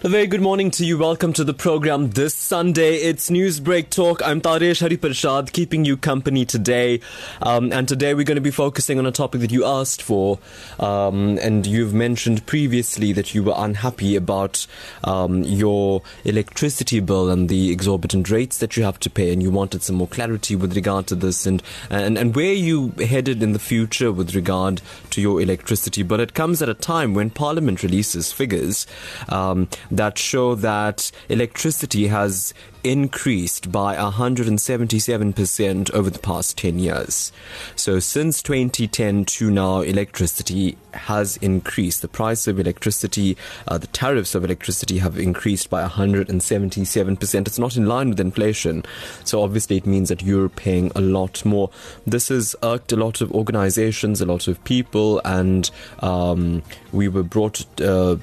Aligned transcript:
A 0.00 0.08
very 0.08 0.28
good 0.28 0.40
morning 0.40 0.70
to 0.70 0.84
you. 0.84 0.96
Welcome 0.96 1.32
to 1.32 1.42
the 1.42 1.52
program 1.52 2.10
this 2.10 2.32
Sunday. 2.32 2.98
It's 2.98 3.30
Newsbreak 3.30 3.90
Talk. 3.90 4.24
I'm 4.24 4.40
Taresh 4.40 4.80
Harreepershad, 4.80 5.52
keeping 5.52 5.84
you 5.84 5.96
company 5.96 6.44
today. 6.44 7.00
Um, 7.42 7.72
and 7.72 7.88
today 7.88 8.14
we're 8.14 8.22
going 8.22 8.36
to 8.36 8.40
be 8.40 8.52
focusing 8.52 9.00
on 9.00 9.06
a 9.06 9.10
topic 9.10 9.40
that 9.40 9.50
you 9.50 9.64
asked 9.64 10.00
for. 10.00 10.38
Um, 10.78 11.36
and 11.38 11.66
you've 11.66 11.94
mentioned 11.94 12.46
previously 12.46 13.12
that 13.14 13.34
you 13.34 13.42
were 13.42 13.54
unhappy 13.56 14.14
about 14.14 14.68
um, 15.02 15.42
your 15.42 16.02
electricity 16.24 17.00
bill 17.00 17.28
and 17.28 17.48
the 17.48 17.72
exorbitant 17.72 18.30
rates 18.30 18.58
that 18.58 18.76
you 18.76 18.84
have 18.84 19.00
to 19.00 19.10
pay. 19.10 19.32
And 19.32 19.42
you 19.42 19.50
wanted 19.50 19.82
some 19.82 19.96
more 19.96 20.06
clarity 20.06 20.54
with 20.54 20.76
regard 20.76 21.08
to 21.08 21.16
this 21.16 21.44
and, 21.44 21.60
and, 21.90 22.16
and 22.16 22.36
where 22.36 22.52
you 22.52 22.90
headed 23.00 23.42
in 23.42 23.52
the 23.52 23.58
future 23.58 24.12
with 24.12 24.36
regard 24.36 24.80
to 25.10 25.20
your 25.20 25.40
electricity. 25.40 26.04
But 26.04 26.20
it 26.20 26.34
comes 26.34 26.62
at 26.62 26.68
a 26.68 26.74
time 26.74 27.14
when 27.14 27.30
Parliament 27.30 27.82
releases 27.82 28.30
figures 28.30 28.86
um, 29.28 29.66
that 29.90 30.18
show 30.18 30.54
that 30.56 31.10
electricity 31.28 32.06
has 32.08 32.54
increased 32.84 33.70
by 33.72 33.96
177% 33.96 35.90
over 35.92 36.10
the 36.10 36.18
past 36.18 36.58
10 36.58 36.78
years. 36.78 37.32
So 37.76 37.98
since 38.00 38.42
2010 38.42 39.24
to 39.24 39.50
now, 39.50 39.80
electricity 39.80 40.76
has 40.92 41.36
increased. 41.38 42.02
The 42.02 42.08
price 42.08 42.46
of 42.46 42.60
electricity, 42.60 43.36
uh, 43.66 43.78
the 43.78 43.86
tariffs 43.88 44.34
of 44.34 44.44
electricity 44.44 44.98
have 44.98 45.18
increased 45.18 45.70
by 45.70 45.86
177%. 45.86 47.46
It's 47.46 47.58
not 47.58 47.76
in 47.76 47.86
line 47.86 48.10
with 48.10 48.20
inflation. 48.20 48.84
So 49.24 49.42
obviously 49.42 49.76
it 49.76 49.86
means 49.86 50.08
that 50.08 50.22
you're 50.22 50.48
paying 50.48 50.92
a 50.94 51.00
lot 51.00 51.44
more. 51.44 51.70
This 52.06 52.28
has 52.28 52.54
irked 52.62 52.92
a 52.92 52.96
lot 52.96 53.20
of 53.20 53.32
organizations, 53.32 54.20
a 54.20 54.26
lot 54.26 54.48
of 54.48 54.62
people, 54.64 55.20
and 55.24 55.70
um, 56.00 56.62
we 56.92 57.08
were 57.08 57.22
brought, 57.22 57.64
uh, 57.80 58.16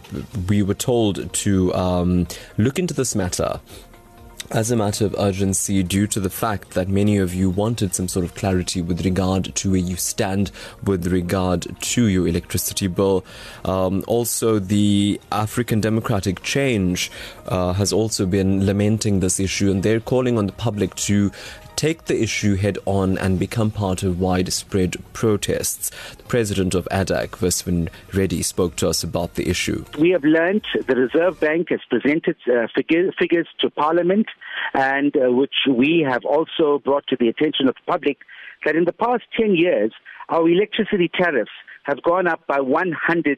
we 0.47 0.63
were 0.63 0.73
told 0.73 1.34
to 1.34 1.73
um, 1.73 2.27
look 2.57 2.79
into 2.79 2.93
this 2.93 3.15
matter 3.15 3.59
as 4.51 4.71
a 4.71 4.76
matter 4.76 5.05
of 5.05 5.15
urgency 5.18 5.82
due 5.84 6.07
to 6.07 6.20
the 6.20 6.29
fact 6.29 6.71
that 6.71 6.88
many 6.88 7.18
of 7.18 7.34
you 7.34 7.49
wanted 7.49 7.96
some 7.96 8.07
sort 8.07 8.26
of 8.26 8.35
clarity 8.35 8.82
with 8.82 9.04
regard 9.04 9.54
to 9.55 9.71
where 9.71 9.79
you 9.79 9.96
stand 9.96 10.52
with 10.84 11.07
regard 11.07 11.68
to 11.82 12.07
your 12.07 12.27
electricity 12.27 12.87
bill. 12.87 13.26
Um, 13.63 14.04
also, 14.07 14.60
the 14.60 15.20
African 15.32 15.82
Democratic 15.82 16.43
Change 16.43 17.12
uh, 17.48 17.74
has 17.74 17.91
also 17.91 18.26
been 18.26 18.65
lamenting 18.65 19.20
this 19.20 19.40
issue 19.40 19.71
and 19.71 19.84
they're 19.84 19.99
calling 19.99 20.37
on 20.37 20.46
the 20.46 20.54
public 20.54 20.96
to 20.96 21.32
take 21.76 22.05
the 22.05 22.21
issue 22.21 22.55
head 22.55 22.77
on 22.85 23.18
and 23.18 23.40
become 23.40 23.71
part 23.71 24.04
of 24.04 24.20
widespread 24.20 24.98
protests. 25.13 25.91
The 26.15 26.23
president 26.23 26.76
of 26.76 26.87
ADAC, 26.91 27.29
Visvin 27.29 27.90
Reddy, 28.13 28.41
spoke 28.41 28.76
to 28.77 28.90
us 28.90 29.04
about 29.04 29.35
the 29.35 29.49
issue. 29.49 29.85
We 29.99 30.12
have 30.12 30.23
learned 30.23 30.63
the 30.87 30.96
Reserve 30.96 31.40
Bank 31.40 31.70
has 31.70 31.81
presented 31.90 32.35
uh, 32.48 32.68
figure, 32.76 33.12
figures 33.20 33.48
to 33.59 33.70
Parliament, 33.70 34.27
and 34.73 35.15
uh, 35.15 35.31
which 35.31 35.55
we 35.70 36.05
have 36.07 36.23
also 36.26 36.79
brought 36.79 37.05
to 37.07 37.18
the 37.20 37.27
attention 37.27 37.68
of 37.68 37.76
the 37.76 37.91
public, 37.91 38.18
that 38.65 38.76
in 38.76 38.85
the 38.85 38.93
past 38.93 39.23
10 39.40 39.55
years, 39.55 39.91
our 40.29 40.48
electricity 40.49 41.09
tariffs 41.13 41.51
have 41.84 42.01
gone 42.01 42.27
up 42.27 42.46
by 42.48 42.59
177%. 42.59 43.34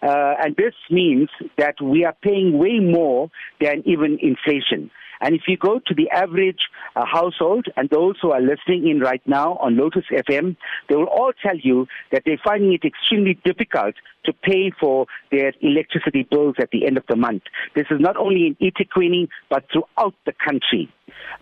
Uh, 0.00 0.34
and 0.42 0.56
this 0.56 0.74
means 0.90 1.28
that 1.56 1.74
we 1.82 2.04
are 2.04 2.14
paying 2.22 2.58
way 2.58 2.78
more 2.80 3.30
than 3.60 3.82
even 3.84 4.18
inflation. 4.20 4.90
And 5.20 5.34
if 5.34 5.42
you 5.48 5.56
go 5.56 5.80
to 5.86 5.94
the 5.94 6.10
average 6.10 6.60
uh, 6.96 7.04
household 7.04 7.66
and 7.76 7.88
those 7.90 8.16
who 8.20 8.30
are 8.30 8.40
listening 8.40 8.88
in 8.88 9.00
right 9.00 9.22
now 9.26 9.54
on 9.56 9.76
Lotus 9.76 10.04
FM, 10.12 10.56
they 10.88 10.96
will 10.96 11.06
all 11.06 11.32
tell 11.42 11.56
you 11.56 11.86
that 12.12 12.22
they're 12.24 12.40
finding 12.42 12.72
it 12.72 12.84
extremely 12.84 13.38
difficult 13.44 13.94
to 14.24 14.32
pay 14.32 14.70
for 14.78 15.06
their 15.30 15.52
electricity 15.60 16.26
bills 16.30 16.56
at 16.60 16.70
the 16.70 16.86
end 16.86 16.96
of 16.96 17.04
the 17.08 17.16
month. 17.16 17.42
This 17.74 17.86
is 17.90 18.00
not 18.00 18.16
only 18.16 18.46
in 18.46 18.56
eThekwini, 18.56 19.28
but 19.48 19.64
throughout 19.72 20.14
the 20.26 20.32
country. 20.32 20.92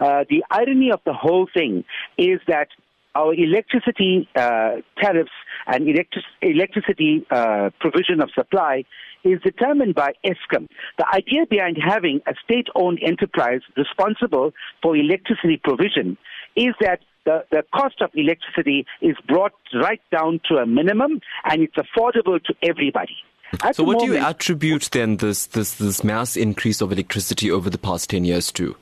Uh, 0.01 0.25
the 0.29 0.45
irony 0.51 0.91
of 0.91 1.01
the 1.05 1.13
whole 1.13 1.49
thing 1.53 1.85
is 2.19 2.41
that 2.47 2.69
our 3.15 3.35
electricity 3.35 4.29
uh, 4.37 4.77
tariffs 5.01 5.31
and 5.67 5.89
electric- 5.89 6.25
electricity 6.43 7.27
uh, 7.31 7.71
provision 7.81 8.21
of 8.21 8.31
supply 8.35 8.85
is 9.27 9.41
determined 9.43 9.95
by 9.95 10.13
Eskom. 10.25 10.67
The 10.99 11.07
idea 11.13 11.47
behind 11.49 11.77
having 11.85 12.21
a 12.27 12.35
state 12.45 12.69
owned 12.75 13.01
enterprise 13.03 13.61
responsible 13.77 14.53
for 14.83 14.97
electricity 14.97 15.61
provision 15.63 16.17
is 16.55 16.75
that 16.81 17.01
the, 17.25 17.45
the 17.51 17.65
cost 17.75 18.01
of 18.01 18.11
electricity 18.15 18.87
is 19.03 19.17
brought 19.27 19.53
right 19.75 20.01
down 20.13 20.41
to 20.49 20.57
a 20.57 20.67
minimum 20.67 21.21
and 21.45 21.63
it's 21.63 21.75
affordable 21.77 22.43
to 22.45 22.55
everybody. 22.63 23.17
At 23.63 23.77
so, 23.77 23.85
what 23.85 23.99
moment, 23.99 24.13
do 24.13 24.19
you 24.19 24.25
attribute 24.25 24.89
then 24.93 25.19
this, 25.19 25.47
this, 25.47 25.75
this 25.75 26.03
mass 26.03 26.37
increase 26.37 26.81
of 26.81 26.93
electricity 26.93 27.51
over 27.51 27.71
the 27.71 27.79
past 27.79 28.11
10 28.11 28.25
years 28.25 28.51
to? 28.53 28.77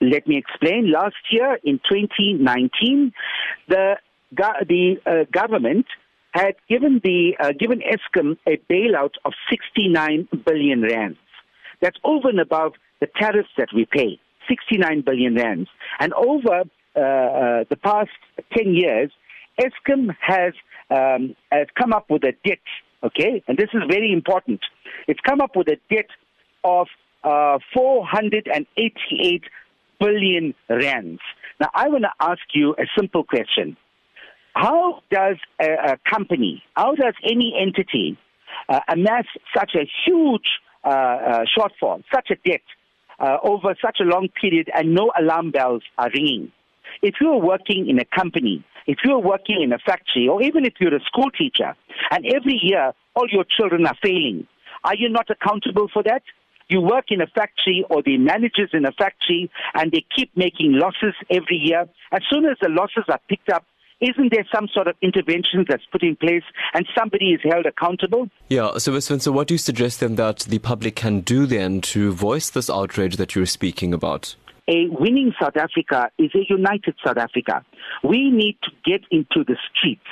Let 0.00 0.26
me 0.26 0.36
explain. 0.36 0.92
Last 0.92 1.16
year, 1.30 1.58
in 1.64 1.80
2019, 1.90 3.12
the, 3.68 3.96
the 4.32 4.96
uh, 5.04 5.24
government 5.32 5.86
had 6.32 6.54
given 6.68 7.00
the 7.02 7.36
uh, 7.40 7.52
given 7.58 7.80
Eskom 7.80 8.36
a 8.46 8.58
bailout 8.70 9.14
of 9.24 9.32
69 9.50 10.28
billion 10.44 10.82
rands. 10.82 11.18
That's 11.80 11.96
over 12.04 12.28
and 12.28 12.40
above 12.40 12.72
the 13.00 13.08
tariffs 13.18 13.50
that 13.56 13.68
we 13.74 13.86
pay, 13.86 14.18
69 14.48 15.02
billion 15.02 15.34
rands. 15.34 15.68
And 16.00 16.12
over 16.14 16.64
uh, 16.96 17.00
uh, 17.00 17.64
the 17.70 17.76
past 17.82 18.10
10 18.56 18.74
years, 18.74 19.10
Eskom 19.60 20.14
has 20.20 20.52
um, 20.90 21.34
has 21.50 21.66
come 21.78 21.92
up 21.92 22.10
with 22.10 22.24
a 22.24 22.32
debt. 22.44 22.58
Okay, 23.02 23.42
and 23.46 23.56
this 23.56 23.68
is 23.72 23.82
very 23.88 24.12
important. 24.12 24.60
It's 25.06 25.20
come 25.20 25.40
up 25.40 25.54
with 25.54 25.68
a 25.68 25.78
debt 25.88 26.08
of 26.64 26.88
uh, 27.22 27.58
488 27.74 29.42
billion 30.00 30.54
rands. 30.68 31.20
Now, 31.60 31.70
I 31.74 31.88
want 31.88 32.04
to 32.04 32.12
ask 32.20 32.40
you 32.54 32.74
a 32.78 32.84
simple 32.98 33.24
question. 33.24 33.76
How 34.58 35.02
does 35.08 35.36
a, 35.62 35.92
a 35.92 35.98
company, 36.10 36.64
how 36.74 36.96
does 36.96 37.14
any 37.22 37.54
entity 37.56 38.18
uh, 38.68 38.80
amass 38.88 39.24
such 39.56 39.76
a 39.76 39.88
huge 40.04 40.48
uh, 40.82 40.88
uh, 40.88 41.44
shortfall, 41.56 42.02
such 42.12 42.30
a 42.32 42.34
debt 42.44 42.62
uh, 43.20 43.36
over 43.44 43.76
such 43.80 43.98
a 44.00 44.04
long 44.04 44.28
period 44.40 44.68
and 44.74 44.96
no 44.96 45.12
alarm 45.16 45.52
bells 45.52 45.84
are 45.96 46.10
ringing? 46.12 46.50
If 47.02 47.14
you're 47.20 47.40
working 47.40 47.88
in 47.88 48.00
a 48.00 48.04
company, 48.04 48.64
if 48.88 48.98
you're 49.04 49.20
working 49.20 49.62
in 49.62 49.72
a 49.72 49.78
factory, 49.78 50.26
or 50.26 50.42
even 50.42 50.64
if 50.64 50.72
you're 50.80 50.96
a 50.96 51.04
school 51.04 51.30
teacher, 51.30 51.76
and 52.10 52.26
every 52.26 52.58
year 52.60 52.94
all 53.14 53.28
your 53.30 53.44
children 53.44 53.86
are 53.86 53.96
failing, 54.02 54.48
are 54.82 54.96
you 54.96 55.08
not 55.08 55.30
accountable 55.30 55.86
for 55.92 56.02
that? 56.02 56.22
You 56.68 56.80
work 56.80 57.06
in 57.10 57.20
a 57.20 57.28
factory 57.28 57.84
or 57.88 58.02
the 58.02 58.18
managers 58.18 58.70
in 58.72 58.84
a 58.86 58.92
factory 58.92 59.52
and 59.74 59.92
they 59.92 60.04
keep 60.16 60.36
making 60.36 60.72
losses 60.72 61.14
every 61.30 61.58
year. 61.58 61.88
As 62.10 62.22
soon 62.28 62.44
as 62.44 62.56
the 62.60 62.68
losses 62.68 63.04
are 63.08 63.20
picked 63.28 63.50
up, 63.50 63.64
isn't 64.00 64.32
there 64.32 64.46
some 64.54 64.68
sort 64.72 64.86
of 64.86 64.96
intervention 65.02 65.64
that's 65.68 65.84
put 65.90 66.02
in 66.02 66.16
place 66.16 66.44
and 66.74 66.86
somebody 66.96 67.32
is 67.32 67.40
held 67.42 67.66
accountable? 67.66 68.28
Yeah, 68.48 68.78
so 68.78 68.98
so 69.00 69.32
what 69.32 69.48
do 69.48 69.54
you 69.54 69.58
suggest 69.58 70.00
then 70.00 70.16
that 70.16 70.40
the 70.40 70.58
public 70.58 70.96
can 70.96 71.20
do 71.20 71.46
then 71.46 71.80
to 71.92 72.12
voice 72.12 72.50
this 72.50 72.70
outrage 72.70 73.16
that 73.16 73.34
you're 73.34 73.46
speaking 73.46 73.92
about? 73.92 74.36
A 74.68 74.86
winning 74.90 75.32
South 75.40 75.56
Africa 75.56 76.10
is 76.18 76.30
a 76.34 76.44
united 76.48 76.94
South 77.04 77.16
Africa. 77.16 77.64
We 78.04 78.30
need 78.30 78.58
to 78.64 78.70
get 78.84 79.00
into 79.10 79.44
the 79.44 79.56
streets 79.74 80.02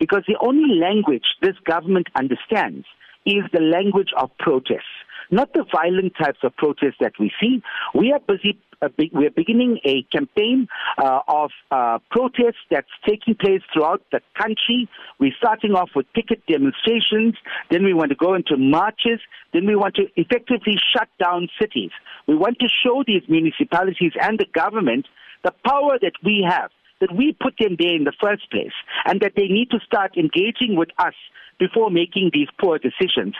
because 0.00 0.22
the 0.26 0.38
only 0.40 0.76
language 0.76 1.24
this 1.42 1.56
government 1.64 2.08
understands 2.14 2.86
is 3.26 3.44
the 3.52 3.60
language 3.60 4.08
of 4.16 4.30
protest 4.38 4.86
not 5.30 5.52
the 5.52 5.64
violent 5.72 6.12
types 6.20 6.38
of 6.42 6.56
protests 6.56 6.96
that 7.00 7.12
we 7.18 7.32
see. 7.40 7.62
We 7.94 8.12
are 8.12 8.20
busy 8.20 8.58
uh, 8.80 8.88
we're 9.12 9.30
beginning 9.30 9.80
a 9.84 10.02
campaign 10.04 10.68
uh, 10.98 11.18
of 11.26 11.50
uh, 11.72 11.98
protests 12.12 12.62
that's 12.70 12.86
taking 13.04 13.34
place 13.34 13.60
throughout 13.72 14.02
the 14.12 14.20
country. 14.40 14.88
We're 15.18 15.34
starting 15.36 15.72
off 15.72 15.90
with 15.96 16.06
picket 16.14 16.46
demonstrations, 16.46 17.34
then 17.72 17.84
we 17.84 17.92
want 17.92 18.10
to 18.10 18.14
go 18.14 18.34
into 18.34 18.56
marches, 18.56 19.18
then 19.52 19.66
we 19.66 19.74
want 19.74 19.96
to 19.96 20.04
effectively 20.14 20.76
shut 20.94 21.08
down 21.18 21.48
cities. 21.60 21.90
We 22.28 22.36
want 22.36 22.60
to 22.60 22.68
show 22.68 23.02
these 23.04 23.22
municipalities 23.28 24.12
and 24.20 24.38
the 24.38 24.46
government 24.54 25.06
the 25.44 25.52
power 25.64 25.98
that 26.00 26.14
we 26.24 26.44
have, 26.48 26.70
that 27.00 27.14
we 27.14 27.36
put 27.40 27.54
them 27.58 27.76
there 27.78 27.94
in 27.94 28.04
the 28.04 28.12
first 28.20 28.50
place, 28.50 28.72
and 29.06 29.20
that 29.20 29.32
they 29.36 29.48
need 29.48 29.70
to 29.70 29.78
start 29.86 30.16
engaging 30.16 30.76
with 30.76 30.88
us 30.98 31.14
before 31.58 31.90
making 31.90 32.30
these 32.32 32.48
poor 32.60 32.78
decisions. 32.78 33.34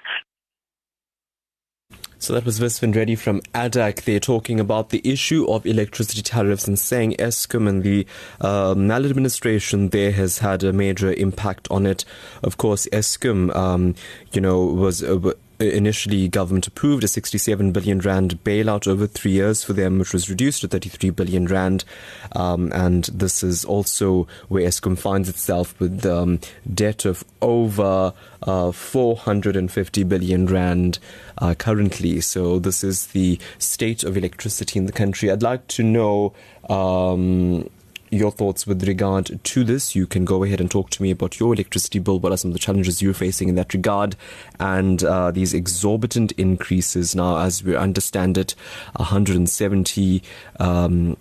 So 2.20 2.32
that 2.32 2.44
was 2.44 2.58
Visvin 2.58 3.16
from 3.16 3.40
ADAC. 3.54 4.02
They're 4.02 4.18
talking 4.18 4.58
about 4.58 4.90
the 4.90 5.00
issue 5.04 5.46
of 5.48 5.64
electricity 5.64 6.20
tariffs 6.20 6.66
and 6.66 6.76
saying 6.76 7.14
Eskom 7.18 7.68
and 7.68 7.84
the 7.84 8.06
uh, 8.40 8.74
maladministration 8.76 9.90
there 9.90 10.10
has 10.10 10.38
had 10.38 10.64
a 10.64 10.72
major 10.72 11.12
impact 11.12 11.68
on 11.70 11.86
it. 11.86 12.04
Of 12.42 12.56
course, 12.56 12.88
Eskom, 12.92 13.54
um, 13.54 13.94
you 14.32 14.40
know, 14.40 14.64
was. 14.64 15.02
Uh, 15.02 15.32
initially 15.58 16.28
government 16.28 16.66
approved 16.66 17.04
a 17.04 17.08
67 17.08 17.72
billion 17.72 17.98
rand 18.00 18.42
bailout 18.44 18.86
over 18.86 19.06
three 19.06 19.32
years 19.32 19.64
for 19.64 19.72
them, 19.72 19.98
which 19.98 20.12
was 20.12 20.30
reduced 20.30 20.60
to 20.60 20.68
33 20.68 21.10
billion 21.10 21.46
rand. 21.46 21.84
Um, 22.32 22.72
and 22.72 23.04
this 23.06 23.42
is 23.42 23.64
also 23.64 24.26
where 24.48 24.66
Eskom 24.66 24.98
finds 24.98 25.28
itself 25.28 25.78
with 25.80 26.04
um, 26.06 26.40
debt 26.72 27.04
of 27.04 27.24
over 27.42 28.12
uh, 28.42 28.72
450 28.72 30.04
billion 30.04 30.46
rand 30.46 30.98
uh, 31.38 31.54
currently. 31.54 32.20
So 32.20 32.58
this 32.58 32.84
is 32.84 33.08
the 33.08 33.38
state 33.58 34.04
of 34.04 34.16
electricity 34.16 34.78
in 34.78 34.86
the 34.86 34.92
country. 34.92 35.30
I'd 35.30 35.42
like 35.42 35.66
to 35.68 35.82
know. 35.82 36.32
Um, 36.68 37.70
your 38.10 38.30
thoughts 38.30 38.66
with 38.66 38.86
regard 38.86 39.40
to 39.42 39.64
this. 39.64 39.94
You 39.94 40.06
can 40.06 40.24
go 40.24 40.44
ahead 40.44 40.60
and 40.60 40.70
talk 40.70 40.90
to 40.90 41.02
me 41.02 41.10
about 41.10 41.38
your 41.38 41.52
electricity 41.54 41.98
bill. 41.98 42.18
What 42.18 42.32
are 42.32 42.36
some 42.36 42.50
of 42.50 42.54
the 42.54 42.58
challenges 42.58 43.02
you're 43.02 43.14
facing 43.14 43.48
in 43.48 43.54
that 43.56 43.74
regard? 43.74 44.16
And 44.58 45.02
uh, 45.04 45.30
these 45.30 45.54
exorbitant 45.54 46.32
increases 46.32 47.14
now, 47.14 47.38
as 47.38 47.62
we 47.62 47.76
understand 47.76 48.38
it, 48.38 48.54
177 48.96 50.22
um, 50.60 51.16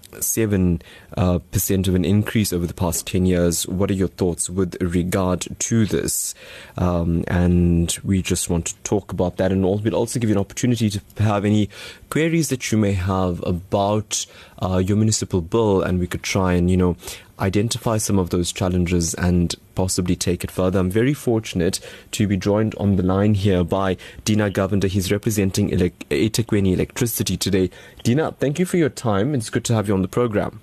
uh, 1.17 1.39
percent 1.51 1.87
of 1.87 1.95
an 1.95 2.05
increase 2.05 2.53
over 2.53 2.65
the 2.67 2.73
past 2.73 3.07
10 3.07 3.25
years. 3.25 3.67
What 3.67 3.89
are 3.91 3.95
your 3.95 4.07
thoughts 4.07 4.49
with 4.49 4.75
regard 4.81 5.47
to 5.59 5.85
this? 5.85 6.35
Um, 6.77 7.23
and 7.27 7.97
we 8.03 8.21
just 8.21 8.49
want 8.49 8.67
to 8.67 8.75
talk 8.83 9.11
about 9.11 9.37
that. 9.37 9.51
And 9.51 9.63
we'll 9.63 9.95
also 9.95 10.19
give 10.19 10.29
you 10.29 10.35
an 10.35 10.41
opportunity 10.41 10.89
to 10.89 11.01
have 11.19 11.45
any 11.45 11.69
queries 12.09 12.49
that 12.49 12.71
you 12.71 12.77
may 12.77 12.93
have 12.93 13.43
about 13.45 14.25
uh, 14.59 14.77
your 14.77 14.97
municipal 14.97 15.41
bill, 15.41 15.81
and 15.81 15.99
we 15.99 16.07
could 16.07 16.23
try 16.23 16.53
and, 16.53 16.71
you 16.71 16.76
know, 16.77 16.95
identify 17.39 17.97
some 17.97 18.17
of 18.17 18.29
those 18.29 18.51
challenges 18.51 19.13
and 19.15 19.55
possibly 19.75 20.15
take 20.15 20.43
it 20.43 20.51
further. 20.51 20.79
I'm 20.79 20.89
very 20.89 21.13
fortunate 21.13 21.79
to 22.11 22.27
be 22.27 22.37
joined 22.37 22.75
on 22.75 22.95
the 22.95 23.03
line 23.03 23.33
here 23.33 23.63
by 23.63 23.97
Deena 24.25 24.49
Govender. 24.49 24.87
He's 24.87 25.11
representing 25.11 25.73
Ele- 25.73 25.91
Electricity 26.09 27.37
today. 27.37 27.69
Deena, 28.03 28.31
thank 28.33 28.59
you 28.59 28.65
for 28.65 28.77
your 28.77 28.89
time. 28.89 29.35
It's 29.35 29.49
good 29.49 29.65
to 29.65 29.73
have 29.73 29.87
you 29.87 29.93
on 29.93 30.01
the 30.01 30.07
program. 30.07 30.61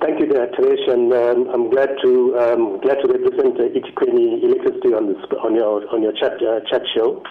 Thank 0.00 0.18
you, 0.18 0.26
Taresh, 0.26 0.90
and 0.90 1.12
um, 1.12 1.48
I'm 1.52 1.70
glad 1.70 1.90
to 2.02 2.38
um, 2.38 2.80
glad 2.80 2.98
to 3.02 3.08
represent 3.08 3.60
uh, 3.60 3.68
eThekwini 3.68 4.42
Electricity 4.42 4.94
on 4.94 5.12
this 5.12 5.22
on 5.42 5.54
your 5.54 5.86
on 5.92 6.02
your 6.02 6.12
chat 6.12 6.40
uh, 6.42 6.60
chat 6.70 6.82
show. 6.94 7.22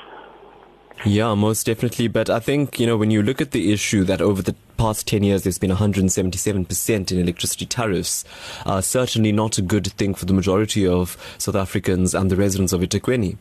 Yeah, 1.05 1.33
most 1.33 1.65
definitely. 1.65 2.07
But 2.07 2.29
I 2.29 2.39
think, 2.39 2.79
you 2.79 2.87
know, 2.87 2.95
when 2.95 3.11
you 3.11 3.21
look 3.21 3.41
at 3.41 3.51
the 3.51 3.73
issue 3.73 4.03
that 4.05 4.21
over 4.21 4.41
the 4.41 4.55
past 4.77 5.07
10 5.07 5.23
years 5.23 5.43
there's 5.43 5.57
been 5.59 5.71
177% 5.71 7.11
in 7.11 7.19
electricity 7.19 7.65
tariffs, 7.65 8.23
uh, 8.65 8.79
certainly 8.81 9.31
not 9.31 9.57
a 9.57 9.61
good 9.61 9.87
thing 9.93 10.13
for 10.13 10.25
the 10.25 10.33
majority 10.33 10.87
of 10.87 11.17
South 11.37 11.55
Africans 11.55 12.15
and 12.15 12.31
the 12.31 12.35
residents 12.35 12.73
of 12.73 12.81
eThekwini. 12.81 13.37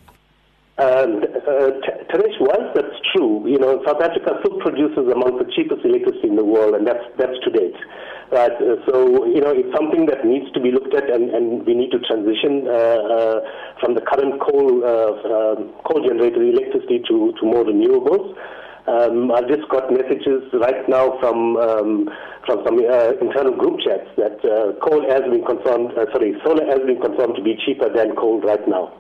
Um, 0.78 1.22
uh, 1.46 1.70
Taresh, 2.10 2.40
whilst 2.40 2.75
that's 2.75 2.96
true, 3.14 3.46
you 3.46 3.58
know, 3.58 3.82
South 3.87 4.00
Africa 4.02 4.38
still 4.40 4.58
produces 4.58 5.08
among 5.12 5.38
the 5.38 5.50
cheapest 5.55 5.84
electricity 5.84 6.28
in 6.28 6.37
the 6.37 6.44
world, 6.44 6.75
and 6.75 6.87
that's, 6.87 7.05
that's 7.16 7.38
to 7.44 7.50
date. 7.50 7.76
Right. 8.32 8.56
Uh, 8.56 8.81
so, 8.88 9.26
you 9.29 9.44
know, 9.44 9.52
it's 9.52 9.69
something 9.76 10.06
that 10.06 10.25
needs 10.25 10.49
to 10.56 10.61
be 10.61 10.73
looked 10.73 10.94
at 10.94 11.05
and, 11.05 11.29
and 11.37 11.67
we 11.67 11.75
need 11.75 11.93
to 11.93 12.00
transition 12.00 12.64
uh, 12.64 12.73
uh, 12.73 13.37
from 13.76 13.93
the 13.93 14.00
current 14.00 14.40
coal, 14.40 14.81
uh, 14.81 15.12
um, 15.20 15.69
coal 15.84 16.00
generated 16.00 16.40
electricity 16.40 17.05
to, 17.12 17.37
to 17.37 17.43
more 17.44 17.61
renewables. 17.61 18.32
Um, 18.88 19.31
I've 19.31 19.52
just 19.52 19.69
got 19.69 19.93
messages 19.93 20.49
right 20.55 20.81
now 20.88 21.20
from 21.20 21.56
um, 21.61 22.08
from 22.46 22.64
some 22.64 22.81
uh, 22.81 23.12
internal 23.20 23.52
group 23.55 23.79
chats 23.84 24.08
that 24.17 24.40
uh, 24.43 24.81
coal 24.81 25.05
has 25.12 25.23
been 25.29 25.44
confirmed, 25.44 25.93
sorry, 26.11 26.34
solar 26.43 26.64
has 26.67 26.81
been 26.88 27.00
confirmed 27.00 27.37
to 27.37 27.43
be 27.43 27.55
cheaper 27.64 27.93
than 27.93 28.17
coal 28.17 28.40
right 28.40 28.67
now. 28.67 28.90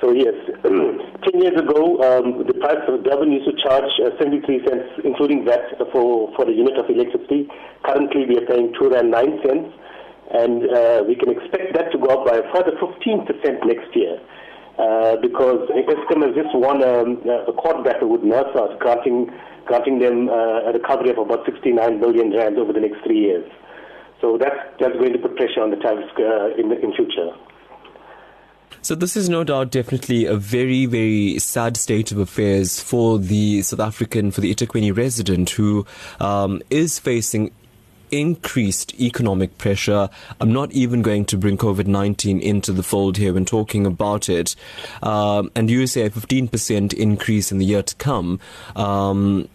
So 0.00 0.12
yes, 0.12 0.34
10 0.62 1.40
years 1.40 1.56
ago, 1.56 1.96
um, 2.04 2.44
the 2.44 2.52
price 2.60 2.84
of 2.86 3.02
Durban 3.02 3.32
used 3.32 3.48
to 3.48 3.56
charge 3.64 3.88
uh, 4.04 4.12
73 4.20 4.60
cents, 4.68 4.92
including 5.04 5.46
VAT, 5.46 5.72
for, 5.90 6.28
for 6.36 6.44
the 6.44 6.52
unit 6.52 6.76
of 6.76 6.84
electricity. 6.90 7.48
Currently, 7.82 8.26
we 8.28 8.36
are 8.36 8.44
paying 8.44 8.74
2 8.78 8.90
rand 8.90 9.10
9 9.10 9.40
cents, 9.40 9.72
and 10.36 10.68
uh, 10.68 11.04
we 11.08 11.16
can 11.16 11.32
expect 11.32 11.72
that 11.80 11.92
to 11.92 11.98
go 11.98 12.12
up 12.12 12.28
by 12.28 12.36
a 12.36 12.44
further 12.52 12.76
15% 12.76 13.24
next 13.64 13.88
year. 13.96 14.20
Uh, 14.76 15.16
because 15.24 15.64
Eskom 15.72 16.20
has 16.20 16.36
just 16.36 16.52
won 16.52 16.84
um, 16.84 17.16
a 17.48 17.52
court 17.56 17.82
battle 17.82 18.12
with 18.12 18.20
NERSA, 18.20 18.78
granting, 18.78 19.32
granting 19.64 19.98
them 19.98 20.28
uh, 20.28 20.68
a 20.68 20.72
recovery 20.76 21.08
of 21.08 21.16
about 21.16 21.46
69 21.46 21.72
billion 21.98 22.36
rand 22.36 22.58
over 22.58 22.74
the 22.74 22.80
next 22.80 23.00
three 23.02 23.20
years. 23.20 23.48
So 24.20 24.36
that's, 24.36 24.60
that's 24.78 24.92
going 25.00 25.14
to 25.14 25.18
put 25.18 25.36
pressure 25.36 25.62
on 25.62 25.70
the 25.70 25.80
tariffs 25.80 26.12
uh, 26.20 26.60
in 26.60 26.68
the 26.68 26.76
in 26.76 26.92
future. 26.92 27.32
So 28.82 28.94
this 28.94 29.16
is 29.16 29.28
no 29.28 29.42
doubt 29.42 29.70
definitely 29.70 30.26
a 30.26 30.36
very, 30.36 30.86
very 30.86 31.38
sad 31.38 31.76
state 31.76 32.12
of 32.12 32.18
affairs 32.18 32.78
for 32.78 33.18
the 33.18 33.62
South 33.62 33.80
African, 33.80 34.30
for 34.30 34.40
the 34.40 34.54
eThekwini 34.54 34.96
resident 34.96 35.50
who 35.50 35.84
um, 36.20 36.62
is 36.70 36.98
facing 36.98 37.50
increased 38.10 38.98
economic 39.00 39.58
pressure. 39.58 40.08
I'm 40.40 40.52
not 40.52 40.72
even 40.72 41.02
going 41.02 41.24
to 41.26 41.36
bring 41.36 41.56
COVID 41.56 41.86
19 41.86 42.40
into 42.40 42.72
the 42.72 42.82
fold 42.82 43.16
here 43.16 43.32
when 43.32 43.44
talking 43.44 43.86
about 43.86 44.28
it. 44.28 44.54
Um, 45.02 45.50
and 45.54 45.70
you 45.70 45.86
say 45.86 46.02
a 46.02 46.10
15% 46.10 46.92
increase 46.94 47.50
in 47.50 47.58
the 47.58 47.66
year 47.66 47.82
to 47.82 47.96
come. 47.96 48.40
Um, 48.74 49.48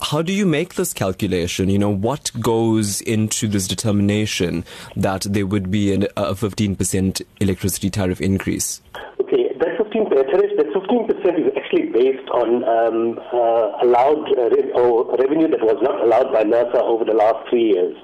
how 0.00 0.22
do 0.22 0.32
you 0.32 0.46
make 0.46 0.74
this 0.74 0.92
calculation? 0.92 1.68
You 1.68 1.78
know, 1.78 1.90
what 1.90 2.30
goes 2.40 3.00
into 3.02 3.48
this 3.48 3.66
determination 3.66 4.64
that 4.96 5.22
there 5.22 5.46
would 5.46 5.70
be 5.70 5.92
an, 5.92 6.04
a 6.16 6.34
15% 6.34 7.22
electricity 7.40 7.90
tariff 7.90 8.20
increase? 8.20 8.80
Okay, 9.20 9.50
that 9.58 9.76
15%, 9.78 10.08
that 10.08 10.26
15% 10.26 11.46
is 11.46 11.52
actually 11.56 11.86
based 11.90 12.28
on 12.30 12.64
um, 12.64 13.18
uh, 13.32 13.84
allowed 13.84 14.26
uh, 14.38 14.50
re- 14.50 14.72
or 14.72 15.16
revenue 15.16 15.48
that 15.48 15.60
was 15.60 15.78
not 15.82 16.00
allowed 16.02 16.32
by 16.32 16.44
NERSA 16.44 16.80
over 16.80 17.04
the 17.04 17.14
last 17.14 17.48
three 17.50 17.72
years. 17.74 17.96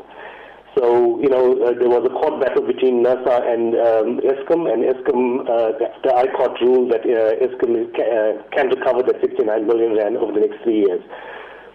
So, 0.77 1.21
you 1.23 1.29
know, 1.29 1.55
uh, 1.63 1.79
there 1.79 1.89
was 1.89 2.03
a 2.03 2.11
court 2.11 2.43
battle 2.43 2.67
between 2.67 3.05
NERSA 3.05 3.47
and 3.47 3.79
um, 3.79 4.09
Eskom, 4.27 4.67
and 4.67 4.83
Eskom, 4.83 5.47
uh, 5.47 5.79
the, 5.79 5.87
the 6.03 6.29
Court 6.35 6.59
ruled 6.61 6.91
that 6.91 7.07
uh, 7.07 7.39
Eskom 7.39 7.95
can, 7.95 8.09
uh, 8.11 8.43
can 8.51 8.69
recover 8.75 9.07
the 9.07 9.15
69 9.23 9.67
billion 9.69 9.95
rand 9.95 10.17
over 10.17 10.33
the 10.33 10.41
next 10.41 10.65
three 10.65 10.83
years. 10.83 11.01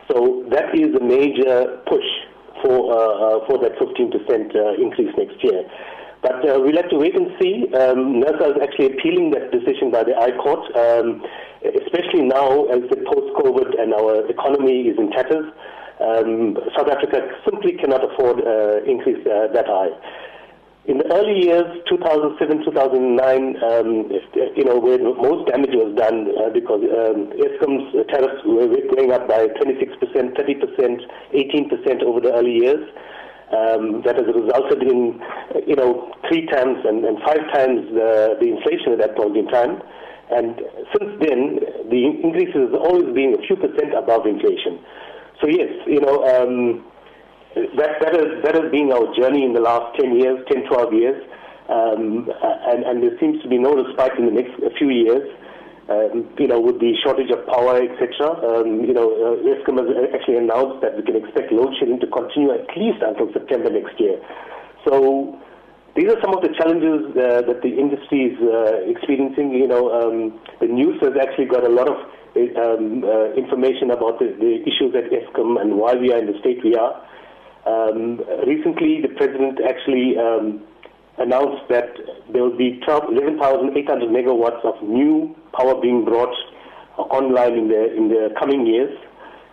So 0.10 0.44
that 0.50 0.74
is 0.74 0.96
a 0.96 1.04
major 1.04 1.82
push 1.88 2.10
for 2.64 2.92
uh, 2.92 2.98
uh, 2.98 3.48
for 3.48 3.58
that 3.62 3.78
15% 3.78 4.56
uh, 4.56 4.82
increase 4.82 5.14
next 5.18 5.44
year. 5.44 5.64
But 6.22 6.44
uh, 6.44 6.60
we'll 6.60 6.76
have 6.76 6.90
to 6.90 6.98
wait 6.98 7.16
and 7.16 7.32
see. 7.40 7.64
Um, 7.72 8.20
NERSA 8.20 8.58
is 8.58 8.62
actually 8.62 8.98
appealing 8.98 9.32
that 9.32 9.52
decision 9.52 9.90
by 9.90 10.04
the 10.04 10.16
High 10.20 10.36
Court, 10.36 10.60
um, 10.76 11.24
especially 11.64 12.28
now 12.28 12.66
as 12.68 12.84
the 12.92 13.00
post-COVID 13.08 13.80
and 13.80 13.94
our 13.94 14.28
economy 14.28 14.92
is 14.92 14.98
in 14.98 15.12
tatters. 15.12 15.48
Um, 16.04 16.58
South 16.76 16.90
Africa 16.92 17.24
simply 17.46 17.74
cannot 17.80 18.04
afford 18.04 18.44
uh, 18.44 18.84
increase 18.84 19.26
uh, 19.28 19.48
that 19.54 19.68
high. 19.68 19.92
In 20.88 20.98
the 20.98 21.12
early 21.12 21.44
years, 21.44 21.68
2007, 21.90 22.64
2009, 22.64 23.20
um, 23.62 24.10
you 24.56 24.64
know, 24.64 24.80
where 24.80 24.98
most 24.98 25.52
damage 25.52 25.76
was 25.76 25.92
done 26.00 26.32
uh, 26.40 26.50
because 26.56 26.82
um, 26.88 27.36
Eskom's 27.36 27.92
tariffs 28.08 28.42
were 28.48 28.72
going 28.96 29.12
up 29.12 29.28
by 29.28 29.48
26%, 29.60 29.92
30%, 30.08 30.40
18% 31.36 32.04
over 32.04 32.22
the 32.22 32.32
early 32.34 32.64
years. 32.64 32.88
Um, 33.50 34.04
that 34.06 34.14
has 34.16 34.30
resulted 34.30 34.84
in, 34.86 35.20
you 35.66 35.76
know, 35.76 36.14
three 36.30 36.46
times 36.46 36.86
and, 36.86 37.04
and 37.04 37.18
five 37.26 37.42
times 37.50 37.82
the, 37.98 38.38
the 38.40 38.46
inflation 38.46 38.94
at 38.94 39.00
that 39.00 39.18
point 39.18 39.36
in 39.36 39.48
time. 39.48 39.82
And 40.30 40.62
since 40.94 41.18
then, 41.18 41.58
the 41.90 42.02
increase 42.22 42.54
has 42.54 42.70
always 42.78 43.10
been 43.16 43.34
a 43.34 43.42
few 43.50 43.58
percent 43.58 43.98
above 43.98 44.28
inflation. 44.28 44.78
So 45.42 45.50
yes, 45.50 45.74
you 45.88 46.00
know, 46.00 46.22
um, 46.30 46.86
that, 47.56 47.98
that, 48.02 48.14
has, 48.14 48.44
that 48.44 48.56
has 48.56 48.72
been 48.72 48.92
our 48.92 49.14
journey 49.16 49.44
in 49.44 49.54
the 49.54 49.62
last 49.62 49.98
10 50.00 50.16
years, 50.16 50.40
10, 50.52 50.66
12 50.68 50.94
years. 50.94 51.20
Um, 51.70 52.30
and, 52.42 52.84
and 52.84 53.04
there 53.04 53.18
seems 53.20 53.42
to 53.44 53.50
be 53.50 53.58
no 53.58 53.78
respite 53.78 54.18
in 54.18 54.26
the 54.26 54.34
next 54.34 54.58
few 54.78 54.90
years. 54.90 55.26
Um, 55.90 56.30
you 56.38 56.46
know, 56.46 56.62
with 56.62 56.78
the 56.78 56.94
shortage 57.02 57.32
of 57.34 57.42
power, 57.50 57.82
etc. 57.82 58.30
Um, 58.46 58.86
you 58.86 58.94
know, 58.94 59.10
uh, 59.10 59.42
Eskom 59.42 59.82
has 59.82 59.90
actually 60.14 60.38
announced 60.38 60.86
that 60.86 60.94
we 60.94 61.02
can 61.02 61.18
expect 61.18 61.52
load 61.52 61.74
shedding 61.80 62.00
to 62.00 62.06
continue 62.06 62.54
at 62.54 62.70
least 62.78 63.02
until 63.02 63.34
September 63.34 63.74
next 63.74 63.98
year. 63.98 64.22
So 64.86 65.34
these 65.98 66.06
are 66.06 66.22
some 66.22 66.38
of 66.38 66.46
the 66.46 66.54
challenges 66.54 67.10
uh, 67.18 67.42
that 67.42 67.66
the 67.66 67.74
industry 67.74 68.30
is 68.30 68.38
uh, 68.38 68.86
experiencing. 68.86 69.50
You 69.50 69.66
know, 69.66 69.90
um, 69.90 70.38
the 70.62 70.70
news 70.70 71.02
has 71.02 71.18
actually 71.18 71.50
got 71.50 71.66
a 71.66 71.74
lot 71.74 71.90
of 71.90 71.98
um, 72.38 73.02
uh, 73.02 73.34
information 73.34 73.90
about 73.90 74.22
the, 74.22 74.30
the 74.38 74.62
issues 74.70 74.94
at 74.94 75.10
Eskom 75.10 75.60
and 75.60 75.74
why 75.82 75.98
we 75.98 76.14
are 76.14 76.22
in 76.22 76.30
the 76.30 76.38
state 76.38 76.62
we 76.64 76.78
are. 76.78 77.02
Um, 77.66 78.22
recently, 78.48 79.02
the 79.02 79.10
president 79.18 79.60
actually 79.68 80.18
um, 80.18 80.64
announced 81.18 81.68
that 81.70 81.92
there 82.32 82.44
will 82.44 82.58
be 82.58 82.80
11,800 82.88 84.10
megawatts 84.10 84.64
of 84.64 84.82
new 84.84 85.36
power 85.54 85.80
being 85.80 86.06
brought 86.06 86.34
online 86.98 87.54
in 87.54 87.68
the 87.68 87.96
in 87.96 88.10
the 88.10 88.34
coming 88.40 88.66
years. 88.66 88.98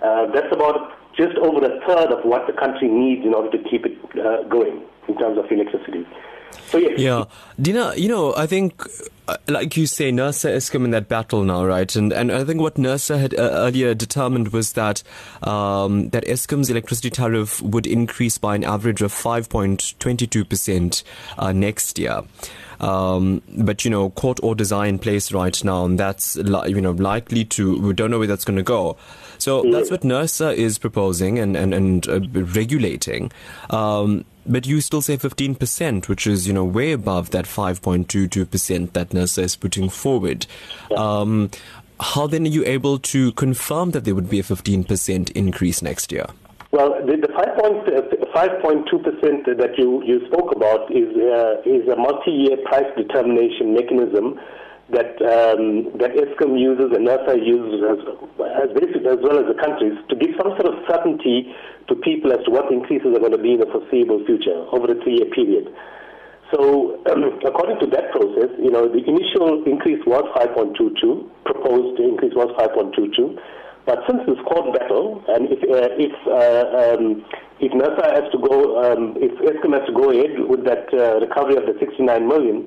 Uh, 0.03 0.27
that's 0.33 0.53
about 0.53 0.93
just 1.17 1.37
over 1.39 1.65
a 1.65 1.81
third 1.87 2.13
of 2.13 2.25
what 2.25 2.47
the 2.47 2.53
country 2.53 2.89
needs 2.89 3.25
in 3.25 3.35
order 3.35 3.51
to 3.51 3.59
keep 3.69 3.87
it 3.87 3.97
uh, 4.19 4.43
going 4.49 4.83
in 5.09 5.17
terms 5.19 5.39
of 5.39 5.45
electricity. 5.51 6.07
So 6.69 6.79
yes. 6.79 6.99
Yeah, 6.99 7.25
Deena, 7.61 7.95
you 7.97 8.09
know, 8.09 8.35
I 8.35 8.47
think 8.47 8.83
uh, 9.29 9.37
like 9.49 9.77
you 9.77 9.87
say, 9.87 10.11
NERSA 10.11 10.55
Eskom 10.57 10.85
in 10.85 10.91
that 10.91 11.09
battle 11.09 11.45
now, 11.45 11.65
right? 11.65 11.95
And 11.95 12.13
and 12.13 12.31
I 12.33 12.45
think 12.45 12.61
what 12.61 12.75
NERSA 12.75 13.19
had 13.21 13.35
uh, 13.35 13.39
earlier 13.53 13.95
determined 13.95 14.49
was 14.49 14.73
that 14.73 15.03
um, 15.43 16.11
that 16.11 16.25
Eskom's 16.27 16.69
electricity 16.71 17.11
tariff 17.11 17.63
would 17.63 17.87
increase 17.87 18.37
by 18.39 18.55
an 18.57 18.65
average 18.65 19.01
of 19.03 19.13
5.22 19.13 20.49
percent 20.49 21.03
uh, 21.39 21.53
next 21.53 21.99
year. 21.99 22.23
Um, 22.81 23.43
but 23.57 23.85
you 23.85 23.91
know, 23.91 24.11
court 24.11 24.39
orders 24.43 24.71
are 24.73 24.87
in 24.87 24.99
place 24.99 25.33
right 25.33 25.63
now, 25.65 25.85
and 25.85 25.99
that's 25.99 26.37
li- 26.37 26.69
you 26.71 26.81
know 26.81 26.93
likely 26.93 27.45
to. 27.47 27.81
We 27.81 27.95
don't 27.95 28.11
know 28.11 28.19
where 28.19 28.29
that's 28.29 28.45
going 28.45 28.57
to 28.59 28.63
go. 28.63 28.97
So 29.39 29.65
Yeah. 29.65 29.71
that's 29.79 29.91
what 29.91 30.03
NERSA 30.03 30.55
is 30.55 30.79
proposing 30.79 31.39
and 31.39 31.57
and 31.57 31.73
and 31.73 32.09
uh, 32.09 32.21
regulating. 32.33 33.31
Um, 33.71 34.25
but 34.49 34.67
you 34.67 34.81
still 34.81 35.03
say 35.03 35.17
15%, 35.17 36.09
which 36.09 36.27
is, 36.27 36.47
you 36.47 36.53
know, 36.53 36.65
way 36.65 36.93
above 36.93 37.31
that 37.31 37.45
5.22% 37.45 38.93
that 38.93 39.11
NERSA 39.11 39.43
is 39.43 39.57
putting 39.57 39.89
forward. 39.89 40.47
Um, 40.97 41.51
how 42.01 42.27
then 42.27 42.45
are 42.45 42.51
you 42.51 42.65
able 42.65 42.99
to 42.99 43.33
confirm 43.33 43.93
that 43.93 44.05
there 44.05 44.15
would 44.15 44.29
be 44.29 44.39
a 44.39 44.43
15% 44.43 45.31
increase 45.31 45.81
next 45.83 46.13
year? 46.13 46.27
Well, 46.73 46.95
the, 47.07 47.17
the 47.17 47.29
5.2% 47.29 49.57
that 49.57 49.79
you, 49.79 50.05
you 50.05 50.27
spoke 50.27 50.55
about 50.55 50.93
is, 50.93 51.09
uh, 51.17 51.63
is 51.65 51.89
a 51.89 51.97
multi-year 51.97 52.59
price 52.65 52.93
determination 52.97 53.73
mechanism 53.75 54.39
that 54.91 55.19
um, 55.19 55.91
that 55.99 56.15
Eskom 56.15 56.55
uses 56.55 56.95
and 56.95 57.03
NERSA 57.07 57.35
uses 57.43 57.83
as, 57.83 57.99
as, 58.39 58.71
as 59.03 59.19
well 59.19 59.43
as 59.43 59.47
the 59.51 59.59
countries 59.59 59.99
to 60.09 60.15
give 60.15 60.31
some 60.39 60.55
sort 60.55 60.71
of 60.71 60.79
certainty 60.87 61.51
to 61.89 61.95
people 62.07 62.31
as 62.31 62.39
to 62.47 62.51
what 62.55 62.71
increases 62.71 63.11
are 63.11 63.19
going 63.19 63.35
to 63.35 63.43
be 63.43 63.59
in 63.59 63.61
the 63.61 63.67
foreseeable 63.67 64.23
future 64.27 64.55
over 64.71 64.87
a 64.87 64.95
three-year 65.03 65.27
period. 65.35 65.75
So, 66.55 67.03
um, 67.11 67.35
according 67.47 67.83
to 67.83 67.87
that 67.99 68.15
process, 68.15 68.55
you 68.63 68.71
know, 68.71 68.87
the 68.87 69.03
initial 69.03 69.67
increase 69.67 69.99
was 70.07 70.23
5.22, 70.39 71.35
proposed 71.43 71.99
increase 71.99 72.35
was 72.39 72.55
5.22, 72.55 73.43
but 73.87 74.03
since 74.07 74.23
this 74.27 74.39
court 74.47 74.71
battle, 74.75 75.23
and 75.35 75.47
if 75.51 75.63
uh, 75.63 75.95
if 75.95 76.15
uh, 76.27 76.95
um, 76.95 77.27
if 77.59 77.71
NERSA 77.71 78.23
has 78.23 78.27
to 78.35 78.39
go, 78.39 78.83
um, 78.83 79.15
if 79.19 79.31
Eskom 79.43 79.79
has 79.79 79.87
to 79.87 79.95
go 79.95 80.11
ahead 80.11 80.43
with 80.47 80.67
that 80.67 80.91
uh, 80.95 81.19
recovery 81.23 81.55
of 81.55 81.67
the 81.67 81.75
69 81.79 82.07
million, 82.27 82.67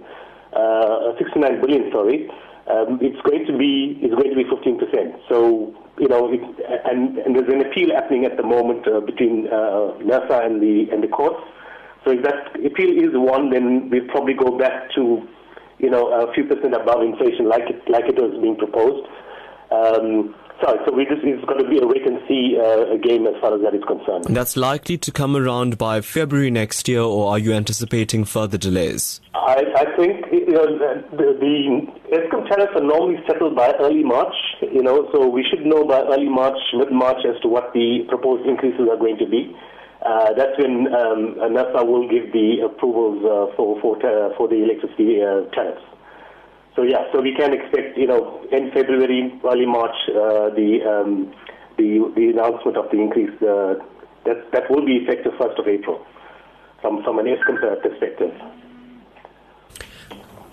uh, 0.54 1.18
69 1.18 1.62
billion, 1.62 1.92
sorry, 1.92 2.30
um, 2.70 3.00
it's 3.02 3.20
going 3.22 3.46
to 3.46 3.58
be 3.58 3.98
it's 4.02 4.14
going 4.14 4.30
to 4.30 4.36
be 4.36 4.46
15 4.46 4.78
percent. 4.80 5.16
So 5.28 5.74
you 5.98 6.08
know, 6.08 6.32
it, 6.32 6.42
and 6.86 7.18
and 7.18 7.36
there's 7.36 7.52
an 7.52 7.62
appeal 7.66 7.94
happening 7.94 8.26
at 8.26 8.38
the 8.38 8.44
moment 8.44 8.88
uh, 8.88 9.02
between 9.02 9.48
uh, 9.48 9.98
NERSA 10.06 10.46
and 10.46 10.62
the 10.62 10.88
and 10.92 11.04
the 11.04 11.08
courts. 11.08 11.42
So 12.06 12.12
if 12.12 12.24
that 12.24 12.56
appeal 12.64 12.90
is 12.94 13.12
won, 13.14 13.50
then 13.50 13.90
we'll 13.90 14.08
probably 14.08 14.34
go 14.34 14.58
back 14.58 14.92
to 14.96 15.28
you 15.80 15.90
know 15.90 16.14
a 16.14 16.32
few 16.34 16.46
percent 16.46 16.74
above 16.74 17.02
inflation, 17.02 17.50
like 17.50 17.70
it 17.70 17.82
like 17.90 18.06
it 18.06 18.16
was 18.16 18.38
being 18.42 18.56
proposed. 18.56 19.08
Um, 19.72 20.36
sorry, 20.62 20.80
so 20.86 20.94
we 20.94 21.06
just 21.06 21.22
it's 21.24 21.44
going 21.46 21.64
to 21.64 21.70
be 21.70 21.80
a 21.80 21.88
wait 21.88 22.06
and 22.06 22.20
see 22.28 22.58
uh, 22.60 22.96
game 22.98 23.28
as 23.28 23.36
far 23.42 23.56
as 23.56 23.62
that 23.62 23.74
is 23.74 23.84
concerned. 23.84 24.26
And 24.26 24.36
that's 24.36 24.58
likely 24.58 24.98
to 24.98 25.12
come 25.12 25.36
around 25.36 25.78
by 25.78 26.02
February 26.02 26.52
next 26.52 26.88
year, 26.88 27.02
or 27.02 27.32
are 27.32 27.40
you 27.40 27.54
anticipating 27.54 28.26
further 28.26 28.58
delays? 28.58 29.22
I, 29.34 29.64
I 29.76 29.86
think 29.96 30.26
you 30.32 30.54
know, 30.54 30.66
the, 31.12 31.38
the 31.40 31.88
Eskom 32.16 32.48
tariffs 32.48 32.74
are 32.76 32.84
normally 32.84 33.18
settled 33.28 33.56
by 33.56 33.74
early 33.80 34.04
March, 34.04 34.36
you 34.62 34.84
know, 34.84 35.10
so 35.14 35.28
we 35.28 35.46
should 35.50 35.66
know 35.66 35.86
by 35.86 36.02
early 36.02 36.30
March, 36.30 36.58
mid-March 36.74 37.26
as 37.26 37.40
to 37.42 37.48
what 37.48 37.74
the 37.74 38.06
proposed 38.08 38.48
increases 38.48 38.88
are 38.90 38.98
going 38.98 39.18
to 39.18 39.28
be. 39.28 39.56
Uh, 40.06 40.34
that's 40.34 40.58
when 40.58 40.88
um, 40.94 41.36
NERSA 41.52 41.86
will 41.86 42.08
give 42.08 42.32
the 42.32 42.64
approvals 42.64 43.20
uh, 43.26 43.54
for 43.58 43.80
for, 43.82 43.98
uh, 43.98 44.34
for 44.38 44.48
the 44.48 44.56
electricity 44.64 45.22
uh, 45.22 45.44
tariffs. 45.52 45.84
So 46.80 46.86
yeah, 46.86 47.12
so 47.12 47.20
we 47.20 47.36
can 47.36 47.52
expect, 47.52 47.98
you 47.98 48.08
know, 48.08 48.42
in 48.54 48.72
February, 48.72 49.38
early 49.44 49.66
March, 49.66 49.98
uh, 50.08 50.48
the 50.56 50.80
um, 50.88 51.30
the 51.78 52.10
the 52.16 52.30
announcement 52.30 52.78
of 52.78 52.90
the 52.90 53.02
increase. 53.02 53.36
Uh, 53.42 53.76
that 54.24 54.50
that 54.54 54.72
will 54.72 54.86
be 54.86 54.94
effective 54.94 55.34
first 55.38 55.60
of 55.60 55.68
April, 55.68 56.06
from 56.82 57.04
from 57.04 57.20
an 57.20 57.26
Eskom 57.26 57.60
perspective. 57.84 58.32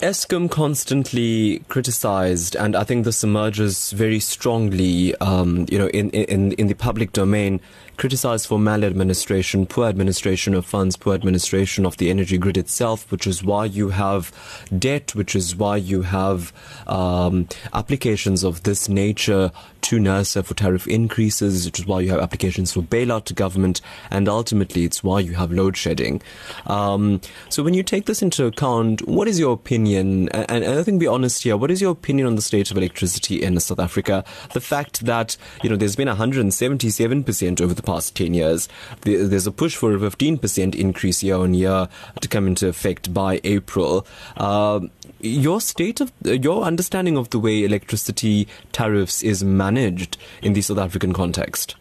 Eskom 0.00 0.50
constantly 0.50 1.60
criticized, 1.68 2.56
and 2.56 2.74
I 2.74 2.82
think 2.82 3.04
this 3.04 3.22
emerges 3.22 3.92
very 3.92 4.18
strongly, 4.18 5.14
um, 5.18 5.66
you 5.70 5.78
know, 5.78 5.86
in, 5.90 6.10
in 6.10 6.52
in 6.54 6.66
the 6.66 6.74
public 6.74 7.12
domain, 7.12 7.60
criticized 7.96 8.46
for 8.46 8.58
maladministration, 8.58 9.66
poor 9.66 9.86
administration 9.86 10.54
of 10.54 10.66
funds, 10.66 10.96
poor 10.96 11.14
administration 11.14 11.86
of 11.86 11.96
the 11.96 12.10
energy 12.10 12.38
grid 12.38 12.56
itself, 12.56 13.10
which 13.10 13.26
is 13.26 13.42
why 13.42 13.64
you 13.64 13.90
have 13.90 14.32
debt, 14.78 15.14
which 15.14 15.34
is 15.34 15.56
why 15.56 15.76
you 15.76 16.02
have 16.02 16.52
um, 16.86 17.48
applications 17.72 18.44
of 18.44 18.62
this 18.64 18.88
nature 18.88 19.50
to 19.82 19.98
NERSA 19.98 20.44
for 20.44 20.54
tariff 20.54 20.86
increases, 20.88 21.64
which 21.64 21.78
is 21.78 21.86
why 21.86 22.00
you 22.00 22.10
have 22.10 22.20
applications 22.20 22.72
for 22.72 22.82
bailout 22.82 23.24
to 23.24 23.34
government, 23.34 23.80
and 24.10 24.28
ultimately 24.28 24.84
it's 24.84 25.04
why 25.04 25.20
you 25.20 25.34
have 25.34 25.52
load 25.52 25.76
shedding. 25.76 26.20
Um, 26.66 27.20
so 27.48 27.62
when 27.62 27.72
you 27.72 27.84
take 27.84 28.06
this 28.06 28.20
into 28.20 28.46
account, 28.46 29.06
what 29.06 29.28
is 29.28 29.38
your 29.38 29.52
opinion? 29.52 30.28
And, 30.30 30.64
and 30.64 30.64
I 30.64 30.82
think 30.82 30.98
be 30.98 31.06
honest 31.06 31.44
here, 31.44 31.56
what 31.56 31.70
is 31.70 31.80
your 31.80 31.92
opinion 31.92 32.26
on 32.26 32.34
the 32.34 32.42
state 32.42 32.70
of 32.70 32.76
electricity 32.76 33.42
in 33.42 33.58
South 33.60 33.78
Africa? 33.78 34.24
The 34.54 34.60
fact 34.60 35.06
that, 35.06 35.36
you 35.62 35.70
know, 35.70 35.76
there's 35.76 35.96
been 35.96 36.08
177% 36.08 37.60
over 37.60 37.74
the 37.74 37.82
past 37.86 38.14
10 38.16 38.34
years. 38.34 38.68
There's 39.02 39.46
a 39.46 39.52
push 39.52 39.76
for 39.76 39.94
a 39.94 39.98
15% 39.98 40.74
increase 40.74 41.22
year 41.22 41.36
on 41.36 41.54
year 41.54 41.88
to 42.20 42.28
come 42.28 42.46
into 42.46 42.68
effect 42.68 43.14
by 43.14 43.40
April. 43.44 44.06
Uh, 44.36 44.80
your 45.20 45.60
state 45.60 46.00
of 46.00 46.12
your 46.22 46.64
understanding 46.64 47.16
of 47.16 47.30
the 47.30 47.38
way 47.38 47.64
electricity 47.64 48.46
tariffs 48.72 49.22
is 49.22 49.42
managed 49.42 50.18
in 50.42 50.52
the 50.52 50.60
South 50.60 50.78
African 50.78 51.12
context. 51.12 51.76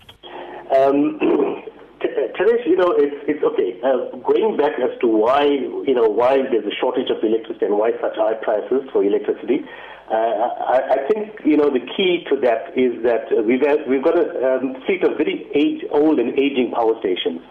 Um, 0.76 1.20
Taresh, 2.36 2.66
you 2.66 2.76
know, 2.76 2.92
it's 2.98 3.16
it's 3.28 3.44
okay. 3.44 3.80
Uh, 3.82 4.16
going 4.18 4.58
back 4.58 4.74
as 4.80 4.98
to 5.00 5.08
why 5.08 5.46
you 5.46 5.94
know 5.94 6.08
why 6.08 6.38
there's 6.38 6.66
a 6.66 6.76
shortage 6.80 7.10
of 7.10 7.24
electricity 7.24 7.66
and 7.66 7.78
why 7.78 7.92
such 8.02 8.16
high 8.16 8.34
prices 8.36 8.84
for 8.92 9.04
electricity, 9.04 9.64
I, 10.14 10.80
I, 10.92 11.08
think 11.10 11.40
you 11.44 11.58
know 11.58 11.70
the 11.70 11.82
key 11.98 12.26
to 12.30 12.36
that 12.42 12.78
is 12.78 13.02
that 13.04 13.26
we've 13.46 13.62
had, 13.62 13.90
we've 13.90 14.04
got 14.04 14.18
a 14.18 14.58
um, 14.58 14.76
fleet 14.86 15.04
of 15.04 15.18
very 15.18 15.50
age, 15.56 15.84
old 15.92 16.20
and 16.20 16.38
aging 16.38 16.72
power 16.74 16.94
stations 17.00 17.42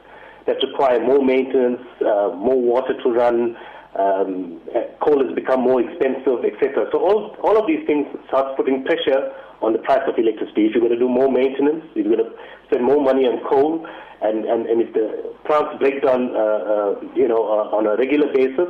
that 0.47 0.57
require 0.63 1.01
more 1.01 1.25
maintenance, 1.25 1.83
uh, 2.01 2.31
more 2.37 2.61
water 2.61 2.95
to 3.03 3.09
run. 3.11 3.57
Um, 3.99 4.61
coal 5.03 5.25
has 5.25 5.35
become 5.35 5.63
more 5.63 5.81
expensive, 5.81 6.45
etc. 6.45 6.87
So 6.93 6.99
all 6.99 7.37
all 7.43 7.59
of 7.59 7.67
these 7.67 7.87
things 7.87 8.07
start 8.29 8.57
putting 8.57 8.85
pressure 8.85 9.35
on 9.63 9.73
the 9.73 9.79
price 9.79 10.03
of 10.07 10.19
electricity. 10.19 10.67
If 10.67 10.75
you're 10.75 10.83
going 10.83 10.95
to 10.95 10.99
do 10.99 11.09
more 11.09 11.31
maintenance, 11.31 11.85
if 11.95 12.07
you're 12.07 12.17
going 12.17 12.31
to 12.31 12.37
spend 12.67 12.85
more 12.85 13.03
money 13.03 13.27
on 13.27 13.43
coal, 13.49 13.87
and, 14.23 14.45
and, 14.45 14.67
and 14.67 14.83
if 14.83 14.93
the 14.95 15.35
plants 15.47 15.79
break 15.79 16.03
down, 16.03 16.35
uh, 16.35 16.39
uh, 16.39 17.01
you 17.15 17.29
know, 17.29 17.43
uh, 17.45 17.77
on 17.77 17.87
a 17.87 17.97
regular 17.97 18.33
basis, 18.33 18.69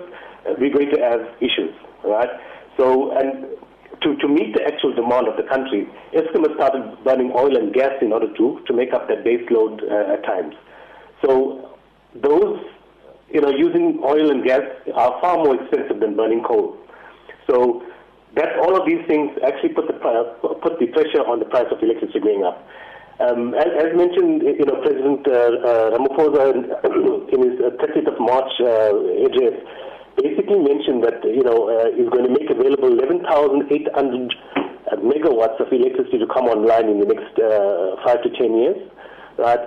we're 0.59 0.73
going 0.73 0.91
to 0.91 1.01
have 1.01 1.21
issues, 1.41 1.73
right? 2.05 2.29
So, 2.77 3.13
and 3.17 3.47
to, 4.03 4.17
to 4.17 4.29
meet 4.29 4.55
the 4.55 4.63
actual 4.67 4.95
demand 4.95 5.29
of 5.29 5.37
the 5.37 5.43
country, 5.45 5.89
Eskom 6.13 6.47
has 6.47 6.57
started 6.57 6.97
burning 7.05 7.33
oil 7.35 7.57
and 7.57 7.73
gas 7.73 7.93
in 8.01 8.13
order 8.13 8.33
to, 8.35 8.61
to 8.67 8.73
make 8.73 8.93
up 8.93 9.09
that 9.09 9.25
base 9.25 9.43
load 9.51 9.83
uh, 9.85 10.15
at 10.15 10.25
times. 10.25 10.55
So 11.25 11.79
those, 12.15 12.61
you 13.31 13.41
know, 13.41 13.51
using 13.51 14.01
oil 14.05 14.31
and 14.31 14.45
gas 14.45 14.63
are 14.95 15.21
far 15.21 15.39
more 15.39 15.61
expensive 15.61 16.01
than 16.01 16.17
burning 16.17 16.43
coal. 16.43 16.77
So 17.49 17.83
that 18.37 18.59
all 18.59 18.77
of 18.77 18.87
these 18.87 19.05
things 19.07 19.31
actually 19.47 19.71
put 19.75 19.87
the, 19.87 19.95
put 20.63 20.79
the 20.79 20.87
pressure 20.89 21.23
on 21.27 21.39
the 21.39 21.47
price 21.47 21.67
of 21.71 21.83
electricity 21.83 22.21
going 22.21 22.45
up. 22.45 22.67
Um, 23.21 23.55
as, 23.55 23.71
as, 23.79 23.95
mentioned, 23.95 24.43
you 24.43 24.67
know, 24.67 24.83
President 24.83 25.23
uh, 25.29 25.31
uh, 25.31 25.91
Ramaphosa 25.95 26.51
in 27.33 27.39
his 27.47 27.61
30th 27.79 28.11
of 28.11 28.19
March 28.19 28.51
uh, 28.59 28.91
address 29.23 29.55
basically 30.17 30.59
mentioned 30.59 31.03
that 31.05 31.23
you 31.25 31.43
know 31.43 31.69
uh, 31.69 31.91
he's 31.95 32.09
going 32.11 32.25
to 32.25 32.33
make 32.33 32.51
available 32.51 32.93
11,800 32.93 34.35
megawatts 35.03 35.59
of 35.61 35.73
electricity 35.73 36.19
to 36.19 36.27
come 36.27 36.47
online 36.47 36.89
in 36.89 37.01
the 37.01 37.07
next 37.07 37.35
uh, 37.41 37.97
five 38.05 38.23
to 38.23 38.31
ten 38.39 38.57
years. 38.57 38.79
Right, 39.37 39.61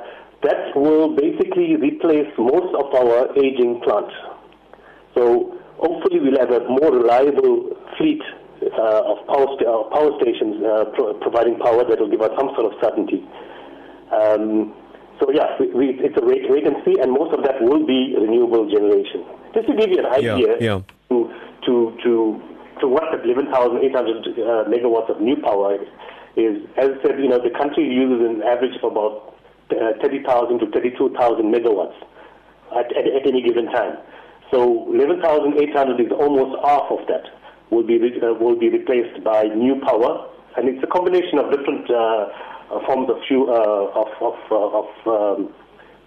that 0.43 0.75
will 0.75 1.15
basically 1.15 1.75
replace 1.75 2.31
most 2.37 2.71
of 2.75 2.93
our 2.95 3.35
aging 3.37 3.81
plants. 3.83 4.13
So 5.15 5.57
hopefully 5.77 6.19
we'll 6.21 6.39
have 6.39 6.51
a 6.51 6.63
more 6.69 6.91
reliable 6.93 7.75
fleet 7.97 8.21
uh, 8.61 9.11
of 9.11 9.25
power, 9.27 9.47
st- 9.57 9.67
uh, 9.67 9.83
power 9.89 10.11
stations 10.21 10.63
uh, 10.63 10.85
pro- 10.93 11.13
providing 11.19 11.57
power 11.59 11.83
that 11.83 11.99
will 11.99 12.09
give 12.09 12.21
us 12.21 12.31
some 12.37 12.49
sort 12.55 12.71
of 12.71 12.79
certainty. 12.81 13.25
Um, 14.13 14.73
so 15.19 15.31
yeah, 15.33 15.57
we, 15.59 15.73
we, 15.73 15.85
it's 15.99 16.17
a 16.17 16.25
wait, 16.25 16.45
wait 16.49 16.67
and 16.67 16.77
see, 16.85 16.95
and 17.01 17.11
most 17.11 17.33
of 17.33 17.43
that 17.43 17.61
will 17.61 17.85
be 17.85 18.13
renewable 18.17 18.69
generation. 18.69 19.25
Just 19.57 19.69
to 19.69 19.75
give 19.75 19.89
you 19.89 20.05
an 20.05 20.05
idea 20.05 20.37
yeah, 20.37 20.55
yeah. 20.61 20.79
To, 21.09 21.33
to 21.65 21.97
to 22.05 22.11
to 22.81 22.85
what 22.85 23.09
the 23.09 23.17
11,800 23.25 23.81
uh, 23.81 24.69
megawatts 24.69 25.09
of 25.09 25.19
new 25.19 25.35
power 25.41 25.73
is, 25.73 25.89
is, 26.37 26.61
as 26.77 26.93
I 26.93 27.01
said, 27.01 27.17
you 27.17 27.27
know, 27.27 27.41
the 27.41 27.49
country 27.57 27.89
uses 27.89 28.21
an 28.21 28.43
average 28.45 28.77
of 28.77 28.91
about 28.93 29.33
uh, 29.73 29.97
30,000 29.97 30.59
to 30.59 30.69
32,000 30.69 31.41
megawatts 31.49 31.97
at, 32.77 32.85
at, 32.93 33.09
at 33.09 33.25
any 33.25 33.41
given 33.41 33.65
time. 33.73 33.97
So 34.53 34.93
11,800 34.93 36.05
is 36.05 36.11
almost 36.13 36.53
half 36.61 36.85
of 36.93 37.01
that. 37.09 37.25
will 37.71 37.81
be 37.81 37.97
re- 37.97 38.21
uh, 38.21 38.37
will 38.37 38.59
be 38.59 38.69
replaced 38.69 39.23
by 39.23 39.49
new 39.57 39.81
power, 39.81 40.29
and 40.55 40.69
it's 40.69 40.83
a 40.83 40.87
combination 40.87 41.39
of 41.39 41.49
different 41.49 41.89
uh 41.89 42.29
forms 42.85 43.09
of 43.09 43.17
fuel, 43.27 43.49
uh, 43.49 44.01
of 44.01 44.09
of, 44.21 44.37
uh, 44.51 44.79
of 44.81 44.89
um, 45.07 45.53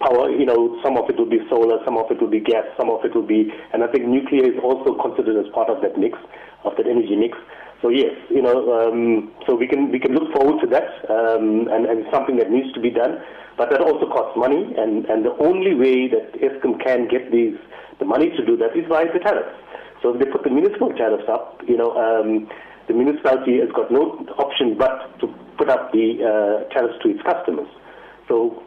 power. 0.01 0.29
You 0.29 0.45
know, 0.45 0.77
some 0.83 0.97
of 0.97 1.09
it 1.09 1.17
will 1.17 1.29
be 1.29 1.39
solar, 1.49 1.77
some 1.85 1.97
of 1.97 2.09
it 2.11 2.19
will 2.19 2.29
be 2.29 2.41
gas, 2.41 2.65
some 2.77 2.89
of 2.89 3.05
it 3.05 3.15
will 3.15 3.25
be, 3.25 3.53
and 3.73 3.83
I 3.83 3.87
think 3.87 4.05
nuclear 4.05 4.43
is 4.43 4.57
also 4.63 4.97
considered 4.97 5.37
as 5.37 5.47
part 5.53 5.69
of 5.69 5.81
that 5.81 5.97
mix, 5.97 6.17
of 6.65 6.75
that 6.77 6.87
energy 6.87 7.15
mix. 7.15 7.37
So 7.81 7.89
yes, 7.89 8.13
you 8.29 8.41
know, 8.41 8.57
um, 8.77 9.31
so 9.47 9.55
we 9.55 9.67
can 9.67 9.91
we 9.91 9.99
can 9.99 10.13
look 10.13 10.31
forward 10.33 10.61
to 10.61 10.67
that, 10.69 10.89
um, 11.09 11.65
and 11.69 11.85
and 11.85 12.05
something 12.13 12.37
that 12.37 12.51
needs 12.51 12.71
to 12.73 12.79
be 12.79 12.91
done, 12.91 13.17
but 13.57 13.69
that 13.71 13.81
also 13.81 14.05
costs 14.05 14.37
money, 14.37 14.69
and 14.77 15.05
and 15.05 15.25
the 15.25 15.33
only 15.41 15.73
way 15.73 16.07
that 16.07 16.33
Eskom 16.37 16.77
can 16.83 17.07
get 17.07 17.31
these 17.31 17.57
the 17.97 18.05
money 18.05 18.29
to 18.37 18.45
do 18.45 18.57
that 18.57 18.77
is 18.77 18.85
via 18.87 19.11
the 19.11 19.19
tariffs. 19.19 19.57
So 20.01 20.13
if 20.13 20.19
they 20.19 20.25
put 20.25 20.43
the 20.43 20.49
municipal 20.49 20.89
tariffs 20.93 21.29
up, 21.29 21.61
you 21.67 21.77
know, 21.77 21.93
um, 21.93 22.49
the 22.87 22.93
municipality 22.93 23.59
has 23.59 23.69
got 23.73 23.91
no 23.91 24.25
option 24.37 24.77
but 24.77 25.17
to 25.19 25.27
put 25.57 25.69
up 25.69 25.91
the 25.91 26.17
uh, 26.21 26.73
tariffs 26.73 26.97
to 27.03 27.09
its 27.09 27.21
customers. 27.21 27.69
So 28.27 28.63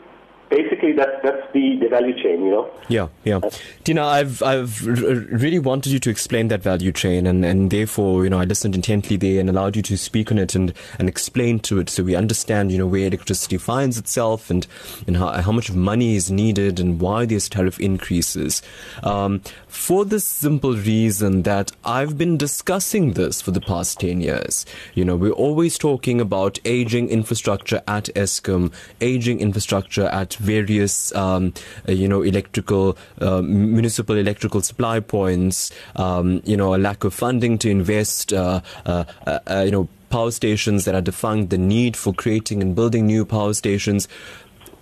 basically 0.55 0.93
that 0.93 1.23
that's 1.23 1.53
the, 1.53 1.77
the 1.81 1.89
value 1.89 2.15
chain, 2.15 2.45
you 2.45 2.51
know. 2.51 2.71
Yeah, 2.89 3.09
yeah. 3.25 3.41
Deena, 3.83 4.05
I've 4.05 4.43
I've 4.43 4.87
really 4.87 5.59
wanted 5.59 5.93
you 5.93 5.99
to 6.01 6.11
explain 6.11 6.49
that 6.49 6.63
value 6.63 6.93
chain, 6.93 7.27
and, 7.27 7.45
and 7.45 7.71
therefore, 7.71 8.25
you 8.25 8.31
know, 8.31 8.39
I 8.39 8.45
listened 8.45 8.75
intently 8.75 9.17
there 9.17 9.41
and 9.41 9.51
allowed 9.51 9.77
you 9.77 9.83
to 9.83 9.97
speak 9.97 10.31
on 10.31 10.39
it 10.39 10.55
and, 10.55 10.73
and 10.99 11.09
explain 11.09 11.59
to 11.61 11.81
it, 11.81 11.91
so 11.91 12.03
we 12.05 12.15
understand, 12.15 12.71
you 12.71 12.79
know, 12.79 12.87
where 12.87 13.07
electricity 13.07 13.59
finds 13.59 13.99
itself 13.99 14.51
and 14.51 14.67
and 15.07 15.17
how 15.17 15.33
how 15.43 15.53
much 15.53 15.73
money 15.73 16.15
is 16.15 16.31
needed 16.31 16.79
and 16.79 17.01
why 17.01 17.27
there's 17.27 17.49
tariff 17.49 17.81
increases. 17.81 18.63
Um, 19.03 19.41
for 19.67 20.05
the 20.05 20.21
simple 20.21 20.75
reason 20.75 21.43
that 21.43 21.73
I've 21.85 22.17
been 22.17 22.37
discussing 22.37 23.15
this 23.15 23.43
for 23.43 23.51
the 23.51 23.61
past 23.61 24.01
ten 24.01 24.21
years. 24.21 24.65
You 24.95 25.05
know, 25.05 25.17
we're 25.17 25.33
always 25.33 25.79
talking 25.79 26.21
about 26.21 26.61
aging 26.65 27.09
infrastructure 27.09 27.83
at 27.89 28.05
Eskom, 28.15 28.73
aging 29.01 29.41
infrastructure 29.41 30.07
at 30.07 30.37
various, 30.45 31.15
um, 31.15 31.53
uh, 31.89 31.93
you 31.93 32.09
know, 32.09 32.23
electrical, 32.23 32.97
uh, 33.21 33.43
municipal 33.43 34.17
electrical 34.17 34.61
supply 34.61 35.01
points, 35.01 35.71
um, 35.97 36.43
you 36.45 36.57
know, 36.57 36.75
a 36.75 36.79
lack 36.79 37.05
of 37.05 37.15
funding 37.15 37.59
to 37.59 37.71
invest, 37.71 38.33
uh, 38.33 38.61
uh, 38.87 39.05
uh, 39.27 39.63
you 39.65 39.71
know, 39.71 39.89
power 40.11 40.31
stations 40.31 40.85
that 40.85 40.95
are 40.95 41.01
defunct, 41.01 41.51
the 41.51 41.59
need 41.59 41.97
for 41.97 42.15
creating 42.15 42.63
and 42.63 42.77
building 42.77 43.07
new 43.07 43.25
power 43.25 43.53
stations 43.53 44.07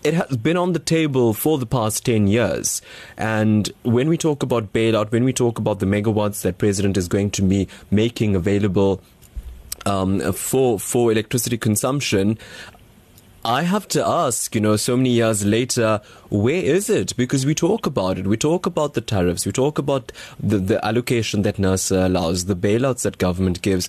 it 0.04 0.14
has 0.14 0.36
been 0.36 0.56
on 0.56 0.72
the 0.72 0.78
table 0.80 1.32
for 1.32 1.58
the 1.58 1.66
past 1.66 2.04
10 2.04 2.26
years. 2.26 2.82
And 3.16 3.70
when 3.82 4.08
we 4.08 4.18
talk 4.18 4.42
about 4.42 4.72
bailout, 4.72 5.12
when 5.12 5.22
we 5.22 5.32
talk 5.32 5.58
about 5.58 5.78
the 5.78 5.86
megawatts 5.86 6.42
that 6.42 6.58
President 6.58 6.96
is 6.96 7.06
going 7.06 7.30
to 7.32 7.42
be 7.42 7.68
making 7.90 8.34
available 8.34 9.00
um, 9.86 10.32
for 10.32 10.78
for 10.78 11.10
electricity 11.10 11.58
consumption, 11.58 12.38
I 13.44 13.62
have 13.62 13.88
to 13.88 14.06
ask, 14.06 14.54
you 14.54 14.60
know, 14.60 14.76
so 14.76 14.96
many 14.96 15.10
years 15.10 15.44
later, 15.44 16.00
where 16.30 16.62
is 16.62 16.88
it? 16.88 17.16
Because 17.16 17.44
we 17.44 17.56
talk 17.56 17.86
about 17.86 18.16
it. 18.16 18.26
We 18.26 18.36
talk 18.36 18.66
about 18.66 18.94
the 18.94 19.00
tariffs. 19.00 19.44
We 19.44 19.50
talk 19.50 19.78
about 19.78 20.12
the, 20.38 20.58
the 20.58 20.84
allocation 20.84 21.42
that 21.42 21.56
NERSA 21.56 22.06
allows, 22.06 22.44
the 22.44 22.54
bailouts 22.54 23.02
that 23.02 23.18
government 23.18 23.60
gives. 23.60 23.88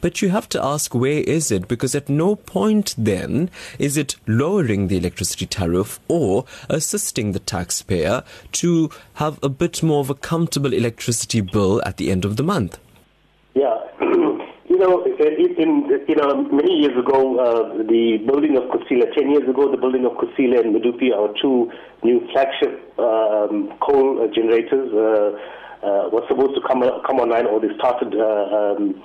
But 0.00 0.22
you 0.22 0.30
have 0.30 0.48
to 0.50 0.64
ask, 0.64 0.92
where 0.92 1.22
is 1.22 1.52
it? 1.52 1.68
Because 1.68 1.94
at 1.94 2.08
no 2.08 2.34
point 2.34 2.96
then 2.98 3.48
is 3.78 3.96
it 3.96 4.16
lowering 4.26 4.88
the 4.88 4.96
electricity 4.96 5.46
tariff 5.46 6.00
or 6.08 6.44
assisting 6.68 7.30
the 7.30 7.38
taxpayer 7.38 8.24
to 8.52 8.90
have 9.14 9.38
a 9.40 9.48
bit 9.48 9.84
more 9.84 10.00
of 10.00 10.10
a 10.10 10.14
comfortable 10.14 10.72
electricity 10.72 11.42
bill 11.42 11.80
at 11.86 11.96
the 11.98 12.10
end 12.10 12.24
of 12.24 12.36
the 12.36 12.42
month. 12.42 12.78
Yeah, 13.54 13.76
know, 14.80 15.04
in, 15.04 16.04
you 16.08 16.16
know, 16.16 16.42
many 16.50 16.80
years 16.80 16.96
ago, 16.98 17.38
uh, 17.38 17.78
the 17.84 18.18
building 18.26 18.56
of 18.56 18.64
Kusile, 18.64 19.06
10 19.14 19.30
years 19.30 19.48
ago, 19.48 19.70
the 19.70 19.76
building 19.76 20.04
of 20.04 20.12
Kusile 20.12 20.58
and 20.58 20.74
Medupi, 20.74 21.14
our 21.14 21.32
two 21.40 21.70
new 22.02 22.26
flagship 22.32 22.80
um, 22.98 23.72
coal 23.80 24.28
generators, 24.34 24.90
uh, 24.92 25.38
uh, 25.80 26.12
was 26.12 26.24
supposed 26.28 26.54
to 26.54 26.60
come 26.68 26.84
come 27.06 27.20
online, 27.20 27.46
or 27.46 27.60
they 27.60 27.72
started 27.78 28.12
uh, 28.12 28.76
um, 28.76 29.02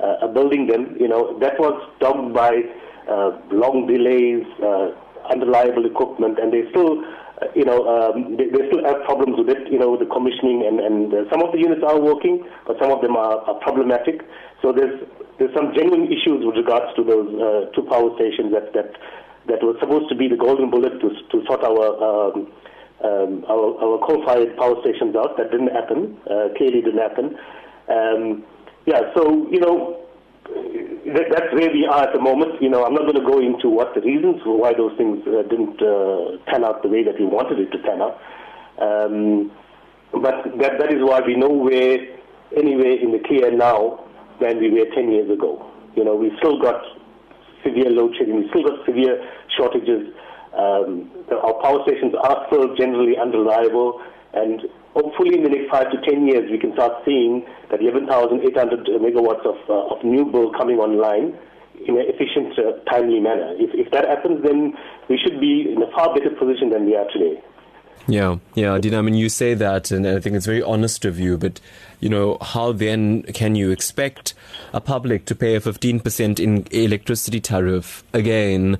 uh, 0.00 0.26
building 0.28 0.66
them. 0.66 0.96
You 0.98 1.08
know, 1.08 1.38
that 1.40 1.58
was 1.58 1.76
dogged 2.00 2.32
by 2.32 2.64
uh, 3.08 3.36
long 3.52 3.86
delays, 3.86 4.46
unreliable 5.30 5.84
equipment, 5.84 6.38
and 6.38 6.52
they 6.52 6.64
still 6.70 7.04
you 7.54 7.64
know, 7.64 7.84
um, 7.86 8.36
they, 8.36 8.46
they, 8.46 8.66
still 8.68 8.84
have 8.84 9.04
problems 9.04 9.36
with 9.38 9.48
it, 9.48 9.70
you 9.70 9.78
know, 9.78 9.90
with 9.90 10.00
the 10.00 10.10
commissioning, 10.10 10.64
and, 10.66 10.80
and 10.80 11.12
uh, 11.12 11.16
some 11.30 11.42
of 11.42 11.52
the 11.52 11.58
units 11.58 11.82
are 11.86 12.00
working, 12.00 12.44
but 12.66 12.76
some 12.80 12.90
of 12.90 13.00
them 13.02 13.16
are, 13.16 13.40
are 13.44 13.58
problematic. 13.60 14.22
So 14.62 14.72
there's 14.72 15.00
there's 15.38 15.54
some 15.54 15.74
genuine 15.74 16.06
issues 16.06 16.44
with 16.46 16.56
regards 16.56 16.94
to 16.96 17.02
those 17.04 17.28
uh, 17.34 17.70
two 17.74 17.82
power 17.90 18.14
stations 18.16 18.52
that 18.52 18.72
that 18.72 18.94
that 19.48 19.60
was 19.62 19.76
supposed 19.80 20.08
to 20.08 20.14
be 20.14 20.28
the 20.28 20.36
golden 20.36 20.70
bullet 20.70 21.00
to 21.00 21.08
to 21.10 21.44
sort 21.46 21.64
our 21.64 21.84
um, 21.98 22.52
um, 23.04 23.44
our, 23.48 23.76
our 23.82 23.98
coal-fired 24.06 24.56
power 24.56 24.76
stations 24.80 25.16
out. 25.16 25.36
That 25.36 25.50
didn't 25.50 25.74
happen. 25.74 26.16
Uh, 26.24 26.54
clearly, 26.56 26.80
didn't 26.80 27.02
happen. 27.02 27.36
Um, 27.88 28.44
yeah. 28.86 29.12
So 29.16 29.48
you 29.50 29.60
know, 29.60 30.03
that, 30.44 31.26
that's 31.30 31.52
where 31.52 31.70
we 31.72 31.86
are 31.86 32.04
at 32.04 32.12
the 32.12 32.20
moment. 32.20 32.60
You 32.60 32.68
know, 32.68 32.84
I'm 32.84 32.94
not 32.94 33.02
going 33.02 33.16
to 33.16 33.24
go 33.24 33.40
into 33.40 33.68
what 33.68 33.94
the 33.94 34.00
reasons 34.00 34.42
for 34.42 34.58
why 34.58 34.74
those 34.74 34.96
things 34.96 35.22
uh, 35.26 35.42
didn't 35.48 35.80
uh, 35.80 36.38
pan 36.46 36.64
out 36.64 36.82
the 36.82 36.88
way 36.88 37.04
that 37.04 37.18
we 37.18 37.26
wanted 37.26 37.58
it 37.60 37.70
to 37.72 37.78
pan 37.78 38.02
out. 38.02 38.20
Um, 38.80 39.52
but 40.12 40.44
that 40.60 40.78
that 40.78 40.92
is 40.92 41.00
why 41.02 41.20
we 41.26 41.34
know 41.36 41.48
where 41.48 41.98
anyway 42.56 42.98
in 43.02 43.12
the 43.12 43.20
clear 43.26 43.50
now 43.50 44.04
than 44.40 44.58
we 44.60 44.70
were 44.70 44.86
10 44.94 45.10
years 45.10 45.30
ago. 45.30 45.70
You 45.96 46.04
know, 46.04 46.14
we've 46.14 46.36
still 46.38 46.60
got 46.60 46.82
severe 47.64 47.90
load 47.90 48.14
shedding, 48.18 48.36
we've 48.36 48.50
still 48.50 48.64
got 48.64 48.84
severe 48.84 49.22
shortages. 49.56 50.12
Um, 50.54 51.10
our 51.30 51.54
power 51.62 51.82
stations 51.86 52.14
are 52.22 52.46
still 52.46 52.76
generally 52.76 53.16
unreliable, 53.18 54.00
and 54.34 54.62
hopefully 54.94 55.36
in 55.36 55.42
the 55.42 55.50
next 55.50 55.70
five 55.70 55.90
to 55.90 55.98
10 56.02 56.26
years 56.26 56.50
we 56.50 56.58
can 56.58 56.72
start 56.72 56.92
seeing 57.04 57.44
that 57.70 57.80
11,800 57.80 58.86
megawatts 59.00 59.44
of, 59.46 59.56
uh, 59.68 59.94
of 59.94 60.04
new 60.04 60.24
build 60.24 60.56
coming 60.56 60.78
online 60.78 61.36
in 61.86 61.96
an 61.98 62.06
efficient, 62.06 62.58
uh, 62.58 62.78
timely 62.90 63.20
manner. 63.20 63.54
If, 63.58 63.70
if 63.74 63.90
that 63.92 64.06
happens, 64.06 64.42
then 64.44 64.74
we 65.08 65.18
should 65.18 65.40
be 65.40 65.72
in 65.74 65.82
a 65.82 65.90
far 65.90 66.14
better 66.14 66.30
position 66.30 66.70
than 66.70 66.86
we 66.86 66.96
are 66.96 67.06
today. 67.12 67.42
Yeah, 68.06 68.36
yeah, 68.54 68.78
Deena. 68.78 68.98
I 68.98 69.02
mean, 69.02 69.14
you 69.14 69.28
say 69.28 69.54
that, 69.54 69.90
and 69.90 70.06
I 70.06 70.20
think 70.20 70.36
it's 70.36 70.44
very 70.44 70.62
honest 70.62 71.04
of 71.06 71.18
you. 71.18 71.38
But 71.38 71.58
you 72.04 72.10
know, 72.10 72.36
how 72.40 72.70
then 72.70 73.22
can 73.32 73.56
you 73.56 73.70
expect 73.70 74.34
a 74.74 74.80
public 74.80 75.24
to 75.24 75.34
pay 75.34 75.56
a 75.56 75.60
fifteen 75.60 75.98
percent 76.00 76.38
in 76.38 76.66
electricity 76.70 77.40
tariff 77.40 78.04
again? 78.12 78.78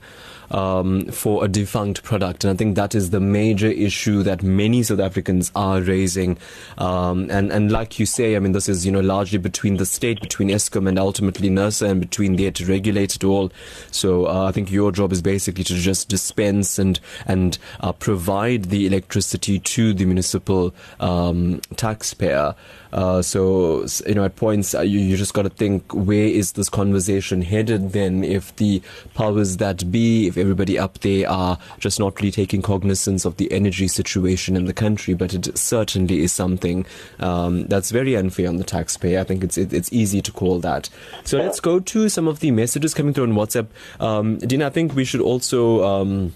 um, 0.51 1.07
for 1.07 1.45
a 1.45 1.49
defunct 1.49 2.03
product. 2.03 2.45
And 2.45 2.53
I 2.53 2.57
think 2.57 2.77
that 2.77 2.95
is 2.95 3.11
the 3.11 3.21
major 3.21 3.69
issue 3.69 4.23
that 4.23 4.43
many 4.43 4.83
South 4.83 5.01
Africans 5.01 5.51
are 5.55 5.81
raising. 5.81 6.39
Um, 6.79 7.31
and, 7.31 7.53
and 7.53 7.71
like 7.71 7.99
you 7.99 8.07
say, 8.07 8.37
I 8.37 8.39
mean, 8.39 8.53
this 8.53 8.69
is, 8.69 8.85
you 8.87 8.93
know, 8.93 9.01
largely 9.01 9.39
between 9.39 9.77
the 9.77 9.87
state, 9.87 10.21
between 10.21 10.49
Eskom 10.49 10.89
and 10.89 10.99
ultimately 10.99 11.51
NERSA 11.51 11.91
and 11.91 12.01
between 12.01 12.37
there 12.37 12.51
to 12.53 12.67
regulate 12.67 13.17
it 13.17 13.25
all. 13.25 13.53
So 13.91 14.27
uh, 14.27 14.45
I 14.49 14.53
think 14.53 14.71
your 14.71 14.93
job 14.93 15.13
is 15.13 15.23
basically 15.23 15.65
to 15.65 15.75
just 15.75 16.09
dispense 16.09 16.79
and, 16.79 17.01
and 17.27 17.59
uh, 17.81 17.93
provide 17.93 18.67
the 18.67 18.87
electricity 18.87 19.59
to 19.59 19.95
the 19.95 20.05
municipal 20.05 20.75
um, 21.01 21.61
taxpayer. 21.77 22.55
Uh, 22.95 23.21
so, 23.21 23.85
you 24.07 24.15
know, 24.15 24.25
at 24.25 24.37
points, 24.37 24.75
uh, 24.75 24.81
you, 24.81 25.01
you 25.01 25.17
just 25.17 25.35
got 25.35 25.43
to 25.43 25.51
think 25.51 25.93
where 25.93 26.27
is 26.27 26.53
this 26.53 26.69
conversation 26.69 27.43
headed 27.43 27.93
then 27.93 28.23
if 28.23 28.55
the 28.57 28.81
powers 29.15 29.57
that 29.57 29.91
be, 29.91 30.29
if 30.29 30.37
everybody 30.37 30.79
up 30.79 31.01
there 31.01 31.29
are 31.29 31.59
just 31.81 31.99
not 31.99 32.19
really 32.21 32.31
taking 32.31 32.63
cognizance 32.63 33.25
of 33.25 33.37
the 33.37 33.51
energy 33.51 33.89
situation 33.89 34.57
in 34.57 34.67
the 34.67 34.73
country, 34.73 35.13
but 35.13 35.35
it 35.35 35.59
certainly 35.59 36.23
is 36.23 36.33
something 36.33 36.87
um, 37.19 37.67
that's 37.67 37.91
very 37.91 38.17
unfair 38.17 38.49
on 38.49 38.57
the 38.59 38.65
taxpayer. 38.65 39.21
I 39.21 39.25
think 39.25 39.43
it's 39.43 39.59
it, 39.59 39.73
it's 39.73 39.93
easy 39.93 40.23
to 40.23 40.31
call 40.33 40.61
that. 40.61 40.89
So 41.25 41.39
let's 41.39 41.59
go 41.61 41.81
to 41.81 42.09
some 42.09 42.29
of 42.29 42.41
the 42.41 42.53
messages 42.53 42.95
coming 42.95 43.13
through 43.13 43.25
on 43.25 43.33
WhatsApp. 43.33 43.67
Um, 43.99 44.39
Deena, 44.39 44.67
I 44.67 44.71
think 44.71 44.95
we 44.95 45.05
should 45.05 45.21
also. 45.21 45.85
Um, 45.85 46.33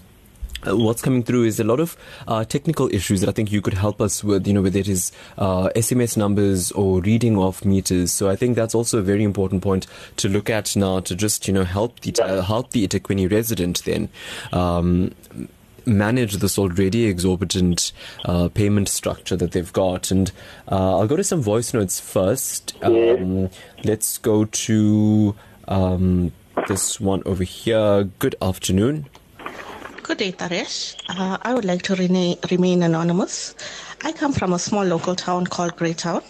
uh, 0.67 0.75
what's 0.75 1.01
coming 1.01 1.23
through 1.23 1.43
is 1.43 1.59
a 1.59 1.63
lot 1.63 1.79
of 1.79 1.97
uh, 2.27 2.43
technical 2.43 2.93
issues 2.93 3.21
that 3.21 3.29
I 3.29 3.31
think 3.31 3.51
you 3.51 3.61
could 3.61 3.73
help 3.73 4.01
us 4.01 4.23
with, 4.23 4.47
you 4.47 4.53
know, 4.53 4.61
whether 4.61 4.79
it 4.79 4.87
is 4.87 5.11
uh, 5.37 5.69
SMS 5.75 6.17
numbers 6.17 6.71
or 6.73 7.01
reading 7.01 7.37
off 7.37 7.63
meters. 7.63 8.11
So 8.11 8.29
I 8.29 8.35
think 8.35 8.55
that's 8.55 8.75
also 8.75 8.99
a 8.99 9.03
very 9.03 9.23
important 9.23 9.63
point 9.63 9.87
to 10.17 10.29
look 10.29 10.49
at 10.49 10.75
now 10.75 10.99
to 11.01 11.15
just, 11.15 11.47
you 11.47 11.53
know, 11.53 11.63
help 11.63 11.99
the 12.01 12.43
help 12.43 12.71
the 12.71 12.87
eThekwini 12.87 13.31
resident 13.31 13.83
then. 13.85 14.09
Um, 14.51 15.13
manage 15.85 16.35
this 16.35 16.57
already 16.57 17.05
exorbitant 17.05 17.91
uh, 18.25 18.49
payment 18.49 18.87
structure 18.87 19.35
that 19.35 19.51
they've 19.51 19.73
got. 19.73 20.11
And 20.11 20.31
uh, 20.71 20.99
I'll 20.99 21.07
go 21.07 21.15
to 21.15 21.23
some 21.23 21.41
voice 21.41 21.73
notes 21.73 21.99
first. 21.99 22.75
Um, 22.83 23.49
let's 23.83 24.17
go 24.17 24.45
to 24.45 25.35
um, 25.67 26.31
this 26.67 26.99
one 26.99 27.23
over 27.25 27.43
here. 27.43 28.03
Good 28.19 28.35
afternoon. 28.41 29.07
Good 30.09 30.17
day, 30.17 30.31
Taresh. 30.31 30.95
Uh, 31.07 31.37
I 31.39 31.53
would 31.53 31.65
like 31.65 31.83
to 31.83 31.93
rena- 31.93 32.35
remain 32.49 32.81
anonymous. 32.81 33.53
I 34.03 34.11
come 34.11 34.33
from 34.33 34.53
a 34.53 34.57
small 34.57 34.83
local 34.83 35.15
town 35.15 35.45
called 35.45 35.75
Greytown. 35.75 36.23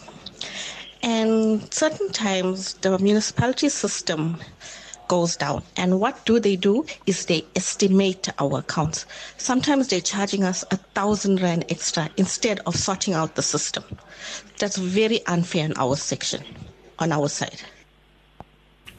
And 1.01 1.73
certain 1.73 2.11
times 2.11 2.73
the 2.73 2.99
municipality 2.99 3.69
system 3.69 4.37
goes 5.07 5.37
down. 5.37 5.63
And 5.77 6.01
what 6.01 6.25
do 6.25 6.41
they 6.41 6.57
do 6.57 6.85
is 7.05 7.27
they 7.27 7.45
estimate 7.55 8.27
our 8.37 8.59
accounts. 8.59 9.05
Sometimes 9.37 9.87
they're 9.87 10.01
charging 10.01 10.43
us 10.43 10.65
a 10.71 10.75
thousand 10.75 11.41
rand 11.41 11.63
extra 11.69 12.09
instead 12.17 12.59
of 12.65 12.75
sorting 12.75 13.13
out 13.13 13.35
the 13.35 13.41
system. 13.41 13.85
That's 14.57 14.75
very 14.75 15.25
unfair 15.25 15.63
in 15.63 15.73
our 15.77 15.95
section, 15.95 16.43
on 16.99 17.13
our 17.13 17.29
side. 17.29 17.61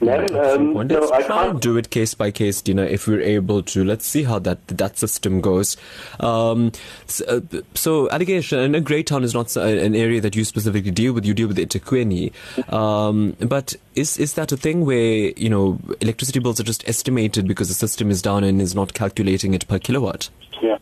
Then, 0.01 0.35
um, 0.35 0.73
let's 0.73 1.11
no, 1.11 1.21
try 1.21 1.45
and 1.45 1.61
do 1.61 1.77
it 1.77 1.91
case 1.91 2.15
by 2.15 2.31
case, 2.31 2.59
Deena, 2.61 2.83
if 2.83 3.07
we're 3.07 3.21
able 3.21 3.61
to. 3.63 3.83
Let's 3.83 4.05
see 4.05 4.23
how 4.23 4.39
that 4.39 4.67
that 4.67 4.97
system 4.97 5.41
goes. 5.41 5.77
Um, 6.19 6.71
so, 7.05 7.25
uh, 7.25 7.61
so, 7.75 8.09
allegation, 8.09 8.73
and 8.73 8.83
Greytown 8.85 9.23
is 9.23 9.35
not 9.35 9.55
an 9.55 9.95
area 9.95 10.19
that 10.19 10.35
you 10.35 10.43
specifically 10.43 10.89
deal 10.89 11.13
with. 11.13 11.23
You 11.23 11.35
deal 11.35 11.47
with 11.47 11.57
eThekwini. 11.57 12.33
Um, 12.73 13.35
but 13.39 13.75
is 13.93 14.17
is 14.17 14.33
that 14.33 14.51
a 14.51 14.57
thing 14.57 14.85
where 14.85 15.31
you 15.37 15.49
know 15.49 15.79
electricity 16.01 16.39
bills 16.39 16.59
are 16.59 16.63
just 16.63 16.87
estimated 16.89 17.47
because 17.47 17.67
the 17.67 17.75
system 17.75 18.09
is 18.09 18.23
down 18.23 18.43
and 18.43 18.59
is 18.59 18.73
not 18.73 18.95
calculating 18.95 19.53
it 19.53 19.67
per 19.67 19.77
kilowatt? 19.77 20.29
Yeah. 20.63 20.77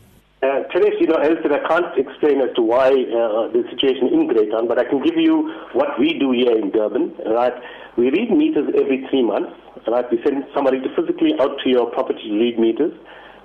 Uh, 0.75 0.79
you 0.99 1.07
know, 1.07 1.15
Elton, 1.15 1.51
I 1.51 1.67
can't 1.67 1.97
explain 1.97 2.41
as 2.41 2.53
to 2.55 2.61
why 2.61 2.89
uh, 2.89 3.49
the 3.49 3.63
situation 3.71 4.07
in 4.13 4.27
Greytown, 4.27 4.67
but 4.67 4.77
I 4.77 4.85
can 4.85 5.01
give 5.01 5.17
you 5.17 5.49
what 5.73 5.99
we 5.99 6.13
do 6.13 6.31
here 6.31 6.55
in 6.57 6.69
Durban, 6.69 7.15
right? 7.25 7.53
We 7.97 8.11
read 8.11 8.29
meters 8.29 8.69
every 8.77 9.05
three 9.09 9.23
months, 9.23 9.51
right? 9.87 10.05
We 10.11 10.21
send 10.23 10.45
somebody 10.53 10.79
to 10.81 10.89
physically 10.95 11.33
out 11.39 11.57
to 11.63 11.69
your 11.69 11.89
property 11.89 12.21
to 12.29 12.35
read 12.37 12.59
meters, 12.59 12.93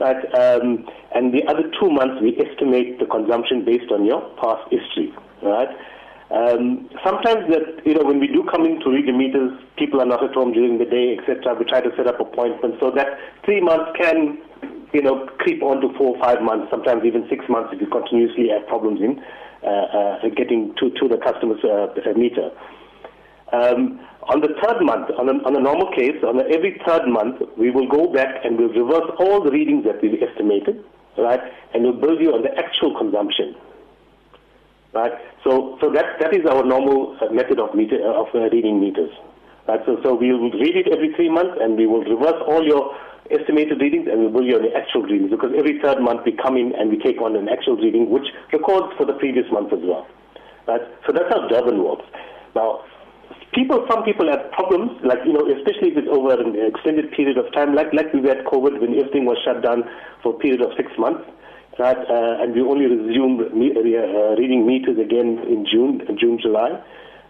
right? 0.00 0.20
Um, 0.36 0.84
and 1.14 1.32
the 1.32 1.44
other 1.48 1.64
two 1.80 1.90
months 1.90 2.20
we 2.20 2.36
estimate 2.36 2.98
the 2.98 3.06
consumption 3.06 3.64
based 3.64 3.90
on 3.90 4.04
your 4.04 4.20
past 4.36 4.68
history, 4.70 5.12
right? 5.42 5.72
Um, 6.30 6.90
sometimes 7.04 7.48
that 7.48 7.84
you 7.84 7.94
know 7.94 8.04
when 8.04 8.20
we 8.20 8.28
do 8.28 8.44
come 8.50 8.64
in 8.64 8.80
to 8.80 8.90
read 8.90 9.06
the 9.06 9.12
meters, 9.12 9.52
people 9.78 10.00
are 10.00 10.06
not 10.06 10.24
at 10.24 10.34
home 10.34 10.52
during 10.52 10.78
the 10.78 10.84
day, 10.84 11.16
etc. 11.16 11.54
We 11.54 11.64
try 11.64 11.80
to 11.80 11.90
set 11.96 12.06
up 12.06 12.20
appointments 12.20 12.78
so 12.80 12.90
that 12.92 13.16
three 13.44 13.60
months 13.60 13.92
can 13.96 14.38
you 14.94 15.02
know 15.02 15.26
creep 15.38 15.62
on 15.62 15.80
to 15.80 15.92
four 15.98 16.16
five 16.18 16.40
months, 16.40 16.70
sometimes 16.70 17.04
even 17.04 17.26
six 17.28 17.44
months 17.48 17.70
if 17.72 17.80
you 17.80 17.88
continuously 17.88 18.48
have 18.48 18.66
problems 18.66 19.00
in 19.00 19.22
uh, 19.62 19.68
uh, 19.68 20.28
getting 20.36 20.74
to 20.78 20.90
to 20.90 21.08
the 21.08 21.18
customer's 21.18 21.62
uh, 21.64 21.92
meter. 22.16 22.50
Um, 23.52 24.00
on 24.28 24.40
the 24.40 24.56
third 24.62 24.82
month, 24.82 25.10
on 25.18 25.28
a, 25.28 25.32
on 25.44 25.54
a 25.54 25.60
normal 25.60 25.92
case, 25.92 26.16
on 26.26 26.40
a, 26.40 26.44
every 26.44 26.80
third 26.86 27.06
month, 27.06 27.42
we 27.58 27.70
will 27.70 27.86
go 27.86 28.10
back 28.12 28.44
and 28.44 28.58
we'll 28.58 28.72
reverse 28.72 29.10
all 29.18 29.44
the 29.44 29.50
readings 29.50 29.84
that 29.84 30.00
we've 30.02 30.20
estimated, 30.22 30.82
right? 31.18 31.40
And 31.74 31.84
we'll 31.84 32.00
bill 32.00 32.20
you 32.20 32.32
on 32.32 32.42
the 32.42 32.50
actual 32.56 32.96
consumption, 32.96 33.54
right? 34.92 35.12
So, 35.44 35.78
so 35.80 35.92
that, 35.92 36.18
that 36.20 36.34
is 36.34 36.46
our 36.48 36.64
normal 36.64 37.18
uh, 37.20 37.32
method 37.32 37.60
of, 37.60 37.74
meter, 37.74 38.00
of 38.02 38.28
uh, 38.34 38.48
reading 38.50 38.80
meters, 38.80 39.12
right? 39.68 39.80
So, 39.86 39.98
so 40.02 40.14
we 40.14 40.32
will 40.32 40.50
read 40.52 40.76
it 40.76 40.92
every 40.92 41.12
three 41.14 41.28
months 41.28 41.58
and 41.60 41.76
we 41.76 41.86
will 41.86 42.04
reverse 42.04 42.40
all 42.46 42.64
your 42.64 42.94
estimated 43.30 43.80
readings 43.80 44.06
and 44.10 44.20
we'll 44.20 44.32
bill 44.32 44.44
you 44.44 44.56
on 44.56 44.62
the 44.62 44.74
actual 44.76 45.02
readings 45.02 45.30
because 45.30 45.52
every 45.56 45.80
third 45.80 46.00
month 46.00 46.20
we 46.26 46.32
come 46.36 46.56
in 46.56 46.74
and 46.76 46.90
we 46.90 46.98
take 47.00 47.20
on 47.20 47.36
an 47.36 47.48
actual 47.48 47.76
reading 47.76 48.10
which 48.10 48.28
records 48.52 48.92
for 48.96 49.06
the 49.06 49.14
previous 49.14 49.46
month 49.50 49.72
as 49.72 49.80
well, 49.80 50.06
right? 50.68 50.82
So 51.06 51.12
that's 51.12 51.28
how 51.32 51.48
Durban 51.48 51.80
works. 51.82 52.04
Now, 52.54 52.84
people, 53.56 53.86
some 53.88 54.04
people 54.04 54.28
have 54.28 54.52
problems, 54.52 55.00
like, 55.02 55.24
you 55.24 55.32
know, 55.32 55.46
especially 55.48 55.94
if 55.94 55.96
it's 55.96 56.10
over 56.12 56.36
an 56.36 56.52
extended 56.52 57.10
period 57.12 57.38
of 57.38 57.48
time, 57.54 57.74
like, 57.74 57.92
like 57.96 58.12
we 58.12 58.20
had 58.28 58.44
COVID 58.44 58.80
when 58.80 58.92
everything 58.98 59.24
was 59.24 59.38
shut 59.40 59.62
down 59.62 59.84
for 60.22 60.34
a 60.34 60.38
period 60.38 60.60
of 60.60 60.76
six 60.76 60.92
months, 60.98 61.24
right? 61.78 61.96
Uh, 61.96 62.42
and 62.44 62.52
we 62.54 62.60
only 62.60 62.86
resumed 62.86 63.40
me, 63.56 63.72
uh, 63.72 64.36
reading 64.36 64.66
meters 64.66 64.98
again 65.00 65.40
in 65.48 65.64
June, 65.64 66.04
June, 66.20 66.38
July, 66.42 66.76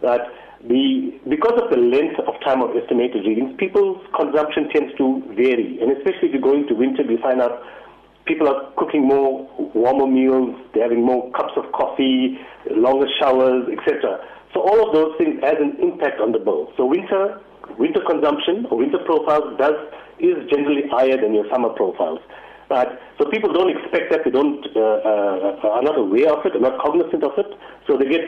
right? 0.02 0.26
The, 0.64 1.12
because 1.28 1.60
of 1.60 1.68
the 1.68 1.76
length 1.76 2.18
of 2.24 2.34
time 2.40 2.62
of 2.62 2.72
estimated 2.74 3.26
readings, 3.26 3.54
people's 3.58 4.00
consumption 4.16 4.68
tends 4.72 4.96
to 4.96 5.20
vary. 5.36 5.78
And 5.80 5.92
especially 5.92 6.28
if 6.28 6.34
you 6.34 6.40
go 6.40 6.54
into 6.54 6.74
winter, 6.74 7.04
we 7.04 7.18
find 7.20 7.42
out 7.42 7.60
people 8.24 8.48
are 8.48 8.72
cooking 8.76 9.06
more 9.06 9.44
warmer 9.74 10.06
meals, 10.06 10.56
they're 10.72 10.84
having 10.84 11.04
more 11.04 11.30
cups 11.32 11.52
of 11.56 11.70
coffee, 11.72 12.38
longer 12.70 13.06
showers, 13.20 13.68
etc. 13.76 14.24
So 14.54 14.60
all 14.60 14.88
of 14.88 14.94
those 14.94 15.12
things 15.18 15.36
has 15.42 15.60
an 15.60 15.76
impact 15.82 16.20
on 16.20 16.32
the 16.32 16.38
bill. 16.38 16.72
So 16.76 16.86
winter 16.86 17.40
winter 17.78 18.00
consumption 18.06 18.66
or 18.70 18.78
winter 18.78 18.98
profiles 19.04 19.58
does 19.58 19.76
is 20.18 20.36
generally 20.50 20.88
higher 20.90 21.20
than 21.20 21.34
your 21.34 21.44
summer 21.50 21.70
profiles. 21.70 22.20
Right? 22.70 22.88
So 23.18 23.28
people 23.28 23.52
don't 23.52 23.68
expect 23.68 24.10
that, 24.10 24.24
they 24.24 24.30
don't 24.30 24.64
uh, 24.74 24.80
uh, 24.80 25.68
are 25.68 25.82
not 25.82 25.98
aware 25.98 26.32
of 26.32 26.46
it, 26.46 26.56
are 26.56 26.60
not 26.60 26.80
cognizant 26.80 27.22
of 27.22 27.32
it. 27.36 27.46
So 27.86 27.98
they 27.98 28.08
get 28.08 28.24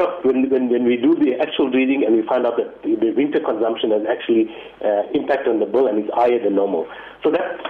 shocked 0.00 0.24
when, 0.24 0.48
when, 0.48 0.68
when 0.70 0.84
we 0.84 0.96
do 0.96 1.14
the 1.14 1.36
actual 1.40 1.70
reading 1.70 2.04
and 2.04 2.16
we 2.16 2.22
find 2.26 2.46
out 2.46 2.56
that 2.56 2.82
the 2.82 3.12
winter 3.12 3.40
consumption 3.40 3.90
has 3.90 4.02
actually 4.08 4.48
uh, 4.84 5.02
impact 5.12 5.46
on 5.46 5.60
the 5.60 5.66
bill 5.66 5.86
and 5.86 6.04
is 6.04 6.10
higher 6.14 6.42
than 6.42 6.54
normal. 6.54 6.88
So 7.22 7.30
that 7.30 7.60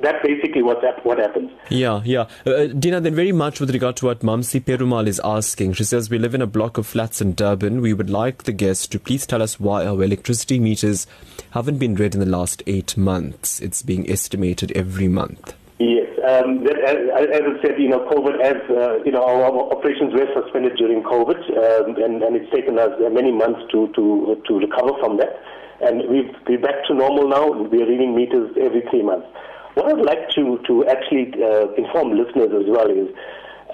that's 0.00 0.24
basically 0.24 0.62
what 0.62 0.80
that, 0.82 1.04
what 1.04 1.18
happens. 1.18 1.50
Yeah, 1.70 2.02
yeah. 2.04 2.28
Uh, 2.46 2.50
uh, 2.50 2.66
Deena, 2.68 3.00
then 3.00 3.16
very 3.16 3.32
much 3.32 3.58
with 3.58 3.70
regard 3.70 3.96
to 3.96 4.06
what 4.06 4.20
Mamsi 4.20 4.60
Perumal 4.60 5.08
is 5.08 5.20
asking. 5.24 5.72
She 5.72 5.82
says, 5.82 6.08
we 6.08 6.18
live 6.18 6.36
in 6.36 6.42
a 6.42 6.46
block 6.46 6.78
of 6.78 6.86
flats 6.86 7.20
in 7.20 7.34
Durban. 7.34 7.80
We 7.80 7.92
would 7.92 8.08
like 8.08 8.44
the 8.44 8.52
guests 8.52 8.86
to 8.88 9.00
please 9.00 9.26
tell 9.26 9.42
us 9.42 9.58
why 9.58 9.84
our 9.84 10.02
electricity 10.04 10.60
meters 10.60 11.08
haven't 11.50 11.78
been 11.78 11.96
read 11.96 12.14
in 12.14 12.20
the 12.20 12.26
last 12.26 12.62
eight 12.68 12.96
months. 12.96 13.60
It's 13.60 13.82
being 13.82 14.08
estimated 14.08 14.70
every 14.72 15.08
month. 15.08 15.54
Yes, 15.80 16.08
um, 16.28 16.64
that, 16.64 16.76
as, 16.84 16.96
as, 17.32 17.42
I 17.42 17.54
said, 17.64 17.80
you 17.80 17.88
know, 17.88 18.04
COVID, 18.04 18.40
as 18.44 18.60
uh, 18.68 19.02
you 19.04 19.12
know, 19.12 19.24
our, 19.24 19.48
operations 19.72 20.12
were 20.12 20.28
suspended 20.36 20.76
during 20.76 21.02
COVID, 21.02 21.40
um, 21.56 21.96
and, 21.96 22.22
and, 22.22 22.36
it's 22.36 22.52
taken 22.52 22.78
us 22.78 22.90
many 23.12 23.32
months 23.32 23.60
to 23.72 23.88
to 23.96 24.36
to 24.46 24.58
recover 24.58 24.92
from 25.00 25.16
that. 25.18 25.40
And 25.80 26.10
we've, 26.10 26.34
we're 26.48 26.60
back 26.60 26.84
to 26.88 26.94
normal 26.94 27.28
now. 27.28 27.46
We're 27.46 27.86
reading 27.86 28.14
meters 28.14 28.50
every 28.60 28.82
three 28.90 29.02
months. 29.02 29.26
What 29.74 29.94
I'd 29.94 30.04
like 30.04 30.28
to, 30.34 30.58
to 30.66 30.84
actually 30.90 31.30
uh, 31.38 31.70
inform 31.78 32.18
listeners 32.18 32.50
as 32.50 32.66
well 32.66 32.90
is 32.90 33.06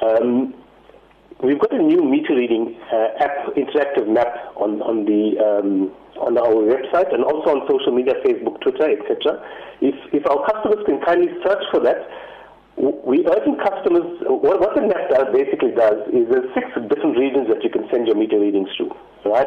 um, 0.04 0.52
we've 1.42 1.58
got 1.58 1.72
a 1.72 1.80
new 1.80 2.04
meter 2.04 2.36
reading 2.36 2.76
uh, 2.92 3.24
app, 3.24 3.56
interactive 3.56 4.06
map 4.06 4.52
on, 4.56 4.82
on, 4.82 5.06
the, 5.08 5.40
um, 5.40 5.92
on 6.20 6.36
our 6.36 6.60
website 6.60 7.08
and 7.14 7.24
also 7.24 7.56
on 7.56 7.64
social 7.66 7.92
media, 7.96 8.12
Facebook, 8.20 8.60
Twitter, 8.60 8.84
etc. 8.84 9.40
If, 9.80 9.94
if 10.12 10.28
our 10.28 10.44
customers 10.44 10.84
can 10.84 11.00
kindly 11.00 11.32
search 11.42 11.64
for 11.72 11.80
that, 11.80 12.04
we 12.76 13.22
urging 13.26 13.56
customers, 13.62 14.18
what, 14.26 14.58
what 14.58 14.74
the 14.74 14.82
map 14.82 15.06
does, 15.10 15.30
basically 15.30 15.70
does 15.70 16.02
is 16.10 16.26
there's 16.26 16.50
six 16.54 16.66
different 16.90 17.14
regions 17.16 17.46
that 17.46 17.62
you 17.62 17.70
can 17.70 17.86
send 17.90 18.06
your 18.06 18.16
meter 18.16 18.38
readings 18.38 18.68
to, 18.78 18.90
right? 19.24 19.46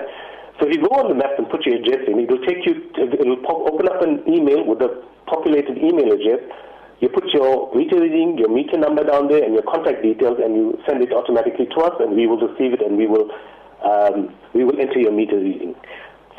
So 0.60 0.66
if 0.66 0.74
you 0.74 0.82
go 0.82 0.96
on 0.96 1.12
the 1.12 1.18
map 1.18 1.38
and 1.38 1.46
put 1.50 1.66
your 1.66 1.78
address 1.78 2.08
in, 2.08 2.18
it 2.18 2.32
will 2.32 2.42
take 2.48 2.66
you, 2.66 2.88
it 2.98 3.28
will 3.28 3.44
pop, 3.44 3.68
open 3.68 3.86
up 3.92 4.02
an 4.02 4.24
email 4.26 4.66
with 4.66 4.82
a 4.82 5.04
populated 5.28 5.78
email 5.78 6.10
address. 6.10 6.42
You 6.98 7.10
put 7.10 7.30
your 7.30 7.70
meter 7.76 8.02
reading, 8.02 8.40
your 8.42 8.50
meter 8.50 8.78
number 8.78 9.04
down 9.04 9.28
there, 9.28 9.44
and 9.44 9.54
your 9.54 9.62
contact 9.70 10.02
details, 10.02 10.42
and 10.42 10.56
you 10.56 10.82
send 10.90 11.04
it 11.04 11.14
automatically 11.14 11.68
to 11.68 11.78
us, 11.86 11.94
and 12.02 12.18
we 12.18 12.26
will 12.26 12.42
receive 12.42 12.74
it, 12.74 12.82
and 12.82 12.98
we 12.98 13.06
will 13.06 13.30
um, 13.86 14.34
we 14.56 14.64
will 14.66 14.80
enter 14.82 14.98
your 14.98 15.14
meter 15.14 15.38
reading. 15.38 15.76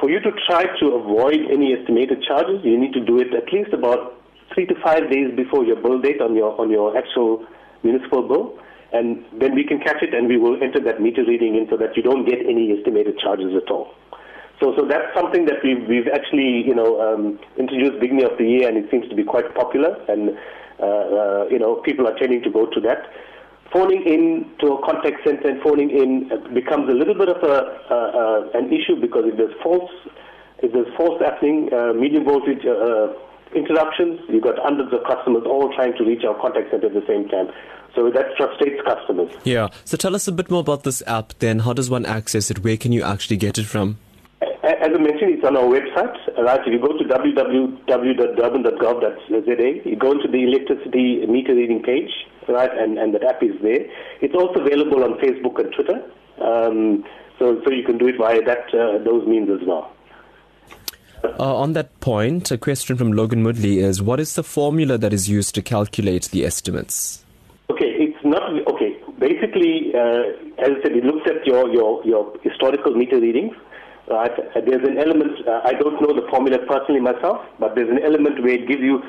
For 0.00 0.10
you 0.10 0.18
to 0.18 0.30
try 0.50 0.66
to 0.66 0.86
avoid 0.98 1.46
any 1.46 1.74
estimated 1.78 2.24
charges, 2.26 2.58
you 2.64 2.74
need 2.74 2.92
to 2.94 3.00
do 3.04 3.20
it 3.20 3.30
at 3.34 3.52
least 3.52 3.72
about 3.72 4.17
three 4.54 4.66
to 4.66 4.74
five 4.82 5.10
days 5.10 5.34
before 5.36 5.64
your 5.64 5.76
bill 5.76 6.00
date 6.00 6.20
on 6.20 6.34
your 6.34 6.58
on 6.60 6.70
your 6.70 6.96
actual 6.96 7.46
municipal 7.82 8.26
bill, 8.26 8.58
and 8.92 9.24
then 9.38 9.54
we 9.54 9.64
can 9.64 9.78
catch 9.80 10.02
it, 10.02 10.14
and 10.14 10.28
we 10.28 10.36
will 10.36 10.62
enter 10.62 10.80
that 10.80 11.00
meter 11.00 11.24
reading 11.24 11.56
in 11.56 11.66
so 11.70 11.76
that 11.76 11.96
you 11.96 12.02
don't 12.02 12.24
get 12.24 12.40
any 12.40 12.72
estimated 12.76 13.18
charges 13.18 13.54
at 13.54 13.70
all. 13.70 13.94
So, 14.60 14.74
so 14.76 14.88
that's 14.88 15.14
something 15.14 15.44
that 15.46 15.62
we've, 15.62 15.86
we've 15.86 16.08
actually, 16.12 16.66
you 16.66 16.74
know, 16.74 16.98
um, 16.98 17.38
introduced 17.58 18.00
beginning 18.00 18.24
of 18.24 18.36
the 18.38 18.44
year, 18.44 18.68
and 18.68 18.76
it 18.76 18.90
seems 18.90 19.08
to 19.08 19.14
be 19.14 19.22
quite 19.22 19.54
popular. 19.54 19.94
And 20.08 20.30
uh, 20.80 20.84
uh, 20.84 21.44
you 21.50 21.58
know, 21.58 21.76
people 21.84 22.06
are 22.08 22.16
tending 22.18 22.42
to 22.42 22.50
go 22.50 22.66
to 22.66 22.80
that. 22.80 23.06
Phoning 23.72 24.02
in 24.02 24.50
to 24.60 24.74
a 24.74 24.84
contact 24.84 25.22
center 25.24 25.46
and 25.48 25.62
phoning 25.62 25.90
in 25.90 26.54
becomes 26.54 26.88
a 26.88 26.92
little 26.92 27.14
bit 27.14 27.28
of 27.28 27.42
a 27.42 27.54
uh, 27.90 27.94
uh, 27.94 28.58
an 28.58 28.72
issue 28.72 28.98
because 28.98 29.24
if 29.26 29.36
there's 29.36 29.54
false, 29.62 29.90
if 30.62 30.72
there's 30.72 30.88
false 30.96 31.20
happening, 31.20 31.68
uh, 31.72 31.92
medium 31.92 32.24
voltage 32.24 32.64
uh, 32.64 33.12
interruptions, 33.54 34.20
you've 34.28 34.42
got 34.42 34.58
hundreds 34.58 34.92
of 34.92 35.04
customers 35.04 35.44
all 35.46 35.72
trying 35.74 35.96
to 35.98 36.04
reach 36.04 36.24
our 36.24 36.34
contact 36.40 36.70
center 36.70 36.86
at 36.86 36.94
the 36.94 37.04
same 37.06 37.28
time. 37.28 37.50
So 37.94 38.10
that 38.10 38.36
frustrates 38.36 38.82
customers. 38.84 39.32
Yeah. 39.44 39.68
So 39.84 39.96
tell 39.96 40.14
us 40.14 40.28
a 40.28 40.32
bit 40.32 40.50
more 40.50 40.60
about 40.60 40.82
this 40.84 41.02
app. 41.06 41.32
Then, 41.38 41.60
how 41.60 41.72
does 41.72 41.88
one 41.90 42.04
access 42.06 42.50
it? 42.50 42.62
Where 42.62 42.76
can 42.76 42.92
you 42.92 43.02
actually 43.02 43.38
get 43.38 43.56
it 43.58 43.64
from? 43.64 43.96
As 44.40 44.92
I 44.94 44.98
mentioned, 44.98 45.34
it's 45.34 45.44
on 45.44 45.56
our 45.56 45.64
website. 45.64 46.14
Right, 46.38 46.60
if 46.60 46.68
you 46.72 46.78
go 46.78 46.96
to 46.96 47.02
www.durban.gov.za, 47.04 49.88
you 49.88 49.96
go 49.96 50.12
into 50.12 50.28
the 50.28 50.44
electricity 50.44 51.26
meter 51.26 51.52
reading 51.54 51.82
page, 51.82 52.10
right, 52.46 52.70
and, 52.78 52.98
and 52.98 53.12
that 53.14 53.24
app 53.24 53.42
is 53.42 53.60
there. 53.62 53.84
It's 54.20 54.34
also 54.34 54.60
available 54.60 55.02
on 55.02 55.14
Facebook 55.18 55.58
and 55.58 55.72
Twitter, 55.72 56.00
um, 56.40 57.04
so 57.38 57.60
so 57.64 57.72
you 57.72 57.82
can 57.82 57.98
do 57.98 58.06
it 58.08 58.16
via 58.18 58.40
that 58.42 58.72
uh, 58.72 58.98
those 59.02 59.26
means 59.26 59.50
as 59.50 59.60
well. 59.66 59.90
Uh, 61.24 61.56
on 61.56 61.72
that 61.72 61.98
point, 62.00 62.50
a 62.50 62.58
question 62.58 62.96
from 62.96 63.12
Logan 63.12 63.42
Moodley 63.42 63.78
is: 63.78 64.02
What 64.02 64.20
is 64.20 64.34
the 64.34 64.42
formula 64.42 64.98
that 64.98 65.12
is 65.12 65.28
used 65.28 65.54
to 65.54 65.62
calculate 65.62 66.24
the 66.30 66.44
estimates? 66.44 67.24
Okay, 67.70 67.86
it's 67.86 68.24
not 68.24 68.50
okay. 68.66 68.96
Basically, 69.18 69.92
uh, 69.94 70.34
as 70.58 70.70
I 70.78 70.82
said, 70.82 70.92
it 70.92 71.04
looks 71.04 71.28
at 71.28 71.46
your, 71.46 71.68
your, 71.70 72.04
your 72.04 72.38
historical 72.42 72.94
meter 72.94 73.20
readings 73.20 73.54
right? 74.10 74.32
Uh, 74.32 74.60
there's 74.66 74.86
an 74.86 74.98
element, 74.98 75.46
uh, 75.46 75.60
I 75.64 75.72
don't 75.74 76.00
know 76.00 76.14
the 76.14 76.26
formula 76.30 76.58
personally 76.66 77.00
myself, 77.00 77.44
but 77.58 77.74
there's 77.74 77.90
an 77.90 78.02
element 78.02 78.42
where 78.42 78.54
it 78.54 78.66
gives 78.66 78.80
you 78.80 79.02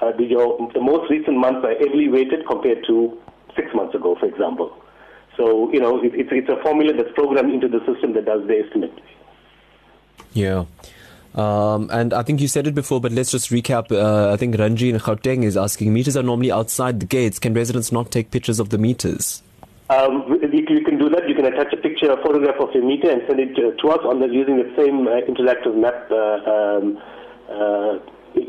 uh, 0.00 0.12
the, 0.16 0.24
your, 0.24 0.70
the 0.74 0.80
most 0.80 1.10
recent 1.10 1.36
months 1.36 1.64
are 1.64 1.74
heavily 1.78 2.08
weighted 2.08 2.46
compared 2.46 2.84
to 2.86 3.18
six 3.54 3.68
months 3.74 3.94
ago, 3.94 4.16
for 4.18 4.26
example. 4.26 4.76
So, 5.36 5.70
you 5.72 5.80
know, 5.80 6.02
it, 6.02 6.12
it's, 6.14 6.30
it's 6.32 6.48
a 6.48 6.62
formula 6.62 6.92
that's 6.94 7.12
programmed 7.14 7.52
into 7.52 7.68
the 7.68 7.80
system 7.86 8.14
that 8.14 8.24
does 8.24 8.46
the 8.46 8.64
estimate. 8.64 8.92
Yeah. 10.32 10.64
Um, 11.36 11.90
and 11.92 12.14
I 12.14 12.22
think 12.22 12.40
you 12.40 12.48
said 12.48 12.66
it 12.66 12.74
before, 12.74 13.00
but 13.00 13.12
let's 13.12 13.30
just 13.30 13.50
recap. 13.50 13.92
Uh, 13.92 14.32
I 14.32 14.36
think 14.36 14.58
Ranji 14.58 14.88
in 14.88 14.96
Gauteng 14.96 15.44
is 15.44 15.56
asking 15.56 15.92
meters 15.92 16.16
are 16.16 16.22
normally 16.22 16.50
outside 16.50 16.98
the 16.98 17.06
gates. 17.06 17.38
Can 17.38 17.52
residents 17.52 17.92
not 17.92 18.10
take 18.10 18.30
pictures 18.30 18.58
of 18.58 18.70
the 18.70 18.78
meters? 18.78 19.42
Um, 19.90 20.24
you, 20.50 20.82
can 20.82 20.98
do 20.98 21.08
that. 21.10 21.28
You 21.28 21.34
can 21.34 21.44
attach 21.44 21.72
a 21.74 21.76
picture, 21.76 22.10
a 22.10 22.16
photograph 22.22 22.56
of 22.58 22.72
your 22.74 22.84
meter, 22.84 23.10
and 23.10 23.22
send 23.28 23.38
it 23.38 23.54
to, 23.54 23.88
us 23.88 24.00
on 24.02 24.20
the, 24.20 24.26
using 24.26 24.56
the 24.56 24.72
same 24.76 25.06
uh, 25.06 25.20
interactive 25.28 25.76
map 25.76 26.10
uh, 26.10 26.40
um, 26.50 26.98
uh, 27.52 27.98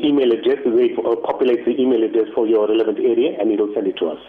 email 0.02 0.32
address. 0.32 0.58
We 0.64 0.96
populate 0.96 1.66
the 1.66 1.78
email 1.80 2.02
address 2.02 2.26
for 2.34 2.46
your 2.46 2.66
relevant 2.66 2.98
area, 2.98 3.36
and 3.38 3.52
it'll 3.52 3.72
send 3.74 3.86
it 3.86 3.98
to 3.98 4.08
us. 4.08 4.20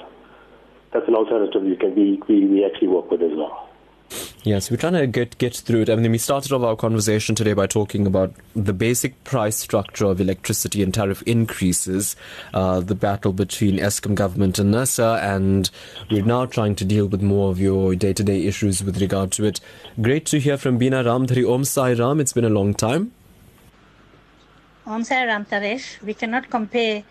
That's 0.91 1.07
an 1.07 1.15
alternative 1.15 1.65
you 1.65 1.77
can 1.77 1.95
we, 1.95 2.21
we, 2.27 2.45
we 2.45 2.65
actually 2.65 2.89
work 2.89 3.09
with 3.09 3.21
as 3.21 3.31
well. 3.33 3.68
Yes, 4.43 4.71
we're 4.71 4.77
trying 4.77 4.93
to 4.93 5.05
get 5.05 5.37
get 5.37 5.55
through 5.55 5.81
it. 5.81 5.89
I 5.89 5.95
mean, 5.95 6.11
we 6.11 6.17
started 6.17 6.51
off 6.53 6.63
our 6.63 6.75
conversation 6.75 7.35
today 7.35 7.53
by 7.53 7.67
talking 7.67 8.07
about 8.07 8.33
the 8.55 8.73
basic 8.73 9.23
price 9.23 9.57
structure 9.57 10.05
of 10.05 10.21
electricity 10.21 10.81
and 10.81 10.93
tariff 10.93 11.21
increases, 11.23 12.15
uh, 12.53 12.79
the 12.79 12.95
battle 12.95 13.33
between 13.33 13.77
Eskom 13.77 14.15
government 14.15 14.57
and 14.57 14.73
NERSA, 14.73 15.21
and 15.21 15.69
we're 16.09 16.23
now 16.23 16.45
trying 16.45 16.75
to 16.75 16.85
deal 16.85 17.07
with 17.07 17.21
more 17.21 17.51
of 17.51 17.59
your 17.59 17.95
day-to-day 17.95 18.45
issues 18.45 18.83
with 18.83 19.01
regard 19.01 19.31
to 19.33 19.45
it. 19.45 19.59
Great 20.01 20.25
to 20.27 20.39
hear 20.39 20.57
from 20.57 20.77
Bina 20.77 21.03
Ramdhari 21.03 21.47
Om 21.53 21.65
Sai 21.65 21.93
Ram. 21.93 22.19
It's 22.19 22.33
been 22.33 22.45
a 22.45 22.49
long 22.49 22.73
time. 22.73 23.11
Om 24.87 25.03
Sai 25.03 25.25
Ram 25.25 25.45
Taresh. 25.45 26.01
We 26.01 26.13
cannot 26.13 26.49
compare 26.49 27.03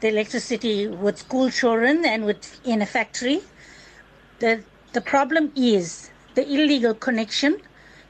the 0.00 0.08
electricity 0.08 0.88
with 0.88 1.18
school 1.18 1.50
children 1.50 2.04
and 2.04 2.24
with 2.24 2.60
in 2.64 2.82
a 2.82 2.86
factory. 2.86 3.42
The 4.40 4.64
the 4.94 5.00
problem 5.00 5.52
is 5.54 6.10
the 6.34 6.46
illegal 6.46 6.94
connection 6.94 7.60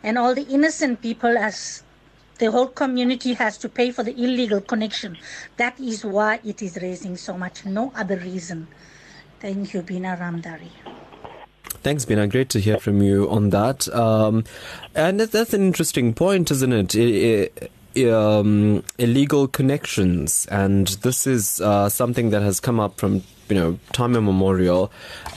and 0.02 0.18
all 0.18 0.34
the 0.34 0.46
innocent 0.48 1.00
people 1.00 1.36
as 1.36 1.82
the 2.38 2.50
whole 2.50 2.66
community 2.66 3.32
has 3.34 3.56
to 3.58 3.68
pay 3.68 3.90
for 3.90 4.02
the 4.02 4.12
illegal 4.12 4.60
connection. 4.60 5.16
That 5.56 5.78
is 5.78 6.04
why 6.04 6.40
it 6.44 6.62
is 6.62 6.78
raising 6.80 7.16
so 7.16 7.38
much. 7.38 7.64
No 7.64 7.92
other 7.94 8.16
reason. 8.16 8.66
Thank 9.40 9.74
you, 9.74 9.82
Bina 9.82 10.16
Ramdhari. 10.20 10.70
Thanks, 11.82 12.04
Bina. 12.04 12.26
Great 12.26 12.48
to 12.50 12.60
hear 12.60 12.78
from 12.78 13.02
you 13.02 13.28
on 13.30 13.50
that. 13.50 13.88
Um, 13.94 14.44
and 14.94 15.20
that's 15.20 15.52
an 15.52 15.62
interesting 15.62 16.14
point, 16.14 16.50
isn't 16.50 16.72
it? 16.72 16.94
it, 16.94 17.70
it 17.94 18.10
um, 18.10 18.82
illegal 18.98 19.46
connections, 19.46 20.46
and 20.50 20.88
this 21.02 21.26
is 21.26 21.60
uh, 21.60 21.88
something 21.88 22.30
that 22.30 22.42
has 22.42 22.58
come 22.58 22.80
up 22.80 22.98
from 22.98 23.22
you 23.48 23.54
know, 23.54 23.78
time 23.92 24.16
immemorial. 24.16 24.90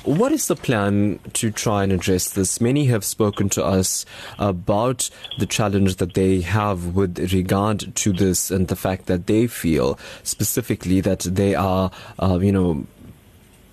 What 0.04 0.32
is 0.32 0.48
the 0.48 0.56
plan 0.56 1.20
to 1.34 1.52
try 1.52 1.84
and 1.84 1.91
address 1.91 2.30
this? 2.32 2.62
Many 2.62 2.86
have 2.86 3.04
spoken 3.04 3.50
to 3.50 3.63
us 3.63 4.06
about 4.39 5.10
the 5.38 5.46
challenge 5.46 5.98
that 5.98 6.13
they 6.13 6.41
have 6.41 6.96
with 6.96 7.34
regard 7.34 7.96
to 7.96 8.13
this 8.13 8.52
and 8.52 8.67
the 8.67 8.76
fact 8.76 9.08
that 9.08 9.28
they 9.28 9.48
feel 9.48 10.00
specifically 10.24 11.02
that 11.02 11.20
they 11.22 11.56
are, 11.56 11.91
uh, 12.20 12.39
you 12.41 12.52
know, 12.52 12.86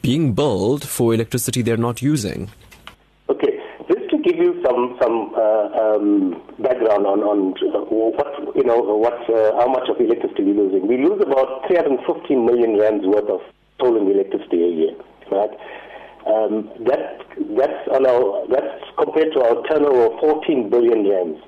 being 0.05 0.35
billed 0.35 0.87
for 0.87 1.15
electricity 1.15 1.63
they're 1.63 1.79
not 1.79 2.03
using. 2.03 2.51
Okay, 3.31 3.59
just 3.89 4.11
to 4.11 4.19
give 4.19 4.37
you 4.37 4.61
some 4.63 4.99
some 5.01 5.33
uh, 5.35 5.67
um, 5.81 6.43
background 6.59 7.07
on 7.07 7.21
on 7.21 7.55
uh, 7.75 7.81
what 7.89 8.55
you 8.55 8.65
know 8.65 8.81
what 8.81 9.17
uh, 9.31 9.57
how 9.57 9.67
much 9.67 9.89
of 9.89 9.99
electricity 9.99 10.43
we're 10.43 10.65
losing. 10.65 10.87
We 10.87 10.99
lose 10.99 11.23
about 11.23 11.67
350 11.69 12.37
million 12.37 12.79
rands 12.79 13.07
worth 13.07 13.31
of 13.31 13.41
stolen 13.77 14.11
electricity 14.11 14.63
a 14.65 14.71
year, 14.71 14.95
right? 15.31 15.51
Um, 16.27 16.73
that 16.89 17.21
that's 17.59 17.85
on 17.93 18.07
our 18.07 18.47
that's 18.49 18.81
compared 18.97 19.33
to 19.35 19.41
our 19.45 19.61
turnover 19.69 20.15
of 20.15 20.21
14 20.21 20.71
billion 20.71 21.09
rands. 21.09 21.41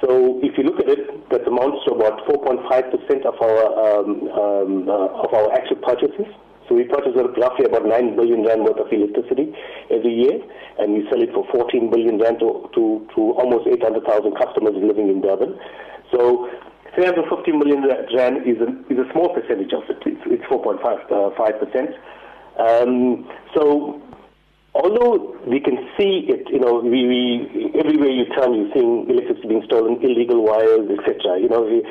So 0.00 0.40
if 0.40 0.56
you 0.56 0.64
look 0.64 0.80
at 0.80 0.88
it, 0.88 1.28
that 1.28 1.46
amounts 1.46 1.84
to 1.84 1.92
about 1.92 2.24
4.5 2.24 2.64
percent 2.64 3.26
of 3.26 3.36
our 3.36 3.60
um, 3.76 4.08
um, 4.32 4.88
uh, 4.88 5.24
of 5.24 5.34
our 5.34 5.52
actual 5.52 5.76
purchases. 5.84 6.32
So 6.70 6.76
we 6.76 6.84
purchase 6.84 7.18
roughly 7.18 7.66
about 7.66 7.84
9 7.84 8.14
billion 8.14 8.46
rand 8.46 8.62
worth 8.62 8.78
of 8.78 8.86
electricity 8.92 9.52
every 9.90 10.14
year, 10.14 10.38
and 10.78 10.94
we 10.94 11.02
sell 11.10 11.20
it 11.20 11.34
for 11.34 11.44
14 11.50 11.90
billion 11.90 12.16
rand 12.22 12.38
to, 12.38 12.70
to, 12.78 13.04
to 13.10 13.20
almost 13.42 13.66
800,000 13.66 14.06
customers 14.38 14.78
living 14.78 15.10
in 15.10 15.20
Durban. 15.20 15.58
So 16.14 16.46
350 16.94 17.52
million 17.52 17.84
rand 18.16 18.46
is 18.46 18.58
a, 18.58 18.68
is 18.92 18.98
a 18.98 19.10
small 19.12 19.32
percentage 19.34 19.72
of 19.72 19.84
it. 19.88 20.02
It's, 20.06 20.22
it's 20.26 20.44
4.5 20.44 20.82
uh, 20.82 21.52
percent. 21.58 21.90
Um, 22.58 23.28
so 23.54 24.02
although 24.74 25.36
we 25.46 25.60
can 25.60 25.76
see 25.96 26.26
it, 26.28 26.48
you 26.50 26.58
know, 26.58 26.80
we, 26.80 27.06
we 27.06 27.72
everywhere 27.78 28.10
you 28.10 28.26
turn, 28.34 28.54
you're 28.54 28.72
seeing 28.74 29.08
electricity 29.08 29.48
being 29.48 29.62
stolen, 29.64 30.02
illegal 30.02 30.42
wires, 30.44 30.90
etc. 30.90 31.38
You 31.38 31.48
know, 31.48 31.62
we, 31.62 31.82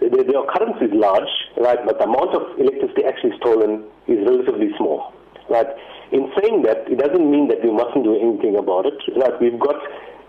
the, 0.00 0.24
the 0.24 0.38
occurrence 0.38 0.78
is 0.80 0.90
large, 0.94 1.30
right? 1.58 1.78
But 1.84 1.98
the 1.98 2.04
amount 2.04 2.34
of 2.34 2.58
electricity 2.58 3.04
actually 3.04 3.36
stolen 3.38 3.84
is 4.08 4.18
relatively 4.26 4.70
small, 4.78 5.12
right? 5.50 5.68
In 6.10 6.30
saying 6.38 6.62
that, 6.62 6.84
it 6.90 6.98
doesn't 6.98 7.30
mean 7.30 7.48
that 7.48 7.62
we 7.64 7.70
mustn't 7.70 8.04
do 8.04 8.14
anything 8.18 8.56
about 8.56 8.86
it. 8.86 8.98
Right? 9.16 9.32
We've 9.40 9.58
got 9.58 9.80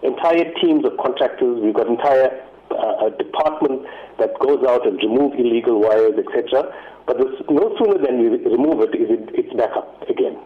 entire 0.01 0.47
teams 0.61 0.85
of 0.85 0.95
contractors. 0.97 1.59
We've 1.59 1.73
got 1.73 1.87
entire 1.87 2.31
a 2.73 3.09
department 3.17 3.85
that 4.19 4.37
goes 4.39 4.63
out 4.67 4.87
and 4.87 4.97
remove 4.97 5.33
illegal 5.37 5.79
wires, 5.81 6.13
etc. 6.17 6.71
But 7.05 7.17
this, 7.17 7.33
no 7.49 7.75
sooner 7.77 7.97
than 7.99 8.19
we 8.19 8.27
remove 8.43 8.81
it, 8.81 8.95
it, 8.95 9.29
it's 9.33 9.53
back 9.53 9.71
up 9.75 10.01
again. 10.09 10.37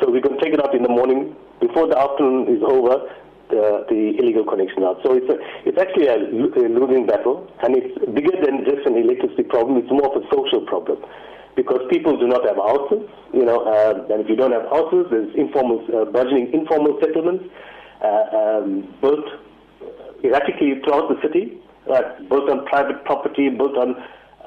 So 0.00 0.10
we 0.10 0.20
can 0.20 0.38
take 0.40 0.54
it 0.54 0.60
out 0.62 0.74
in 0.74 0.82
the 0.82 0.88
morning 0.88 1.36
before 1.60 1.86
the 1.86 1.98
afternoon 1.98 2.48
is 2.56 2.62
over. 2.62 3.08
The, 3.50 3.82
the 3.90 4.14
illegal 4.22 4.46
connection 4.46 4.84
out. 4.84 5.02
So 5.02 5.18
it's 5.18 5.26
a, 5.26 5.34
it's 5.66 5.74
actually 5.74 6.06
a, 6.06 6.22
a 6.22 6.70
losing 6.70 7.04
battle, 7.04 7.50
and 7.66 7.74
it's 7.74 7.98
bigger 8.14 8.30
than 8.38 8.62
just 8.62 8.86
an 8.86 8.94
electricity 8.94 9.42
problem. 9.42 9.76
It's 9.76 9.90
more 9.90 10.06
of 10.06 10.22
a 10.22 10.24
social 10.30 10.62
problem 10.70 11.02
because 11.56 11.80
people 11.90 12.16
do 12.16 12.26
not 12.26 12.46
have 12.46 12.56
houses, 12.56 13.08
you 13.34 13.44
know, 13.44 13.66
uh, 13.66 14.06
and 14.12 14.22
if 14.22 14.28
you 14.28 14.36
don't 14.36 14.52
have 14.52 14.70
houses, 14.70 15.06
there's 15.10 15.34
informal, 15.34 15.84
uh, 15.90 16.04
burgeoning 16.06 16.52
informal 16.52 16.98
settlements, 17.00 17.44
uh, 18.02 18.24
um, 18.32 18.94
built 19.00 19.26
erratically 20.24 20.80
throughout 20.84 21.08
the 21.08 21.20
city, 21.22 21.58
right, 21.86 22.28
built 22.28 22.48
on 22.50 22.66
private 22.66 23.04
property, 23.04 23.48
built 23.48 23.76
on 23.76 23.96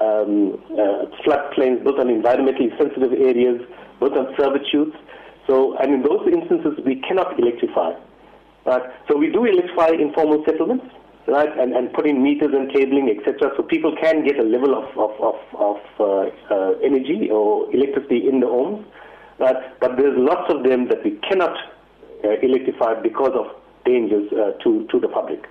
um, 0.00 0.60
uh, 0.72 1.06
floodplains, 1.24 1.82
built 1.84 1.98
on 1.98 2.08
environmentally 2.08 2.76
sensitive 2.78 3.12
areas, 3.12 3.60
built 4.00 4.16
on 4.16 4.34
servitudes. 4.36 4.96
So, 5.46 5.76
and 5.78 5.94
in 5.94 6.02
those 6.02 6.26
instances, 6.26 6.78
we 6.84 6.96
cannot 6.96 7.38
electrify. 7.38 7.92
Right? 8.64 8.82
So 9.08 9.16
we 9.16 9.30
do 9.30 9.44
electrify 9.44 9.90
informal 9.90 10.42
settlements, 10.46 10.86
right, 11.28 11.50
and, 11.58 11.74
and 11.74 11.92
put 11.92 12.06
in 12.06 12.22
meters 12.22 12.54
and 12.54 12.72
cabling, 12.72 13.10
etc., 13.10 13.52
so 13.56 13.62
people 13.62 13.94
can 14.00 14.24
get 14.24 14.38
a 14.38 14.42
level 14.42 14.74
of, 14.74 14.88
of, 14.96 15.12
of, 15.20 15.36
of 15.54 15.76
uh, 16.00 16.54
uh, 16.54 16.72
energy 16.82 17.28
or 17.30 17.72
electricity 17.74 18.26
in 18.28 18.40
the 18.40 18.46
homes. 18.46 18.86
Right? 19.38 19.56
But 19.80 19.96
there's 19.96 20.16
lots 20.16 20.52
of 20.52 20.64
them 20.64 20.88
that 20.88 21.04
we 21.04 21.18
cannot 21.28 21.56
uh, 22.24 22.38
electrify 22.42 23.00
because 23.02 23.32
of 23.34 23.46
dangers 23.84 24.32
uh, 24.32 24.52
to, 24.62 24.86
to 24.90 24.98
the 24.98 25.08
public. 25.08 25.44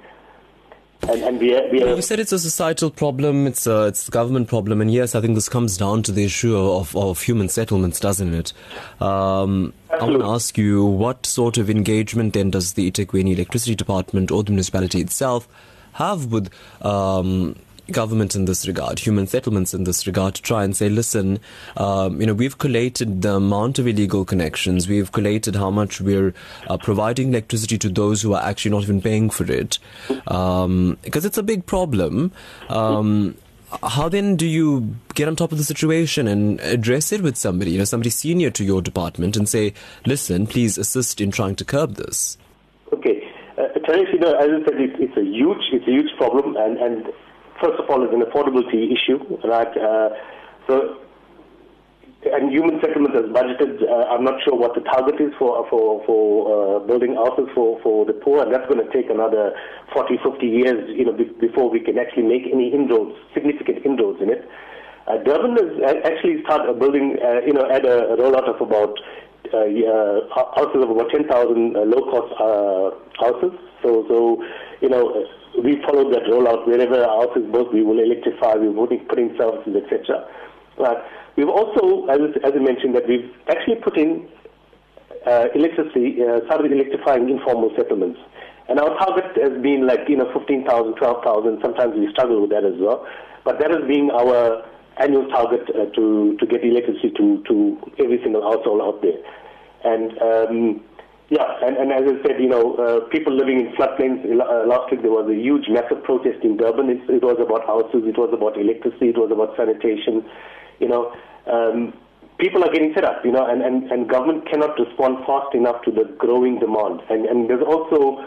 And, 1.10 1.22
and 1.22 1.40
we 1.40 1.54
are, 1.54 1.70
we 1.70 1.84
are 1.84 1.96
you 1.96 2.02
said 2.02 2.20
it's 2.20 2.32
a 2.32 2.40
societal 2.40 2.90
problem, 2.90 3.46
it's 3.46 3.68
a, 3.68 3.88
it's 3.88 4.08
a 4.08 4.12
government 4.12 4.48
problem, 4.48 4.80
and 4.80 4.92
yes, 4.92 5.16
I 5.16 5.22
think 5.22 5.36
this 5.36 5.50
comes 5.50 5.78
down 5.78 6.02
to 6.04 6.14
the 6.14 6.24
issue 6.24 6.58
of, 6.58 6.96
of 6.96 7.22
human 7.22 7.50
settlements, 7.50 8.00
doesn't 8.00 8.34
it? 8.34 8.54
Um, 9.02 9.74
I 9.92 10.04
want 10.04 10.20
to 10.20 10.26
ask 10.26 10.58
you, 10.58 10.86
what 10.86 11.26
sort 11.26 11.58
of 11.58 11.70
engagement 11.70 12.34
then 12.34 12.52
does 12.52 12.74
the 12.74 12.90
eThekwini 12.90 13.34
Electricity 13.36 13.76
Department 13.76 14.32
or 14.32 14.44
the 14.44 14.52
municipality 14.52 15.02
itself 15.02 15.48
have 15.94 16.32
with 16.32 16.50
um, 16.82 17.58
government 17.92 18.36
in 18.36 18.46
this 18.46 18.68
regard, 18.68 19.00
human 19.00 19.28
settlements 19.28 19.74
in 19.74 19.84
this 19.84 20.08
regard, 20.08 20.36
to 20.36 20.42
try 20.42 20.64
and 20.64 20.76
say, 20.76 20.90
listen, 20.90 21.40
um, 21.78 22.20
you 22.20 22.28
know, 22.28 22.34
we've 22.34 22.58
collated 22.58 23.22
the 23.22 23.36
amount 23.36 23.80
of 23.80 23.88
illegal 23.88 24.26
connections, 24.26 24.88
we've 24.88 25.12
collated 25.12 25.56
how 25.56 25.70
much 25.70 26.00
we're 26.00 26.34
uh, 26.68 26.78
providing 26.78 27.30
electricity 27.30 27.78
to 27.78 27.90
those 27.90 28.22
who 28.22 28.34
are 28.34 28.44
actually 28.44 28.72
not 28.72 28.84
even 28.84 29.02
paying 29.02 29.30
for 29.30 29.52
it, 29.52 29.80
um, 30.28 30.98
because 31.04 31.26
it's 31.26 31.38
a 31.38 31.44
big 31.44 31.66
problem. 31.66 32.32
Um, 32.70 33.36
how 33.82 34.08
then 34.08 34.36
do 34.36 34.46
you 34.46 34.96
get 35.16 35.28
on 35.28 35.36
top 35.36 35.52
of 35.52 35.58
the 35.58 35.64
situation 35.64 36.28
and 36.28 36.60
address 36.62 37.12
it 37.12 37.22
with 37.22 37.36
somebody, 37.36 37.72
you 37.72 37.80
know, 37.80 37.86
somebody 37.86 38.12
senior 38.12 38.52
to 38.52 38.64
your 38.64 38.82
department, 38.82 39.36
and 39.36 39.50
say, 39.50 39.74
listen, 40.06 40.46
please 40.48 40.78
assist 40.78 41.20
in 41.20 41.32
trying 41.32 41.56
to 41.56 41.66
curb 41.66 41.96
this? 41.96 42.38
Okay, 42.94 43.28
uh, 43.58 43.64
you 43.94 44.20
know, 44.20 44.34
as 44.34 44.48
I 44.48 44.66
said, 44.66 44.80
it's, 44.80 44.96
it's 45.00 45.18
a 45.18 45.24
huge, 45.24 45.64
it's 45.72 45.88
a 45.88 45.92
huge 45.92 46.16
problem, 46.18 46.56
and 46.56 46.78
and 46.78 47.08
first 47.64 47.80
of 47.80 47.90
all, 47.90 48.04
is 48.04 48.12
an 48.12 48.22
affordability 48.22 48.92
issue, 48.92 49.18
right? 49.48 49.72
Uh, 49.78 50.10
so 50.68 51.00
and 52.26 52.52
human 52.52 52.80
settlement 52.80 53.16
is 53.16 53.28
budgeted. 53.32 53.84
Uh, 53.84 54.08
I'm 54.08 54.24
not 54.24 54.42
sure 54.44 54.56
what 54.56 54.76
the 54.76 54.82
target 54.82 55.20
is 55.20 55.34
for 55.38 55.68
for 55.70 56.04
for 56.06 56.24
uh, 56.48 56.80
building 56.88 57.16
houses 57.16 57.48
for 57.54 57.80
for 57.82 58.06
the 58.06 58.14
poor, 58.14 58.44
and 58.44 58.54
that's 58.54 58.68
going 58.68 58.80
to 58.80 58.92
take 58.94 59.10
another 59.10 59.56
40, 59.94 60.20
50 60.24 60.46
years, 60.46 60.90
you 60.96 61.06
know, 61.06 61.12
be, 61.14 61.26
before 61.40 61.70
we 61.70 61.80
can 61.80 62.00
actually 62.00 62.24
make 62.24 62.44
any 62.52 62.74
inroads, 62.74 63.16
significant 63.34 63.86
inroads 63.86 64.22
in 64.22 64.30
it. 64.30 64.48
Uh, 65.08 65.18
Durban 65.18 65.58
has 65.60 66.00
actually 66.06 66.42
started 66.44 66.80
building, 66.80 67.18
uh, 67.20 67.42
you 67.46 67.52
know, 67.52 67.70
at 67.70 67.86
a 67.86 68.16
rollout 68.16 68.48
of 68.48 68.62
about 68.62 68.96
uh, 69.54 69.58
uh, 69.58 70.46
houses 70.56 70.82
of 70.82 70.90
about 70.90 71.12
10,000 71.12 71.28
uh, 71.28 71.80
low-cost 71.82 72.32
uh, 72.40 72.96
houses. 73.20 73.52
So, 73.84 74.06
so 74.08 74.44
you 74.80 74.88
know, 74.88 75.28
we 75.62 75.82
followed 75.86 76.14
that 76.14 76.24
rollout. 76.26 76.66
Wherever 76.66 77.04
our 77.04 77.28
house 77.28 77.38
is 77.38 77.44
we 77.74 77.84
will 77.84 78.00
electrify. 78.00 78.56
We 78.56 78.70
will 78.70 78.88
putting, 78.88 79.06
putting 79.06 79.36
services, 79.38 79.76
etc. 79.76 80.26
But 80.78 81.06
we've 81.36 81.50
also, 81.50 82.08
as, 82.08 82.20
as 82.44 82.54
I 82.56 82.60
mentioned, 82.60 82.96
that 82.96 83.08
we've 83.08 83.30
actually 83.50 83.76
put 83.76 83.98
in 83.98 84.28
uh, 85.26 85.48
electricity, 85.54 86.18
uh, 86.24 86.44
started 86.46 86.72
electrifying 86.72 87.30
informal 87.30 87.72
settlements. 87.78 88.20
And 88.70 88.80
our 88.80 88.98
target 88.98 89.26
has 89.42 89.62
been 89.62 89.86
like, 89.86 90.08
you 90.08 90.18
know, 90.18 90.32
15,000, 90.34 90.96
12,000. 90.96 91.60
Sometimes 91.62 91.94
we 91.96 92.10
struggle 92.12 92.42
with 92.42 92.50
that 92.52 92.64
as 92.64 92.80
well. 92.80 93.06
But 93.44 93.60
that 93.60 93.72
has 93.72 93.84
been 93.88 94.10
our 94.12 94.64
annual 94.98 95.28
target 95.28 95.68
uh, 95.70 95.92
to, 95.96 96.38
to 96.40 96.46
get 96.46 96.64
electricity 96.64 97.12
to, 97.18 97.44
to 97.48 97.78
every 98.00 98.22
single 98.24 98.42
household 98.42 98.82
out 98.82 99.02
there. 99.02 99.20
And 99.84 100.18
um, 100.22 100.82
yeah, 101.34 101.66
and, 101.66 101.78
and 101.78 101.90
as 101.92 102.06
I 102.06 102.22
said, 102.22 102.38
you 102.38 102.48
know, 102.48 102.78
uh, 102.78 103.10
people 103.10 103.34
living 103.34 103.60
in 103.60 103.74
floodplains, 103.74 104.22
uh, 104.22 104.70
last 104.70 104.92
week 104.92 105.02
there 105.02 105.10
was 105.10 105.26
a 105.26 105.34
huge, 105.34 105.66
massive 105.68 106.04
protest 106.04 106.46
in 106.46 106.58
Durban. 106.58 106.94
It, 106.94 107.02
it 107.10 107.24
was 107.26 107.42
about 107.42 107.66
houses, 107.66 108.06
it 108.06 108.22
was 108.22 108.30
about 108.30 108.54
electricity, 108.54 109.10
it 109.10 109.18
was 109.18 109.34
about 109.34 109.58
sanitation, 109.58 110.22
you 110.78 110.88
know. 110.88 111.10
Um, 111.50 111.98
people 112.38 112.62
are 112.62 112.70
getting 112.70 112.94
fed 112.94 113.04
up, 113.04 113.26
you 113.26 113.32
know, 113.32 113.50
and, 113.50 113.66
and, 113.66 113.90
and 113.90 114.06
government 114.08 114.46
cannot 114.46 114.78
respond 114.78 115.26
fast 115.26 115.58
enough 115.58 115.82
to 115.86 115.92
the 115.92 116.06
growing 116.22 116.60
demand. 116.62 117.02
And, 117.10 117.26
and 117.26 117.50
there's 117.50 117.66
also 117.66 118.22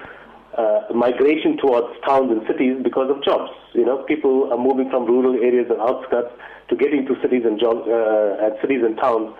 uh, 0.58 0.90
migration 0.90 1.62
towards 1.62 1.94
towns 2.02 2.34
and 2.34 2.42
cities 2.50 2.82
because 2.82 3.06
of 3.06 3.22
jobs. 3.22 3.54
You 3.72 3.86
know, 3.86 4.02
people 4.02 4.50
are 4.50 4.58
moving 4.58 4.90
from 4.90 5.06
rural 5.06 5.38
areas 5.38 5.70
and 5.70 5.78
outskirts 5.78 6.34
to 6.70 6.74
get 6.74 6.90
into 6.90 7.14
cities 7.22 7.46
and 7.46 7.54
jobs, 7.54 7.86
uh, 7.86 8.42
and 8.42 8.58
cities 8.58 8.82
and 8.82 8.98
towns 8.98 9.30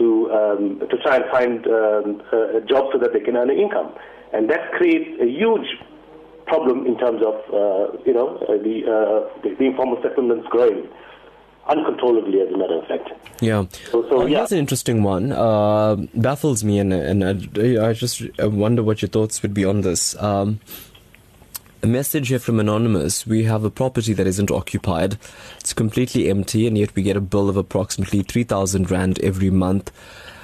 to 0.00 0.32
um, 0.32 0.80
to 0.88 0.96
try 1.04 1.16
and 1.16 1.24
find 1.30 1.66
um, 1.68 2.22
a 2.32 2.60
job 2.66 2.90
so 2.92 2.98
that 2.98 3.12
they 3.12 3.20
can 3.20 3.36
earn 3.36 3.50
an 3.50 3.58
income, 3.58 3.92
and 4.32 4.50
that 4.50 4.72
creates 4.72 5.20
a 5.20 5.26
huge 5.26 5.68
problem 6.46 6.86
in 6.86 6.98
terms 6.98 7.22
of 7.22 7.36
uh, 7.52 7.96
you 8.04 8.14
know 8.14 8.36
uh, 8.48 8.56
the, 8.58 8.76
uh, 8.88 9.42
the, 9.42 9.54
the 9.58 9.64
informal 9.64 10.00
settlements 10.02 10.48
growing 10.50 10.88
uncontrollably, 11.68 12.40
as 12.40 12.52
a 12.52 12.56
matter 12.56 12.78
of 12.78 12.86
fact. 12.86 13.10
Yeah. 13.40 13.66
So, 13.90 14.08
so 14.08 14.26
yeah. 14.26 14.38
Here's 14.38 14.52
an 14.52 14.58
interesting 14.58 15.02
one. 15.02 15.32
Uh, 15.32 15.96
baffles 16.14 16.64
me, 16.64 16.78
and 16.78 16.92
and 16.92 17.24
I, 17.24 17.88
I, 17.88 17.92
just 17.92 18.22
wonder 18.40 18.82
what 18.82 19.02
your 19.02 19.08
thoughts 19.08 19.42
would 19.42 19.54
be 19.54 19.64
on 19.64 19.82
this. 19.82 20.20
Um, 20.20 20.60
a 21.82 21.86
message 21.86 22.28
here 22.28 22.38
from 22.38 22.60
Anonymous. 22.60 23.26
We 23.26 23.44
have 23.44 23.64
a 23.64 23.70
property 23.70 24.12
that 24.12 24.26
isn't 24.26 24.50
occupied. 24.50 25.16
It's 25.58 25.72
completely 25.72 26.28
empty, 26.28 26.66
and 26.66 26.76
yet 26.76 26.94
we 26.94 27.02
get 27.02 27.16
a 27.16 27.22
bill 27.22 27.48
of 27.48 27.56
approximately 27.56 28.22
3,000 28.22 28.90
Rand 28.90 29.18
every 29.20 29.50
month. 29.50 29.90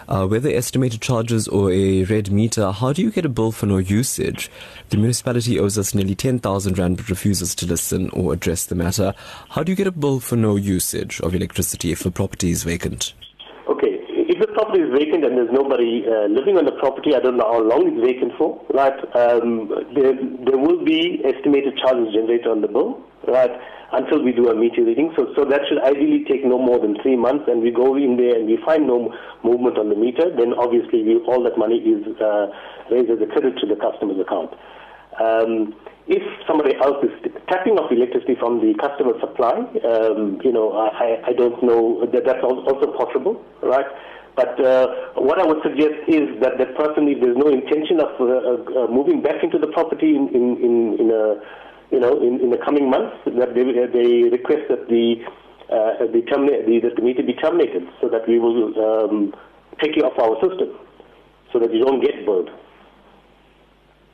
Uh, 0.08 0.26
whether 0.26 0.48
estimated 0.48 1.02
charges 1.02 1.48
or 1.48 1.70
a 1.72 2.04
red 2.04 2.30
meter, 2.30 2.70
how 2.70 2.92
do 2.92 3.02
you 3.02 3.10
get 3.10 3.26
a 3.26 3.28
bill 3.28 3.52
for 3.52 3.66
no 3.66 3.76
usage? 3.78 4.50
The 4.90 4.96
municipality 4.96 5.58
owes 5.58 5.76
us 5.76 5.94
nearly 5.94 6.14
10,000 6.14 6.78
Rand 6.78 6.96
but 6.96 7.10
refuses 7.10 7.54
to 7.56 7.66
listen 7.66 8.08
or 8.10 8.32
address 8.32 8.64
the 8.64 8.74
matter. 8.74 9.12
How 9.50 9.62
do 9.62 9.72
you 9.72 9.76
get 9.76 9.88
a 9.88 9.92
bill 9.92 10.20
for 10.20 10.36
no 10.36 10.56
usage 10.56 11.20
of 11.20 11.34
electricity 11.34 11.92
if 11.92 12.06
a 12.06 12.10
property 12.10 12.50
is 12.50 12.62
vacant? 12.62 13.12
If 14.36 14.44
the 14.44 14.52
property 14.52 14.84
is 14.84 14.92
vacant 14.92 15.24
and 15.24 15.32
there's 15.32 15.52
nobody 15.52 16.04
uh, 16.04 16.28
living 16.28 16.60
on 16.60 16.68
the 16.68 16.76
property, 16.76 17.16
I 17.16 17.20
don't 17.20 17.40
know 17.40 17.48
how 17.48 17.64
long 17.64 17.88
it's 17.88 17.96
vacant 18.04 18.36
for, 18.36 18.60
right? 18.76 18.92
Um, 19.16 19.72
there, 19.96 20.12
there 20.44 20.60
will 20.60 20.84
be 20.84 21.24
estimated 21.24 21.80
charges 21.80 22.12
generated 22.12 22.46
on 22.46 22.60
the 22.60 22.68
bill, 22.68 23.00
right? 23.24 23.48
Until 23.96 24.20
we 24.20 24.36
do 24.36 24.52
a 24.52 24.54
meter 24.54 24.84
reading. 24.84 25.14
So, 25.16 25.32
so 25.32 25.48
that 25.48 25.64
should 25.64 25.80
ideally 25.80 26.28
take 26.28 26.44
no 26.44 26.60
more 26.60 26.76
than 26.76 27.00
three 27.00 27.16
months. 27.16 27.48
And 27.48 27.62
we 27.64 27.72
go 27.72 27.96
in 27.96 28.20
there 28.20 28.36
and 28.36 28.44
we 28.44 28.60
find 28.60 28.84
no 28.86 29.08
movement 29.40 29.78
on 29.78 29.88
the 29.88 29.96
meter, 29.96 30.28
then 30.36 30.52
obviously 30.52 31.00
we, 31.00 31.16
all 31.24 31.40
that 31.48 31.56
money 31.56 31.80
is 31.80 32.04
uh, 32.20 32.52
raised 32.92 33.08
as 33.08 33.24
a 33.24 33.28
credit 33.32 33.56
to 33.56 33.66
the 33.66 33.80
customer's 33.80 34.20
account. 34.20 34.52
Um, 35.16 35.72
if 36.06 36.22
somebody 36.46 36.76
else 36.76 37.02
is 37.02 37.32
tapping 37.48 37.80
off 37.80 37.90
electricity 37.90 38.36
from 38.38 38.60
the 38.60 38.76
customer 38.76 39.16
supply, 39.18 39.64
um, 39.82 40.38
you 40.44 40.52
know, 40.52 40.76
I, 40.76 41.24
I 41.24 41.32
don't 41.32 41.56
know 41.64 42.04
that 42.12 42.22
that's 42.28 42.44
also 42.44 42.92
possible, 42.94 43.42
right? 43.62 43.86
But 44.36 44.60
uh, 44.60 45.16
what 45.16 45.40
I 45.40 45.46
would 45.46 45.62
suggest 45.64 45.96
is 46.06 46.28
that 46.44 46.58
that 46.60 46.76
person, 46.76 47.08
if 47.08 47.24
there's 47.24 47.40
no 47.40 47.48
intention 47.48 48.00
of 48.04 48.12
uh, 48.20 48.24
uh, 48.24 48.84
uh, 48.84 48.88
moving 48.92 49.22
back 49.22 49.42
into 49.42 49.58
the 49.58 49.68
property 49.68 50.14
in, 50.14 50.28
in, 50.28 50.44
in, 50.60 50.74
in 51.00 51.08
a, 51.10 51.40
you 51.90 52.00
know, 52.00 52.20
in, 52.20 52.40
in 52.44 52.50
the 52.50 52.60
coming 52.60 52.90
months, 52.90 53.16
that 53.24 53.54
they, 53.56 53.64
they 53.64 54.28
request 54.28 54.68
that 54.68 54.88
the, 54.92 55.24
uh, 55.72 56.04
the, 56.12 56.20
termina- 56.28 56.66
the, 56.68 56.80
that 56.84 56.96
the 56.96 57.02
meter 57.02 57.22
be 57.22 57.32
terminated 57.32 57.88
so 58.02 58.10
that 58.10 58.28
we 58.28 58.38
will 58.38 58.76
um, 58.76 59.34
take 59.82 59.96
you 59.96 60.02
off 60.02 60.18
our 60.20 60.36
system 60.46 60.76
so 61.50 61.58
that 61.58 61.72
you 61.72 61.82
don't 61.82 62.04
get 62.04 62.26
burned. 62.26 62.50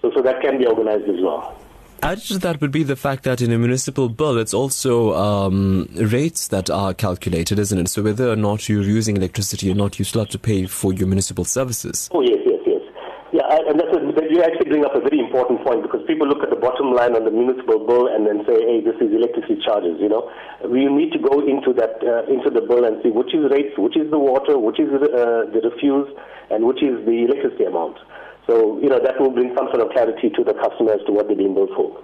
So, 0.03 0.13
so 0.15 0.23
that 0.23 0.41
can 0.41 0.57
be 0.59 0.67
organized 0.67 1.09
as 1.11 1.19
well. 1.21 1.59
Added 2.03 2.25
to 2.25 2.39
that 2.39 2.61
would 2.61 2.73
be 2.73 2.83
the 2.83 2.97
fact 2.97 3.23
that 3.23 3.41
in 3.41 3.53
a 3.53 3.59
municipal 3.59 4.09
bill, 4.09 4.37
it's 4.37 4.53
also 4.53 5.15
um, 5.15 5.87
rates 5.95 6.49
that 6.49 6.69
are 6.69 6.93
calculated, 6.93 7.61
isn't 7.61 7.79
it? 7.79 7.89
So 7.89 8.03
whether 8.03 8.29
or 8.29 8.35
not 8.35 8.69
you're 8.69 8.83
using 8.83 9.17
electricity 9.17 9.71
or 9.71 9.75
not, 9.75 10.01
you 10.01 10.05
still 10.05 10.23
have 10.23 10.31
to 10.31 10.39
pay 10.39 10.67
for 10.67 10.93
your 10.93 11.07
municipal 11.07 11.45
services. 11.45 12.11
Oh, 12.13 12.21
yes, 12.21 12.43
yes, 12.45 12.59
yes. 12.67 12.83
Yeah, 13.31 13.47
and 13.71 13.79
that's 13.79 13.95
a, 13.95 14.03
you 14.35 14.43
actually 14.43 14.69
bring 14.69 14.85
up 14.85 14.97
a 14.97 15.01
very 15.01 15.21
important 15.21 15.63
point 15.65 15.83
because 15.83 16.03
people 16.09 16.27
look 16.27 16.43
at 16.43 16.51
the 16.51 16.59
bottom 16.59 16.93
line 16.93 17.15
on 17.15 17.25
the 17.25 17.31
municipal 17.31 17.79
bill 17.87 18.09
and 18.11 18.27
then 18.27 18.43
say, 18.51 18.59
hey, 18.67 18.83
this 18.83 18.99
is 18.99 19.15
electricity 19.15 19.63
charges, 19.65 19.95
you 20.03 20.09
know. 20.09 20.29
We 20.67 20.91
need 20.91 21.13
to 21.13 21.21
go 21.23 21.39
into 21.39 21.73
that, 21.79 22.03
uh, 22.03 22.27
into 22.27 22.51
the 22.51 22.67
bill 22.67 22.83
and 22.85 22.99
see 23.05 23.15
which 23.15 23.33
is 23.33 23.47
rates, 23.49 23.79
which 23.79 23.97
is 23.97 24.11
the 24.11 24.19
water, 24.19 24.59
which 24.59 24.81
is 24.81 24.91
uh, 24.91 25.47
the 25.55 25.63
refuse, 25.63 26.11
and 26.51 26.67
which 26.67 26.83
is 26.83 26.99
the 27.07 27.31
electricity 27.31 27.63
amount. 27.63 28.03
So, 28.47 28.79
you 28.81 28.89
know, 28.89 28.99
that 28.99 29.21
will 29.21 29.31
bring 29.31 29.55
some 29.57 29.69
sort 29.69 29.81
of 29.81 29.91
clarity 29.93 30.31
to 30.31 30.45
the 30.45 30.55
customer 30.55 30.95
as 30.95 31.01
to 31.07 31.13
what 31.13 31.29
they're 31.29 31.37
being 31.37 31.55
billed 31.55 31.71
for. 31.77 32.03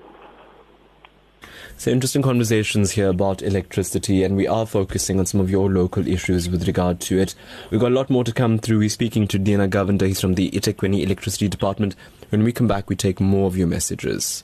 So 1.77 1.93
interesting 1.93 2.23
conversations 2.23 2.91
here 2.91 3.09
about 3.09 3.41
electricity, 3.41 4.25
and 4.25 4.35
we 4.37 4.49
are 4.49 4.67
focusing 4.67 5.21
on 5.21 5.27
some 5.27 5.41
of 5.41 5.49
your 5.49 5.71
local 5.71 6.07
issues 6.09 6.51
with 6.51 6.67
regard 6.67 6.99
to 7.03 7.21
it. 7.21 7.37
We've 7.71 7.81
got 7.81 7.93
a 7.93 7.95
lot 7.95 8.11
more 8.11 8.25
to 8.25 8.33
come 8.33 8.59
through. 8.59 8.81
We're 8.81 8.89
speaking 8.89 9.29
to 9.29 9.39
Deena 9.39 9.69
Govender. 9.69 10.09
He's 10.09 10.21
from 10.21 10.35
the 10.35 10.51
eThekwini 10.51 11.05
Electricity 11.05 11.47
Department. 11.47 11.95
When 12.31 12.43
we 12.43 12.53
come 12.53 12.67
back, 12.67 12.91
we 12.91 12.97
take 12.97 13.21
more 13.21 13.47
of 13.47 13.57
your 13.57 13.69
messages. 13.69 14.43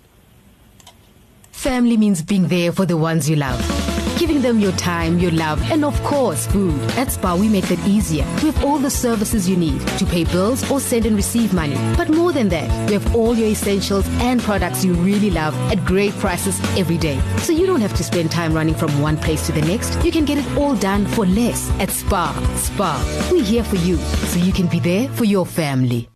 Family 1.50 1.96
means 1.96 2.22
being 2.22 2.46
there 2.46 2.70
for 2.70 2.86
the 2.86 2.96
ones 2.96 3.28
you 3.28 3.34
love 3.34 4.03
giving 4.24 4.40
them 4.40 4.58
your 4.58 4.72
time, 4.72 5.18
your 5.18 5.32
love, 5.32 5.60
and 5.70 5.84
of 5.84 6.02
course, 6.02 6.46
food. 6.46 6.80
At 6.92 7.12
Spar, 7.12 7.36
we 7.36 7.46
make 7.46 7.66
that 7.66 7.78
easier. 7.86 8.24
We 8.36 8.50
have 8.50 8.64
all 8.64 8.78
the 8.78 8.88
services 8.88 9.46
you 9.46 9.54
need 9.54 9.86
to 9.98 10.06
pay 10.06 10.24
bills 10.24 10.70
or 10.70 10.80
send 10.80 11.04
and 11.04 11.14
receive 11.14 11.52
money. 11.52 11.74
But 11.94 12.08
more 12.08 12.32
than 12.32 12.48
that, 12.48 12.88
we 12.88 12.94
have 12.94 13.14
all 13.14 13.34
your 13.34 13.48
essentials 13.48 14.08
and 14.22 14.40
products 14.40 14.82
you 14.82 14.94
really 14.94 15.30
love 15.30 15.54
at 15.70 15.84
great 15.84 16.14
prices 16.14 16.58
every 16.78 16.96
day. 16.96 17.20
So 17.36 17.52
you 17.52 17.66
don't 17.66 17.82
have 17.82 17.94
to 17.98 18.02
spend 18.02 18.30
time 18.30 18.54
running 18.54 18.74
from 18.74 18.98
one 19.02 19.18
place 19.18 19.44
to 19.44 19.52
the 19.52 19.60
next. 19.60 20.02
You 20.02 20.10
can 20.10 20.24
get 20.24 20.38
it 20.38 20.56
all 20.56 20.74
done 20.74 21.04
for 21.08 21.26
less 21.26 21.68
at 21.78 21.90
Spar. 21.90 22.32
Spar, 22.56 22.98
we're 23.30 23.44
here 23.44 23.64
for 23.64 23.76
you 23.76 23.98
so 24.32 24.38
you 24.38 24.54
can 24.54 24.68
be 24.68 24.80
there 24.80 25.10
for 25.10 25.24
your 25.24 25.44
family. 25.44 26.08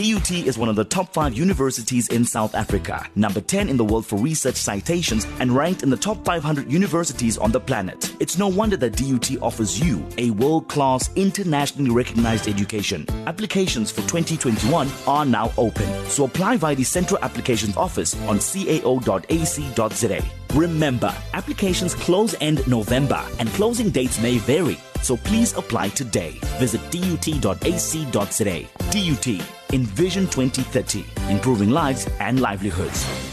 DUT 0.00 0.30
is 0.30 0.56
one 0.56 0.70
of 0.70 0.76
the 0.76 0.84
top 0.84 1.12
five 1.12 1.34
universities 1.34 2.08
in 2.08 2.24
South 2.24 2.54
Africa, 2.54 3.06
number 3.16 3.42
10 3.42 3.68
in 3.68 3.76
the 3.76 3.84
world 3.84 4.06
for 4.06 4.16
research 4.16 4.56
citations, 4.56 5.26
and 5.40 5.54
ranked 5.54 5.82
in 5.82 5.90
the 5.90 5.96
top 5.96 6.24
500 6.24 6.72
universities 6.72 7.36
on 7.36 7.52
the 7.52 7.60
planet. 7.60 8.16
It's 8.18 8.38
no 8.38 8.48
wonder 8.48 8.78
that 8.78 8.96
DUT 8.96 9.36
offers 9.42 9.78
you 9.78 10.02
a 10.16 10.30
world 10.30 10.68
class, 10.68 11.10
internationally 11.16 11.90
recognized 11.90 12.48
education. 12.48 13.04
Applications 13.26 13.90
for 13.90 14.00
2021 14.08 14.88
are 15.06 15.26
now 15.26 15.52
open, 15.58 15.86
so 16.06 16.24
apply 16.24 16.56
via 16.56 16.74
the 16.74 16.82
Central 16.82 17.22
Applications 17.22 17.76
Office 17.76 18.14
on 18.22 18.38
cao.ac.za. 18.38 20.24
Remember, 20.54 21.14
applications 21.34 21.94
close 21.94 22.34
end 22.40 22.66
November 22.66 23.22
and 23.38 23.50
closing 23.50 23.90
dates 23.90 24.18
may 24.18 24.38
vary, 24.38 24.78
so 25.02 25.16
please 25.16 25.56
apply 25.56 25.88
today. 25.90 26.38
Visit 26.58 26.80
dut.ac.za. 26.90 28.66
DUT 28.90 29.46
Envision 29.72 30.26
2030, 30.26 31.04
improving 31.30 31.70
lives 31.70 32.08
and 32.18 32.40
livelihoods. 32.40 33.29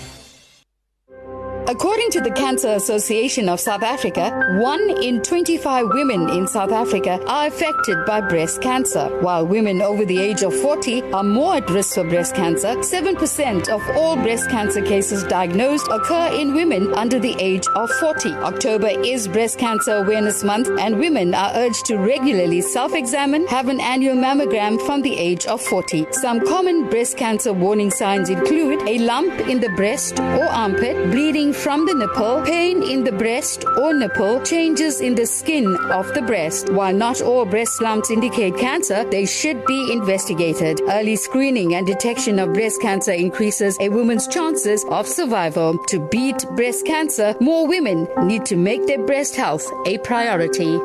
According 1.70 2.11
to 2.11 2.22
the 2.22 2.32
Cancer 2.32 2.70
Association 2.70 3.49
of 3.49 3.59
South 3.59 3.84
Africa, 3.84 4.32
1 4.61 5.03
in 5.03 5.22
25 5.22 5.89
women 5.89 6.30
in 6.30 6.47
South 6.47 6.72
Africa 6.72 7.20
are 7.28 7.47
affected 7.47 8.05
by 8.05 8.22
breast 8.22 8.61
cancer, 8.61 9.09
while 9.20 9.45
women 9.45 9.82
over 9.82 10.05
the 10.05 10.18
age 10.18 10.43
of 10.43 10.55
40 10.55 11.01
are 11.11 11.26
more 11.26 11.55
at 11.55 11.70
risk 11.70 11.95
for 11.95 12.05
breast 12.05 12.36
cancer. 12.36 12.70
7% 12.78 13.68
of 13.68 13.82
all 13.97 14.15
breast 14.15 14.49
cancer 14.49 14.82
cases 14.82 15.26
diagnosed 15.26 15.89
occur 15.91 16.30
in 16.39 16.53
women 16.53 16.93
under 16.93 17.20
the 17.20 17.36
age 17.38 17.68
of 17.76 17.91
40. 17.99 18.30
October 18.36 18.88
is 19.03 19.28
Breast 19.28 19.59
Cancer 19.59 19.97
Awareness 19.97 20.45
Month, 20.45 20.70
and 20.80 20.97
women 20.97 21.34
are 21.34 21.51
urged 21.55 21.86
to 21.88 21.97
regularly 21.97 22.61
self 22.61 22.93
examine, 22.93 23.45
have 23.47 23.68
an 23.68 23.82
annual 23.82 24.15
mammogram 24.15 24.80
from 24.86 25.01
the 25.01 25.18
age 25.18 25.45
of 25.47 25.61
40. 25.61 26.07
Some 26.11 26.47
common 26.47 26.89
breast 26.89 27.18
cancer 27.18 27.51
warning 27.51 27.91
signs 27.91 28.30
include 28.30 28.88
a 28.88 28.99
lump 28.99 29.38
in 29.49 29.59
the 29.59 29.70
breast 29.76 30.18
or 30.18 30.45
armpit, 30.45 31.11
bleeding 31.11 31.55
from 31.58 31.86
the 31.86 31.93
nipple, 31.93 32.43
pain 32.43 32.84
in 32.84 33.03
the 33.03 33.12
breast 33.12 33.66
or 33.78 33.93
nipple, 33.93 34.39
changes 34.41 35.01
in 35.01 35.16
the 35.16 35.26
skin 35.26 35.76
of 35.91 36.14
the 36.14 36.22
breast. 36.22 36.70
While 36.70 36.93
not 36.93 37.22
all 37.22 37.45
breast 37.45 37.82
lumps 37.82 38.12
indicate 38.12 38.58
cancer, 38.58 39.03
they 39.10 39.26
should 39.26 39.66
be 39.66 39.91
investigated. 39.91 40.82
Early 40.88 41.16
screening 41.16 41.74
and 41.76 41.86
detection 41.88 42.39
of 42.39 42.53
breast 42.53 42.82
cancer 42.82 43.12
increases 43.12 43.78
a 43.80 43.89
woman's 43.89 44.28
chances 44.28 44.86
of 44.89 45.08
survival. 45.08 45.78
To 45.86 45.99
beat 45.99 46.45
breast 46.55 46.86
cancer, 46.86 47.36
more 47.41 47.68
women 47.68 48.08
need 48.24 48.45
to 48.45 48.55
make 48.55 48.86
their 48.86 49.03
breast 49.05 49.36
health 49.36 49.72
a 49.86 49.97
priority. 49.99 50.78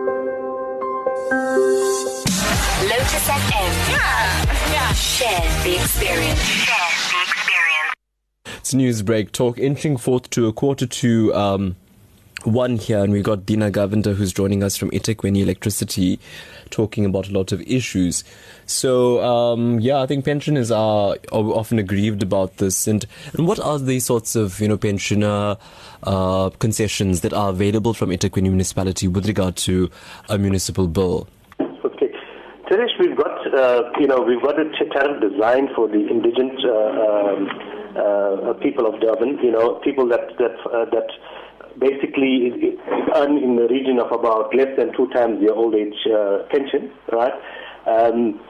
Lotus 2.82 3.28
FM. 3.28 3.90
Yeah. 3.90 4.72
Yeah. 4.72 4.92
Share 4.94 5.64
the 5.64 5.74
experience. 5.76 6.61
It's 8.62 8.74
Newsbreak 8.74 9.32
talk 9.32 9.58
inching 9.58 9.96
forth 9.96 10.30
to 10.30 10.46
a 10.46 10.52
quarter 10.52 10.86
to 10.86 11.34
um, 11.34 11.74
one 12.44 12.76
here, 12.76 13.02
and 13.02 13.12
we've 13.12 13.24
got 13.24 13.44
Deena 13.44 13.72
Govender 13.72 14.14
who's 14.14 14.32
joining 14.32 14.62
us 14.62 14.76
from 14.76 14.92
eThekwini 14.92 15.42
Electricity, 15.42 16.20
talking 16.70 17.04
about 17.04 17.28
a 17.28 17.32
lot 17.32 17.50
of 17.50 17.60
issues. 17.62 18.22
So 18.64 19.20
um, 19.20 19.80
yeah, 19.80 20.00
I 20.00 20.06
think 20.06 20.24
pensioners 20.24 20.70
are, 20.70 21.16
often 21.32 21.80
aggrieved 21.80 22.22
about 22.22 22.58
this. 22.58 22.86
And 22.86 23.04
and 23.32 23.48
what 23.48 23.58
are 23.58 23.80
the 23.80 23.98
sorts 23.98 24.36
of 24.36 24.60
you 24.60 24.68
know 24.68 24.76
pensioner 24.76 25.56
uh, 26.04 26.50
concessions 26.50 27.22
that 27.22 27.32
are 27.32 27.50
available 27.50 27.94
from 27.94 28.10
eThekwini 28.10 28.42
municipality 28.42 29.08
with 29.08 29.26
regard 29.26 29.56
to 29.56 29.90
a 30.28 30.38
municipal 30.38 30.86
bill? 30.86 31.26
Okay, 31.58 32.12
Taresh, 32.70 32.96
we've 33.00 33.16
got 33.16 33.54
uh, 33.54 33.90
you 33.98 34.06
know 34.06 34.20
we've 34.20 34.40
got 34.40 34.60
a 34.60 34.70
tariff 34.94 35.20
designed 35.20 35.70
for 35.74 35.88
the 35.88 36.06
indigent 36.06 36.64
uh, 36.64 37.32
um, 37.32 37.71
uh, 37.96 38.54
people 38.62 38.86
of 38.86 39.00
Durban. 39.00 39.38
You 39.42 39.52
know, 39.52 39.80
people 39.84 40.08
that 40.08 40.36
that 40.38 40.56
uh, 40.66 40.84
that 40.90 41.08
basically 41.78 42.76
earn 43.14 43.38
in 43.38 43.56
the 43.56 43.66
region 43.68 43.98
of 43.98 44.12
about 44.12 44.54
less 44.54 44.68
than 44.76 44.92
two 44.94 45.08
times 45.08 45.40
their 45.40 45.54
old 45.54 45.74
age 45.74 45.96
uh, 46.06 46.44
pension, 46.50 46.92
right? 47.12 47.32
Um, 47.86 48.40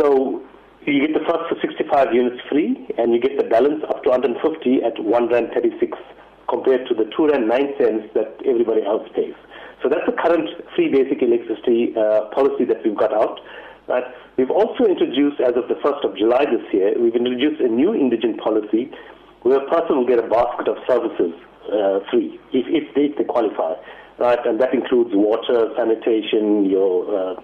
so 0.00 0.42
you 0.86 1.00
get 1.00 1.14
the 1.14 1.24
first 1.24 1.60
65 1.60 2.12
units 2.12 2.40
free, 2.50 2.76
and 2.98 3.12
you 3.12 3.20
get 3.20 3.38
the 3.38 3.44
balance 3.44 3.82
up 3.88 4.02
to 4.04 4.10
150 4.10 4.82
at 4.82 4.98
one 5.02 5.28
rand 5.28 5.48
36, 5.54 5.96
compared 6.48 6.86
to 6.88 6.94
the 6.94 7.08
two 7.16 7.28
rand 7.28 7.48
nine 7.48 7.72
cents 7.78 8.08
that 8.14 8.36
everybody 8.44 8.84
else 8.84 9.08
pays. 9.14 9.34
So 9.82 9.88
that's 9.88 10.04
the 10.06 10.12
current 10.12 10.48
free 10.74 10.88
basic 10.88 11.22
electricity 11.22 11.94
uh, 11.96 12.28
policy 12.32 12.64
that 12.64 12.84
we've 12.84 12.96
got 12.96 13.12
out. 13.12 13.40
Right? 13.86 14.04
We've 14.38 14.50
also 14.50 14.84
introduced, 14.84 15.40
as 15.40 15.54
of 15.56 15.68
the 15.68 15.76
1st 15.84 16.04
of 16.08 16.16
July 16.16 16.44
this 16.46 16.64
year, 16.72 16.94
we've 16.98 17.14
introduced 17.14 17.60
a 17.60 17.68
new 17.68 17.94
indigent 17.94 18.40
policy 18.40 18.90
where 19.42 19.58
a 19.58 19.68
person 19.68 19.96
will 19.96 20.06
get 20.06 20.18
a 20.18 20.26
basket 20.26 20.68
of 20.68 20.76
services 20.88 21.34
uh, 21.68 22.00
free 22.10 22.40
if, 22.52 22.64
if, 22.68 22.94
they, 22.94 23.12
if 23.12 23.18
they 23.18 23.24
qualify, 23.24 23.74
right? 24.18 24.38
And 24.46 24.60
that 24.60 24.72
includes 24.72 25.10
water, 25.12 25.68
sanitation, 25.76 26.64
your 26.64 27.04
uh, 27.12 27.40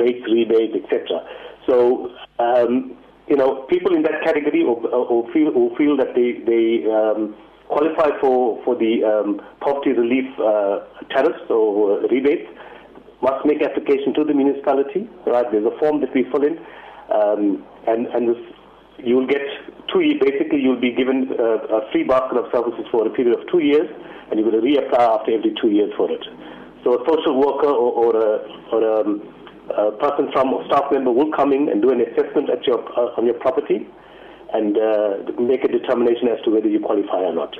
rates 0.00 0.24
rebate, 0.30 0.72
etc. 0.74 1.20
So, 1.66 2.10
um, 2.38 2.96
you 3.28 3.36
know, 3.36 3.62
people 3.68 3.94
in 3.94 4.02
that 4.02 4.22
category 4.24 4.62
who, 4.62 4.76
who 4.80 5.28
feel 5.32 5.52
who 5.52 5.74
feel 5.76 5.96
that 5.96 6.14
they 6.14 6.44
they 6.44 6.84
um, 6.90 7.34
qualify 7.68 8.10
for 8.20 8.62
for 8.64 8.76
the 8.76 9.04
um, 9.04 9.40
poverty 9.60 9.92
relief 9.92 10.28
uh, 10.38 10.80
tariffs 11.10 11.44
or 11.48 12.00
rebates 12.08 12.48
must 13.22 13.44
make 13.46 13.62
application 13.62 14.14
to 14.14 14.24
the 14.24 14.34
municipality. 14.34 15.08
Right? 15.26 15.46
There's 15.50 15.66
a 15.66 15.76
form 15.78 16.00
that 16.00 16.14
we 16.14 16.24
fill 16.30 16.44
in, 16.44 16.58
um, 17.12 17.64
and 17.86 18.06
and 18.08 18.28
this, 18.28 18.42
you 18.98 19.16
will 19.16 19.26
get 19.26 19.42
two 19.92 20.00
years. 20.00 20.20
Basically, 20.20 20.60
you'll 20.60 20.80
be 20.80 20.92
given 20.92 21.30
a, 21.38 21.82
a 21.84 21.92
free 21.92 22.04
basket 22.04 22.38
of 22.38 22.46
services 22.52 22.86
for 22.90 23.06
a 23.06 23.10
period 23.10 23.38
of 23.38 23.46
two 23.50 23.60
years, 23.60 23.88
and 24.30 24.38
you're 24.38 24.50
going 24.50 24.60
to 24.60 24.66
reapply 24.66 24.98
after 24.98 25.32
every 25.32 25.54
two 25.60 25.70
years 25.70 25.92
for 25.96 26.10
it. 26.10 26.24
So 26.84 27.00
a 27.00 27.04
social 27.08 27.40
worker 27.40 27.68
or, 27.68 27.92
or 27.92 28.12
a, 28.16 28.32
or 28.72 28.80
a, 28.84 29.88
a 29.88 29.92
person 29.96 30.30
from 30.32 30.52
a 30.52 30.64
staff 30.66 30.92
member 30.92 31.10
will 31.10 31.32
come 31.32 31.52
in 31.52 31.68
and 31.70 31.80
do 31.80 31.90
an 31.90 32.00
assessment 32.00 32.50
at 32.50 32.66
your 32.66 32.80
uh, 32.98 33.16
on 33.16 33.24
your 33.24 33.38
property, 33.40 33.86
and 34.52 34.76
uh, 34.76 35.40
make 35.40 35.64
a 35.64 35.68
determination 35.68 36.28
as 36.28 36.40
to 36.44 36.50
whether 36.50 36.68
you 36.68 36.80
qualify 36.80 37.24
or 37.24 37.34
not. 37.34 37.56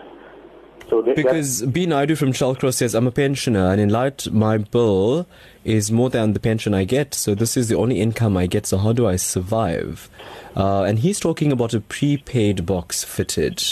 So 0.89 1.03
that, 1.03 1.16
because 1.16 1.62
B. 1.62 1.87
Naidu 1.87 2.14
from 2.14 2.32
Shallcross 2.32 2.74
says, 2.74 2.95
I'm 2.95 3.07
a 3.07 3.11
pensioner, 3.11 3.70
and 3.70 3.80
in 3.80 3.89
light, 3.89 4.30
my 4.30 4.59
bill 4.59 5.26
is 5.64 5.91
more 5.91 6.11
than 6.11 6.35
the 6.35 6.41
pension 6.41 6.74
I 6.74 6.85
get. 6.85 7.14
So 7.14 7.35
this 7.35 7.57
is 7.57 7.68
the 7.68 7.76
only 7.76 8.01
income 8.01 8.37
I 8.37 8.47
get. 8.47 8.66
So 8.66 8.76
how 8.78 8.93
do 8.93 9.07
I 9.07 9.16
survive? 9.16 10.11
Uh, 10.57 10.82
and 10.82 10.99
he's 10.99 11.18
talking 11.18 11.53
about 11.53 11.74
a 11.74 11.80
prepaid 11.80 12.66
box 12.66 13.03
fitted. 13.03 13.62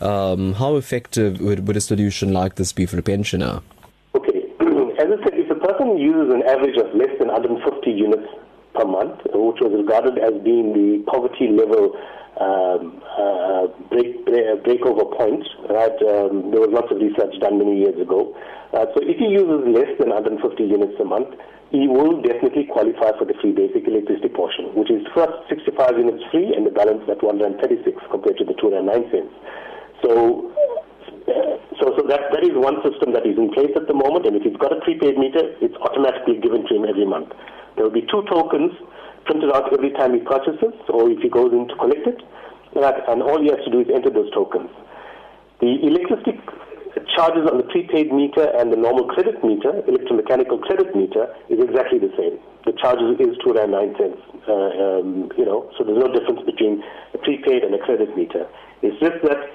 Um, 0.00 0.54
how 0.54 0.76
effective 0.76 1.40
would, 1.40 1.66
would 1.66 1.76
a 1.76 1.80
solution 1.80 2.32
like 2.32 2.56
this 2.56 2.72
be 2.72 2.86
for 2.86 2.98
a 2.98 3.02
pensioner? 3.02 3.60
Okay. 4.14 4.44
As 5.00 5.08
I 5.08 5.24
said, 5.24 5.34
if 5.34 5.50
a 5.50 5.54
person 5.54 5.96
uses 5.96 6.32
an 6.32 6.42
average 6.42 6.76
of 6.76 6.94
less 6.94 7.10
than 7.18 7.28
150 7.28 7.90
units 7.90 8.28
per 8.74 8.84
month, 8.84 9.20
which 9.24 9.60
was 9.60 9.72
regarded 9.74 10.18
as 10.18 10.34
being 10.42 10.72
the 10.72 11.02
poverty 11.10 11.48
level 11.48 11.96
um, 12.38 13.02
uh, 13.18 13.57
break, 14.38 14.62
break, 14.64 14.80
breakover 14.80 15.06
point, 15.16 15.44
right? 15.70 15.98
Um, 16.02 16.50
there 16.50 16.60
was 16.60 16.70
lots 16.70 16.90
of 16.92 16.98
research 16.98 17.34
done 17.40 17.58
many 17.58 17.78
years 17.78 17.98
ago. 18.00 18.34
Uh, 18.72 18.86
so 18.94 19.00
if 19.02 19.16
he 19.18 19.26
uses 19.26 19.66
less 19.72 19.90
than 19.98 20.10
150 20.10 20.38
units 20.62 20.94
a 21.00 21.04
month, 21.04 21.34
he 21.70 21.88
will 21.88 22.20
definitely 22.22 22.64
qualify 22.64 23.12
for 23.18 23.24
the 23.28 23.34
free 23.40 23.52
basic 23.52 23.84
electricity 23.84 24.28
portion, 24.28 24.72
which 24.72 24.90
is 24.90 25.04
first 25.14 25.36
65 25.48 25.98
units 25.98 26.24
free 26.32 26.52
and 26.56 26.64
the 26.64 26.72
balance 26.72 27.04
at 27.10 27.20
136 27.20 27.60
compared 28.08 28.38
to 28.40 28.44
the 28.44 28.56
209 28.56 28.88
cents. 29.12 29.32
So, 30.00 30.48
so, 31.76 31.92
so 31.92 32.00
that, 32.08 32.32
that 32.32 32.42
is 32.44 32.56
one 32.56 32.80
system 32.80 33.12
that 33.12 33.28
is 33.28 33.36
in 33.36 33.52
place 33.52 33.72
at 33.76 33.84
the 33.84 33.96
moment, 33.96 34.24
and 34.24 34.36
if 34.36 34.42
he's 34.48 34.56
got 34.56 34.72
a 34.72 34.80
prepaid 34.80 35.18
meter, 35.20 35.44
it's 35.60 35.76
automatically 35.84 36.40
given 36.40 36.64
to 36.68 36.72
him 36.72 36.88
every 36.88 37.04
month. 37.04 37.36
There 37.76 37.84
will 37.84 37.94
be 37.94 38.06
two 38.08 38.24
tokens 38.30 38.72
printed 39.28 39.52
out 39.52 39.68
every 39.72 39.92
time 39.92 40.16
he 40.16 40.20
purchases 40.24 40.72
or 40.88 41.10
if 41.10 41.20
he 41.20 41.28
goes 41.28 41.52
in 41.52 41.68
to 41.68 41.76
collect 41.76 42.06
it. 42.08 42.20
And 42.74 43.22
all 43.22 43.42
you 43.42 43.50
have 43.50 43.64
to 43.64 43.70
do 43.70 43.80
is 43.80 43.88
enter 43.92 44.10
those 44.10 44.30
tokens. 44.32 44.70
The 45.60 45.78
electricity 45.82 46.38
charges 47.14 47.46
on 47.50 47.58
the 47.58 47.64
prepaid 47.64 48.12
meter 48.12 48.50
and 48.58 48.72
the 48.72 48.76
normal 48.76 49.06
credit 49.06 49.42
meter, 49.44 49.82
electromechanical 49.86 50.62
credit 50.62 50.94
meter, 50.94 51.34
is 51.48 51.58
exactly 51.60 51.98
the 51.98 52.12
same. 52.16 52.38
The 52.64 52.72
charge 52.72 52.98
is 53.20 53.36
two 53.44 53.56
and 53.56 53.72
nine 53.72 53.94
cents. 53.98 54.20
Uh, 54.46 54.52
um, 54.52 55.30
you 55.36 55.44
know, 55.44 55.70
so 55.76 55.84
there's 55.84 55.98
no 55.98 56.12
difference 56.12 56.42
between 56.44 56.82
a 57.14 57.18
prepaid 57.18 57.62
and 57.62 57.74
a 57.74 57.78
credit 57.78 58.16
meter. 58.16 58.46
It's 58.82 58.98
just 59.00 59.22
that 59.24 59.50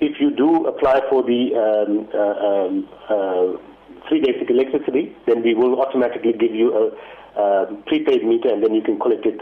if 0.00 0.20
you 0.20 0.30
do 0.34 0.66
apply 0.66 1.00
for 1.08 1.22
the 1.22 1.54
um, 1.54 2.08
uh, 2.12 2.18
um, 2.18 2.88
uh, 3.08 4.08
free 4.08 4.20
basic 4.20 4.50
electricity, 4.50 5.16
then 5.26 5.42
we 5.42 5.54
will 5.54 5.80
automatically 5.80 6.32
give 6.32 6.54
you 6.54 6.74
a 6.74 7.40
uh, 7.40 7.66
prepaid 7.86 8.24
meter, 8.24 8.52
and 8.52 8.62
then 8.62 8.74
you 8.74 8.82
can 8.82 8.98
collect 8.98 9.26
it 9.26 9.40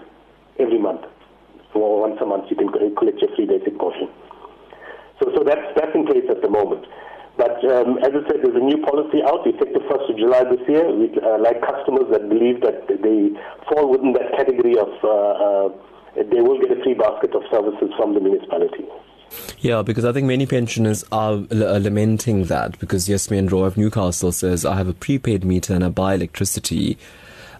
every 0.59 0.79
month. 0.79 1.03
So 1.73 1.81
once 1.81 2.21
a 2.21 2.27
month, 2.27 2.51
you 2.51 2.57
can 2.57 2.69
collect 2.71 3.19
your 3.21 3.35
free 3.37 3.47
basic 3.47 3.79
portion. 3.79 4.09
So, 5.21 5.33
so 5.37 5.45
that's 5.45 5.65
that's 5.77 5.95
in 5.95 6.07
place 6.07 6.25
at 6.29 6.43
the 6.43 6.51
moment. 6.51 6.85
But 7.37 7.65
um, 7.65 7.97
as 8.05 8.13
I 8.13 8.21
said, 8.29 8.45
there's 8.45 8.57
a 8.57 8.65
new 8.65 8.77
policy 8.85 9.25
out, 9.25 9.47
effective 9.47 9.83
1st 9.89 10.11
of 10.11 10.17
July 10.19 10.45
this 10.45 10.61
year. 10.69 10.85
We 10.93 11.09
uh, 11.17 11.39
like 11.41 11.63
customers 11.63 12.05
that 12.13 12.29
believe 12.29 12.61
that 12.61 12.89
they 12.89 13.33
fall 13.73 13.89
within 13.89 14.13
that 14.13 14.37
category 14.37 14.77
of 14.77 14.93
uh, 15.03 15.09
uh, 15.09 15.69
they 16.17 16.43
will 16.43 16.61
get 16.61 16.77
a 16.77 16.83
free 16.83 16.95
basket 16.95 17.35
of 17.35 17.43
services 17.51 17.89
from 17.97 18.15
the 18.15 18.21
municipality. 18.21 18.85
Yeah, 19.61 19.81
because 19.81 20.05
I 20.05 20.13
think 20.13 20.27
many 20.27 20.45
pensioners 20.45 21.05
are 21.11 21.33
l- 21.51 21.81
lamenting 21.81 22.45
that 22.45 22.79
because 22.79 23.09
Yasmin 23.09 23.49
Roy 23.49 23.65
of 23.65 23.79
Newcastle 23.79 24.31
says, 24.31 24.67
I 24.67 24.77
have 24.77 24.89
a 24.89 24.93
prepaid 24.93 25.43
meter 25.43 25.75
and 25.75 25.83
I 25.83 25.89
buy 25.89 26.15
electricity 26.15 26.99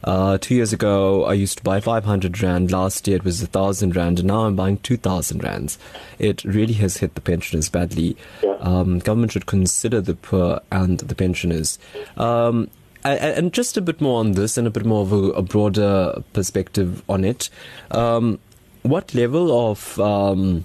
uh, 0.05 0.39
two 0.39 0.55
years 0.55 0.73
ago, 0.73 1.25
I 1.25 1.35
used 1.35 1.59
to 1.59 1.65
buy 1.65 1.81
500 1.81 2.43
Rand. 2.43 2.71
Last 2.71 3.07
year, 3.07 3.17
it 3.17 3.25
was 3.25 3.41
1,000 3.41 3.95
Rand. 3.95 4.19
And 4.19 4.29
now 4.29 4.47
I'm 4.47 4.57
buying 4.57 4.79
2,000 4.79 5.43
Rands. 5.43 5.79
It 6.19 6.45
really 6.45 6.75
has 6.75 6.97
hit 6.99 7.15
the 7.15 7.21
pensioners 7.21 7.69
badly. 7.69 8.17
Yeah. 8.43 8.57
Um, 8.61 8.99
government 8.99 9.33
should 9.33 9.47
consider 9.47 10.01
the 10.01 10.15
poor 10.15 10.61
and 10.71 10.99
the 10.99 11.15
pensioners. 11.15 11.79
Um, 12.17 12.71
and 13.05 13.53
just 13.53 13.77
a 13.77 13.81
bit 13.81 14.01
more 14.01 14.21
on 14.21 14.33
this 14.33 14.57
and 14.57 14.67
a 14.67 14.71
bit 14.71 14.85
more 14.85 15.03
of 15.03 15.13
a, 15.13 15.31
a 15.33 15.43
broader 15.43 16.23
perspective 16.33 17.03
on 17.09 17.25
it. 17.25 17.51
Um, 17.91 18.39
what 18.83 19.15
level 19.15 19.71
of 19.71 19.99
um, 19.99 20.65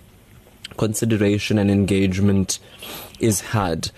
consideration 0.78 1.58
and 1.58 1.72
engagement 1.72 2.60
is 3.20 3.42
had 3.42 3.90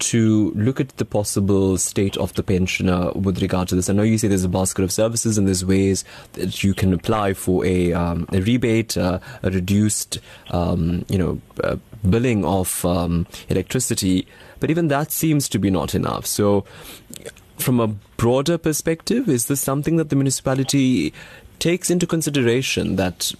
to 0.00 0.52
look 0.54 0.80
at 0.80 0.96
the 0.96 1.04
possible 1.04 1.76
state 1.78 2.16
of 2.16 2.34
the 2.34 2.42
pensioner 2.42 3.10
with 3.12 3.40
regard 3.42 3.68
to 3.68 3.74
this? 3.74 3.88
I 3.88 3.92
know 3.92 4.02
you 4.02 4.18
say 4.18 4.28
there's 4.28 4.44
a 4.44 4.48
basket 4.48 4.82
of 4.82 4.92
services 4.92 5.38
and 5.38 5.46
there's 5.46 5.64
ways 5.64 6.04
that 6.34 6.62
you 6.62 6.74
can 6.74 6.92
apply 6.92 7.34
for 7.34 7.64
a, 7.64 7.92
um, 7.92 8.26
a 8.32 8.40
rebate, 8.40 8.96
uh, 8.96 9.18
a 9.42 9.50
reduced, 9.50 10.18
um, 10.50 11.04
you 11.08 11.18
know, 11.18 11.40
uh, 11.64 11.76
billing 12.08 12.44
of 12.44 12.84
um, 12.84 13.26
electricity, 13.48 14.26
but 14.60 14.70
even 14.70 14.88
that 14.88 15.12
seems 15.12 15.48
to 15.48 15.58
be 15.58 15.70
not 15.70 15.94
enough. 15.94 16.26
So, 16.26 16.64
from 17.58 17.80
a 17.80 17.88
broader 17.88 18.56
perspective, 18.56 19.28
is 19.28 19.46
this 19.46 19.60
something 19.60 19.96
that 19.96 20.10
the 20.10 20.16
municipality 20.16 21.12
takes 21.58 21.90
into 21.90 22.06
consideration 22.06 22.96
that 22.96 23.32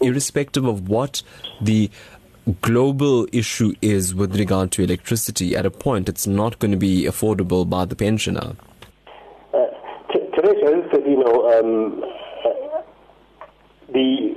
irrespective 0.00 0.64
of 0.64 0.88
what 0.88 1.22
the 1.60 1.90
global 2.62 3.26
issue 3.32 3.74
is 3.82 4.14
with 4.14 4.36
regard 4.36 4.72
to 4.72 4.82
electricity, 4.82 5.56
at 5.56 5.66
a 5.66 5.70
point 5.70 6.08
it's 6.08 6.26
not 6.26 6.58
going 6.58 6.72
to 6.72 6.76
be 6.76 7.04
affordable 7.04 7.68
by 7.68 7.84
the 7.84 7.96
pensioner. 7.96 8.56
Uh, 9.52 9.66
Taresh, 10.12 10.90
said, 10.90 11.04
you 11.06 11.18
know, 11.18 11.58
um, 11.58 12.02
uh, 12.44 12.82
the 13.92 14.36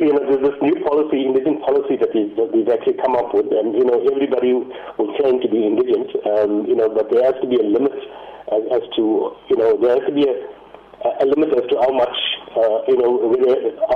you 0.00 0.12
know, 0.12 0.20
there's 0.28 0.52
this 0.52 0.60
new 0.60 0.76
policy, 0.84 1.24
indigent 1.24 1.62
policy 1.62 1.96
that, 1.96 2.12
we've 2.52 2.68
actually 2.68 3.00
come 3.00 3.16
up 3.16 3.32
with, 3.32 3.46
and 3.50 3.72
you 3.74 3.84
know, 3.84 3.96
everybody 4.12 4.52
will 4.52 5.12
claim 5.16 5.40
to 5.40 5.48
be 5.48 5.64
indigent, 5.64 6.12
um, 6.26 6.66
you 6.66 6.76
know, 6.76 6.88
but 6.88 7.10
there 7.10 7.24
has 7.24 7.34
to 7.40 7.48
be 7.48 7.56
a 7.56 7.64
limit 7.64 7.96
as, 8.52 8.62
as 8.72 8.82
to, 8.96 9.32
you 9.48 9.56
know, 9.56 9.76
there 9.80 9.96
has 9.96 10.04
to 10.06 10.12
be 10.12 10.28
a, 10.28 10.34
a 11.04 11.26
limit 11.26 11.52
as 11.52 11.68
to 11.68 11.76
how 11.80 11.92
much, 11.92 12.16
uh, 12.56 12.84
you 12.88 12.96
know, 12.96 13.20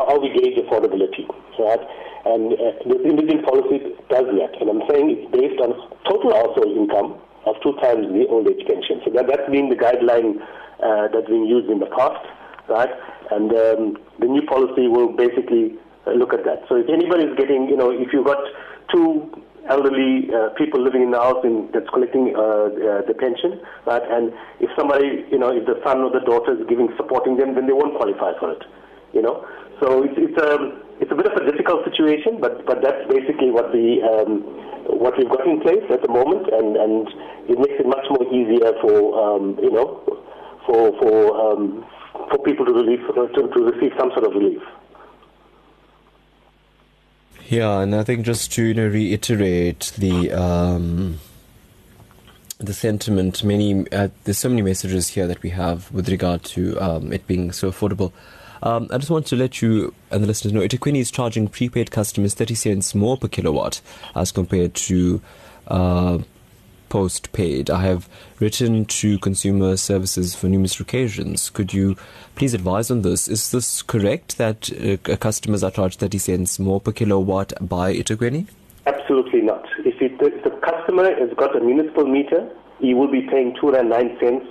how 0.08 0.20
we 0.20 0.28
gauge 0.36 0.58
affordability, 0.60 1.24
right? 1.58 1.80
And 2.24 2.52
uh, 2.52 2.84
this 2.84 3.40
policy 3.44 3.96
does 4.12 4.28
that. 4.36 4.52
And 4.60 4.68
I'm 4.68 4.84
saying 4.90 5.08
it's 5.08 5.28
based 5.32 5.60
on 5.60 5.72
total 6.04 6.34
household 6.36 6.76
income 6.76 7.16
of 7.46 7.56
two 7.64 7.72
times 7.80 8.12
the 8.12 8.28
old 8.28 8.48
age 8.48 8.60
pension. 8.68 9.00
So 9.04 9.10
that, 9.16 9.26
that's 9.26 9.48
been 9.48 9.70
the 9.72 9.76
guideline 9.80 10.36
uh, 10.84 11.08
that's 11.08 11.28
been 11.28 11.46
used 11.46 11.70
in 11.70 11.80
the 11.80 11.88
past, 11.88 12.20
right? 12.68 12.92
And 13.30 13.48
um, 13.56 13.96
the 14.20 14.26
new 14.26 14.42
policy 14.42 14.88
will 14.88 15.16
basically 15.16 15.80
uh, 16.06 16.12
look 16.12 16.34
at 16.34 16.44
that. 16.44 16.68
So 16.68 16.76
if 16.76 16.88
anybody's 16.92 17.32
getting, 17.36 17.68
you 17.68 17.76
know, 17.76 17.90
if 17.90 18.12
you've 18.12 18.26
got 18.26 18.44
two 18.92 19.32
elderly 19.68 20.30
uh, 20.32 20.50
people 20.56 20.80
living 20.82 21.02
in 21.02 21.10
the 21.10 21.20
house 21.20 21.44
in, 21.44 21.68
that's 21.72 21.88
collecting 21.90 22.34
uh, 22.36 22.40
uh, 22.40 23.02
the 23.06 23.14
pension, 23.18 23.60
right? 23.86 24.02
And 24.02 24.32
if 24.60 24.70
somebody, 24.78 25.24
you 25.30 25.38
know, 25.38 25.50
if 25.50 25.66
the 25.66 25.80
son 25.84 26.00
or 26.00 26.10
the 26.10 26.24
daughter 26.24 26.56
is 26.56 26.66
giving 26.68 26.88
supporting 26.96 27.36
them, 27.36 27.54
then 27.54 27.66
they 27.66 27.76
won't 27.76 27.96
qualify 27.96 28.32
for 28.38 28.52
it, 28.52 28.62
you 29.12 29.22
know. 29.22 29.44
So 29.80 30.04
it's 30.04 30.16
it's 30.16 30.36
a 30.40 30.56
um, 30.56 30.82
it's 31.00 31.10
a 31.10 31.14
bit 31.14 31.26
of 31.26 31.36
a 31.40 31.44
difficult 31.50 31.84
situation, 31.88 32.40
but 32.40 32.66
but 32.66 32.82
that's 32.82 33.00
basically 33.08 33.50
what 33.50 33.72
the 33.72 34.04
um, 34.04 34.44
what 35.00 35.16
we've 35.16 35.28
got 35.28 35.46
in 35.46 35.60
place 35.60 35.84
at 35.88 36.02
the 36.02 36.12
moment, 36.12 36.48
and 36.52 36.76
and 36.76 37.08
it 37.48 37.56
makes 37.56 37.80
it 37.80 37.88
much 37.88 38.04
more 38.12 38.24
easier 38.28 38.76
for 38.84 38.96
um, 39.16 39.56
you 39.62 39.72
know 39.72 40.04
for 40.68 40.92
for 41.00 41.16
um, 41.40 41.84
for 42.28 42.38
people 42.44 42.66
to 42.66 42.72
relieve 42.72 43.00
to, 43.08 43.48
to 43.48 43.60
receive 43.64 43.92
some 43.98 44.12
sort 44.12 44.24
of 44.24 44.32
relief. 44.36 44.62
Yeah, 47.50 47.80
and 47.80 47.96
I 47.96 48.04
think 48.04 48.24
just 48.24 48.52
to 48.52 48.62
you 48.62 48.74
know 48.74 48.86
reiterate 48.86 49.92
the 49.98 50.30
um, 50.30 51.18
the 52.58 52.72
sentiment, 52.72 53.42
many 53.42 53.90
uh, 53.90 54.06
there's 54.22 54.38
so 54.38 54.48
many 54.48 54.62
messages 54.62 55.08
here 55.08 55.26
that 55.26 55.42
we 55.42 55.50
have 55.50 55.90
with 55.90 56.08
regard 56.08 56.44
to 56.44 56.78
um, 56.78 57.12
it 57.12 57.26
being 57.26 57.50
so 57.50 57.68
affordable. 57.68 58.12
Um, 58.62 58.86
I 58.92 58.98
just 58.98 59.10
want 59.10 59.26
to 59.26 59.36
let 59.36 59.60
you 59.60 59.92
and 60.12 60.22
the 60.22 60.28
listeners 60.28 60.52
know 60.52 60.60
eThekwini 60.60 60.98
is 61.00 61.10
charging 61.10 61.48
prepaid 61.48 61.90
customers 61.90 62.34
30 62.34 62.54
cents 62.54 62.94
more 62.94 63.16
per 63.16 63.26
kilowatt 63.26 63.80
as 64.14 64.30
compared 64.30 64.74
to 64.74 65.20
uh, 65.66 66.18
postpaid. 66.90 67.70
I 67.70 67.82
have 67.84 68.06
written 68.38 68.84
to 68.84 69.18
Consumer 69.18 69.78
Services 69.78 70.34
for 70.34 70.48
numerous 70.48 70.78
occasions. 70.78 71.48
Could 71.48 71.72
you 71.72 71.96
please 72.34 72.52
advise 72.52 72.90
on 72.90 73.00
this? 73.00 73.28
Is 73.28 73.50
this 73.50 73.80
correct 73.80 74.36
that 74.36 74.70
uh, 74.70 75.16
customers 75.16 75.64
are 75.64 75.70
charged 75.70 76.00
30 76.00 76.18
cents 76.18 76.58
more 76.58 76.80
per 76.80 76.92
kilowatt 76.92 77.54
by 77.66 77.94
eThekwini? 77.94 78.46
Absolutely 78.86 79.40
not. 79.40 79.66
If, 79.78 80.02
it, 80.02 80.20
if 80.20 80.44
the 80.44 80.50
customer 80.50 81.14
has 81.14 81.30
got 81.38 81.56
a 81.56 81.60
municipal 81.60 82.06
meter, 82.06 82.50
he 82.80 82.92
will 82.92 83.10
be 83.10 83.22
paying 83.22 83.56
209 83.58 84.18
cents, 84.20 84.46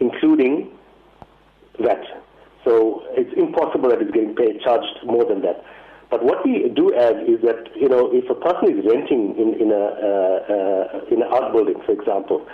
including 0.00 0.70
that. 1.78 2.02
So 2.64 3.04
it's 3.10 3.32
impossible 3.36 3.90
that 3.90 4.00
he's 4.00 4.10
getting 4.10 4.34
paid 4.34 4.60
charged 4.60 5.04
more 5.04 5.24
than 5.24 5.42
that. 5.42 5.64
But 6.12 6.22
what 6.22 6.44
we 6.44 6.68
do 6.68 6.92
add 6.92 7.24
is 7.24 7.40
that 7.40 7.72
you 7.74 7.88
know 7.88 8.12
if 8.12 8.28
a 8.28 8.36
person 8.36 8.68
is 8.68 8.84
renting 8.84 9.32
in, 9.40 9.56
in 9.56 9.72
a 9.72 9.84
uh, 10.52 11.08
in 11.08 11.24
an 11.24 11.28
outbuilding, 11.32 11.80
for 11.88 11.96
example, 11.96 12.44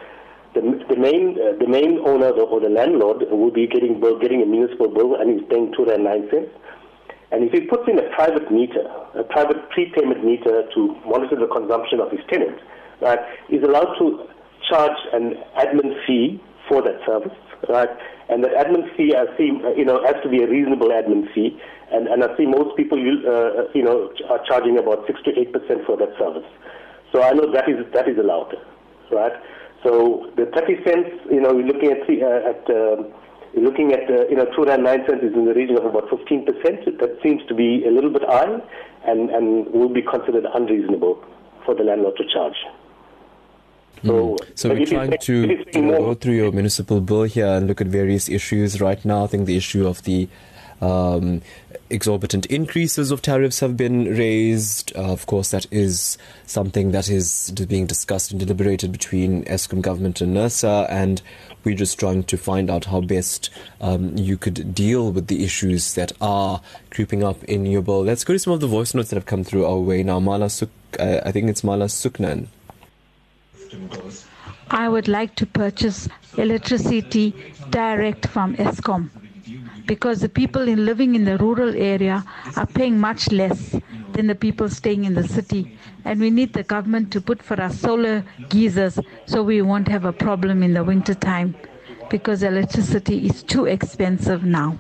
the, 0.55 0.63
the 0.89 0.95
main 0.95 1.35
uh, 1.35 1.59
the 1.59 1.67
main 1.67 1.99
owner 2.07 2.31
or 2.39 2.61
the 2.61 2.71
landlord 2.71 3.27
will 3.35 3.51
be 3.51 3.67
getting 3.67 3.99
getting 4.23 4.43
a 4.43 4.47
municipal 4.47 4.87
bill 4.87 5.19
and 5.19 5.35
he's 5.35 5.43
paying 5.51 5.75
two 5.75 5.91
and 5.91 6.05
nine 6.05 6.31
cents. 6.31 6.55
And 7.33 7.43
if 7.43 7.51
he 7.51 7.67
puts 7.67 7.83
in 7.91 7.99
a 7.99 8.09
private 8.15 8.47
meter, 8.47 8.87
a 9.19 9.25
private 9.25 9.69
prepayment 9.75 10.25
meter 10.25 10.63
to 10.63 10.81
monitor 11.05 11.35
the 11.35 11.51
consumption 11.51 11.99
of 11.99 12.15
his 12.15 12.21
tenants, 12.31 12.63
right, 13.03 13.19
he's 13.51 13.67
allowed 13.67 13.99
to 13.99 14.23
charge 14.71 14.97
an 15.13 15.35
admin 15.59 15.99
fee 16.07 16.41
for 16.69 16.81
that 16.81 17.03
service, 17.05 17.35
right? 17.69 17.91
And 18.29 18.45
that 18.45 18.53
admin 18.53 18.95
fee, 18.97 19.15
I 19.17 19.25
see, 19.37 19.51
you 19.77 19.85
know, 19.85 20.05
has 20.05 20.17
to 20.23 20.29
be 20.29 20.43
a 20.43 20.49
reasonable 20.49 20.89
admin 20.89 21.33
fee. 21.35 21.59
And, 21.91 22.09
and 22.09 22.23
I 22.23 22.37
see 22.37 22.45
most 22.45 22.77
people, 22.77 22.99
uh, 22.99 23.73
you 23.75 23.83
know, 23.83 24.13
are 24.29 24.45
charging 24.47 24.79
about 24.79 25.07
6 25.07 25.21
to 25.25 25.31
8% 25.33 25.87
for 25.87 25.97
that 25.97 26.13
service. 26.19 26.49
So 27.13 27.23
I 27.23 27.33
know 27.33 27.51
that 27.53 27.69
is, 27.69 27.87
that 27.95 28.07
is 28.07 28.19
allowed, 28.19 28.55
right? 29.11 29.33
So 29.83 30.31
the 30.37 30.47
30 30.47 30.85
cents, 30.85 31.11
you 31.31 31.41
know, 31.41 31.55
we're 31.55 31.67
looking 31.67 31.91
at, 31.91 32.05
uh, 32.05 32.51
at 32.51 32.69
uh, 32.69 33.03
looking 33.55 33.93
at, 33.93 34.05
uh, 34.11 34.29
you 34.29 34.37
know, 34.37 34.45
209 34.55 35.07
cents 35.09 35.25
is 35.25 35.33
in 35.33 35.47
the 35.47 35.55
region 35.55 35.79
of 35.79 35.87
about 35.87 36.09
15%. 36.11 36.45
That 37.01 37.19
seems 37.23 37.41
to 37.49 37.55
be 37.55 37.85
a 37.87 37.91
little 37.91 38.11
bit 38.11 38.23
high 38.29 38.61
and, 39.07 39.31
and 39.31 39.73
will 39.73 39.89
be 39.89 40.03
considered 40.03 40.45
unreasonable 40.53 41.25
for 41.65 41.75
the 41.75 41.85
landlord 41.85 42.17
to 42.17 42.25
charge. 42.33 42.57
So, 44.05 44.37
mm. 44.37 44.59
so 44.59 44.69
we're 44.71 44.87
trying 44.87 45.17
to 45.19 45.65
go 45.73 46.15
through 46.15 46.35
your 46.35 46.53
municipal 46.53 47.01
bill 47.01 47.25
here 47.25 47.47
and 47.47 47.67
look 47.67 47.81
at 47.81 47.87
various 47.89 48.29
issues 48.29 48.81
right 48.81 49.03
now. 49.05 49.25
I 49.25 49.27
think 49.27 49.47
the 49.47 49.57
issue 49.57 49.87
of 49.87 50.03
the 50.05 50.29
um, 50.81 51.43
exorbitant 51.91 52.47
increases 52.47 53.11
of 53.11 53.23
tariffs 53.23 53.61
have 53.61 53.77
been 53.77 54.17
raised. 54.17 54.93
Uh, 54.97 55.13
of 55.13 55.27
course, 55.27 55.51
that 55.51 55.67
is 55.71 56.19
something 56.47 56.93
that 56.93 57.09
is 57.09 57.51
being 57.69 57.87
discussed 57.87 58.31
and 58.31 58.41
deliberated 58.41 58.93
between 58.93 59.45
Eskom 59.45 59.83
government 59.83 60.21
and 60.21 60.37
NERSA, 60.37 60.87
and 60.89 61.23
we're 61.65 61.77
just 61.77 61.99
trying 61.99 62.23
to 62.25 62.37
find 62.37 62.71
out 62.71 62.87
how 62.87 63.01
best 63.01 63.51
um, 63.81 64.17
you 64.17 64.37
could 64.37 64.75
deal 64.75 65.13
with 65.13 65.27
the 65.27 65.45
issues 65.45 65.95
that 65.95 66.13
are 66.21 66.61
creeping 66.91 67.25
up 67.25 67.43
in 67.45 67.67
your 67.67 67.83
bill. 67.83 68.05
Let's 68.05 68.25
go 68.25 68.33
to 68.33 68.39
some 68.39 68.53
of 68.53 68.61
the 68.61 68.67
voice 68.67 68.95
notes 68.95 69.11
that 69.11 69.17
have 69.17 69.27
come 69.27 69.45
through 69.45 69.67
our 69.67 69.79
way 69.79 70.03
now. 70.03 70.21
Mala 70.21 70.51
Suk, 70.51 70.71
uh, 70.99 71.21
I 71.25 71.33
think 71.33 71.49
it's 71.49 71.65
Mala 71.65 71.87
Suknan. 71.87 72.49
I 74.71 74.89
would 74.89 75.09
like 75.09 75.35
to 75.37 75.47
purchase 75.47 76.09
electricity 76.37 77.35
direct 77.71 78.27
from 78.27 78.57
Eskom 78.57 79.11
because 79.87 80.21
the 80.21 80.29
people 80.29 80.69
in 80.69 80.85
living 80.85 81.15
in 81.15 81.25
the 81.25 81.39
rural 81.39 81.75
area 81.75 82.25
are 82.57 82.67
paying 82.67 82.99
much 82.99 83.31
less 83.33 83.75
than 84.13 84.27
the 84.27 84.35
people 84.35 84.69
staying 84.69 85.05
in 85.05 85.15
the 85.15 85.27
city. 85.27 85.77
And 86.05 86.21
we 86.21 86.31
need 86.31 86.53
the 86.53 86.63
government 86.63 87.11
to 87.13 87.21
put 87.21 87.43
for 87.43 87.61
us 87.61 87.81
solar 87.81 88.25
geysers 88.51 88.99
so 89.27 89.43
we 89.43 89.63
won't 89.63 89.89
have 89.89 90.05
a 90.05 90.13
problem 90.13 90.63
in 90.63 90.75
the 90.75 90.85
winter 90.85 91.15
time 91.15 91.55
because 92.11 92.43
electricity 92.43 93.27
is 93.27 93.43
too 93.43 93.65
expensive 93.67 94.45
now. 94.45 94.79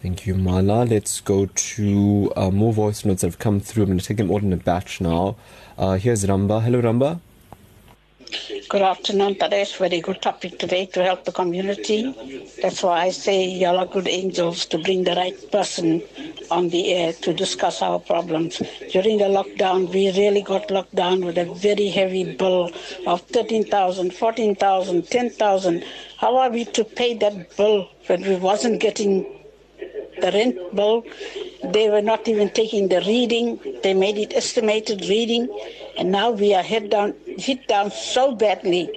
Thank 0.00 0.26
you, 0.26 0.34
Mala. 0.34 0.84
Let's 0.84 1.20
go 1.20 1.46
to 1.46 2.32
uh, 2.34 2.50
more 2.50 2.72
voice 2.72 3.04
notes 3.04 3.20
that 3.20 3.28
have 3.28 3.38
come 3.38 3.60
through. 3.60 3.84
I'm 3.84 3.90
going 3.90 3.98
to 3.98 4.04
take 4.04 4.16
them 4.16 4.30
all 4.30 4.38
in 4.38 4.52
a 4.52 4.56
batch 4.56 5.00
now. 5.00 5.36
Uh, 5.78 5.94
here's 5.94 6.24
Ramba. 6.24 6.60
Hello, 6.62 6.82
Ramba. 6.82 7.20
Good 8.68 8.80
afternoon, 8.80 9.34
Taresh. 9.34 9.76
Very 9.76 10.00
good 10.00 10.22
topic 10.22 10.58
today 10.58 10.86
to 10.86 11.04
help 11.04 11.24
the 11.24 11.32
community. 11.32 12.14
That's 12.62 12.82
why 12.82 13.02
I 13.02 13.10
say 13.10 13.44
y'all 13.44 13.78
are 13.78 13.86
good 13.86 14.08
angels 14.08 14.64
to 14.66 14.78
bring 14.78 15.04
the 15.04 15.14
right 15.14 15.36
person 15.50 16.02
on 16.50 16.70
the 16.70 16.94
air 16.94 17.12
to 17.12 17.34
discuss 17.34 17.82
our 17.82 17.98
problems. 17.98 18.62
During 18.90 19.18
the 19.18 19.24
lockdown, 19.24 19.92
we 19.92 20.10
really 20.12 20.40
got 20.40 20.70
locked 20.70 20.94
down 20.94 21.26
with 21.26 21.36
a 21.36 21.44
very 21.44 21.88
heavy 21.88 22.34
bill 22.34 22.70
of 23.06 23.20
13,000, 23.22 24.14
14,000, 24.14 25.06
10,000. 25.08 25.84
How 26.16 26.36
are 26.38 26.50
we 26.50 26.64
to 26.64 26.84
pay 26.84 27.14
that 27.18 27.54
bill 27.56 27.90
when 28.06 28.22
we 28.22 28.36
wasn't 28.36 28.80
getting 28.80 29.26
the 30.22 30.32
rent 30.32 30.56
bill? 30.74 31.04
They 31.64 31.90
were 31.90 32.02
not 32.02 32.26
even 32.26 32.48
taking 32.50 32.88
the 32.88 33.00
reading. 33.02 33.60
They 33.82 33.94
made 33.94 34.18
it 34.18 34.32
estimated 34.34 35.02
reading. 35.02 35.48
And 35.96 36.10
now 36.10 36.30
we 36.30 36.54
are 36.54 36.62
hit 36.62 36.90
down, 36.90 37.14
hit 37.26 37.68
down 37.68 37.90
so 37.90 38.34
badly. 38.34 38.90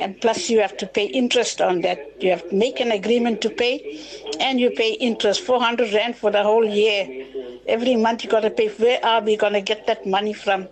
And 0.00 0.20
plus, 0.20 0.50
you 0.50 0.60
have 0.60 0.76
to 0.78 0.86
pay 0.86 1.06
interest 1.06 1.60
on 1.60 1.80
that. 1.80 1.98
You 2.20 2.30
have 2.30 2.48
to 2.50 2.54
make 2.54 2.80
an 2.80 2.92
agreement 2.92 3.40
to 3.42 3.50
pay, 3.50 3.76
and 4.40 4.60
you 4.60 4.70
pay 4.70 4.92
interest 4.92 5.40
400 5.40 5.92
Rand 5.92 6.16
for 6.16 6.30
the 6.30 6.42
whole 6.42 6.64
year. 6.64 7.26
Every 7.66 7.96
month 7.96 8.24
you 8.24 8.30
got 8.30 8.40
to 8.40 8.50
pay. 8.50 8.68
Where 8.68 9.04
are 9.04 9.22
we 9.22 9.36
going 9.36 9.54
to 9.54 9.60
get 9.62 9.86
that 9.86 10.06
money 10.06 10.34
from? 10.34 10.68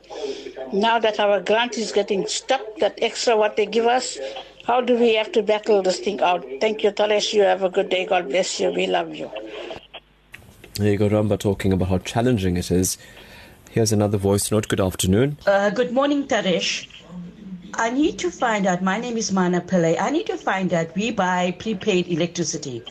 Now 0.73 0.99
that 0.99 1.19
our 1.19 1.41
grant 1.41 1.79
is 1.79 1.93
getting 1.93 2.27
stuck, 2.27 2.63
that 2.81 2.99
extra 3.01 3.37
what 3.37 3.57
they 3.57 3.67
give 3.67 3.87
us, 3.87 4.19
how 4.65 4.81
do 4.81 4.97
we 4.97 5.15
have 5.15 5.33
to 5.33 5.43
battle 5.43 5.83
this 5.83 5.99
thing 5.99 6.21
out? 6.21 6.47
Thank 6.61 6.85
you, 6.85 6.93
Taresh. 6.93 7.33
You 7.33 7.43
have 7.43 7.63
a 7.63 7.71
good 7.71 7.89
day. 7.89 8.07
God 8.07 8.29
bless 8.29 8.61
you. 8.61 8.71
We 8.71 8.87
love 8.87 9.15
you. 9.15 9.31
There 10.75 10.91
you 10.91 10.97
go, 10.97 11.09
Ramba 11.11 11.39
talking 11.39 11.71
about 11.71 11.89
how 11.89 11.99
challenging 11.99 12.57
it 12.57 12.71
is. 12.71 12.97
Here's 13.71 13.93
another 13.93 14.17
voice 14.17 14.51
note. 14.51 14.69
Good 14.69 14.81
afternoon. 14.81 15.37
Uh, 15.47 15.69
good 15.69 15.93
morning, 15.93 16.27
Taresh. 16.27 16.89
I 17.75 17.91
need 17.91 18.19
to 18.21 18.31
find 18.31 18.67
out. 18.67 18.83
My 18.83 18.99
name 18.99 19.19
is 19.19 19.33
Mana 19.33 19.61
Pillai. 19.61 20.01
I 20.01 20.09
need 20.09 20.27
to 20.29 20.39
find 20.39 20.73
out. 20.73 20.95
We 20.95 21.11
buy 21.11 21.55
prepaid 21.59 22.09
electricity. 22.09 22.83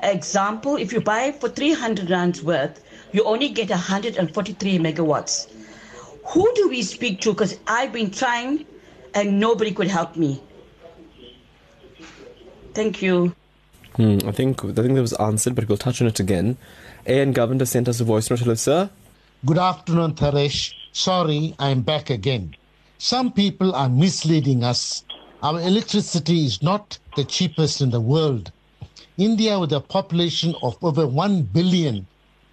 Example: 0.00 0.76
If 0.76 0.92
you 0.92 1.00
buy 1.00 1.32
for 1.32 1.48
300 1.48 2.08
rands 2.08 2.40
worth, 2.40 2.80
you 3.10 3.24
only 3.24 3.48
get 3.48 3.68
143 3.68 4.78
megawatts. 4.78 5.50
Who 6.26 6.48
do 6.54 6.68
we 6.68 6.82
speak 6.82 7.20
to? 7.22 7.32
Because 7.32 7.58
I've 7.66 7.92
been 7.92 8.12
trying, 8.12 8.64
and 9.12 9.40
nobody 9.40 9.72
could 9.72 9.88
help 9.88 10.14
me. 10.14 10.40
Thank 12.74 13.02
you. 13.02 13.34
Hmm, 13.96 14.18
I 14.24 14.30
think 14.30 14.64
I 14.64 14.72
think 14.72 14.94
that 14.94 15.00
was 15.00 15.12
answered, 15.14 15.56
but 15.56 15.68
we'll 15.68 15.78
touch 15.78 16.00
on 16.00 16.06
it 16.06 16.20
again. 16.20 16.58
AN 17.06 17.32
Governor 17.32 17.66
sent 17.66 17.86
us 17.86 18.00
a 18.00 18.04
voice 18.04 18.30
note. 18.30 18.38
Hello, 18.38 18.54
sir. 18.54 18.88
Good 19.44 19.58
afternoon, 19.58 20.14
Taresh. 20.14 20.72
Sorry, 20.92 21.54
I'm 21.58 21.82
back 21.82 22.08
again. 22.08 22.56
Some 22.96 23.30
people 23.30 23.74
are 23.74 23.90
misleading 23.90 24.64
us. 24.64 25.04
Our 25.42 25.60
electricity 25.60 26.46
is 26.46 26.62
not 26.62 26.98
the 27.14 27.24
cheapest 27.24 27.82
in 27.82 27.90
the 27.90 28.00
world. 28.00 28.52
India, 29.18 29.58
with 29.58 29.72
a 29.74 29.80
population 29.80 30.54
of 30.62 30.78
over 30.82 31.06
1 31.06 31.42
billion, 31.42 32.06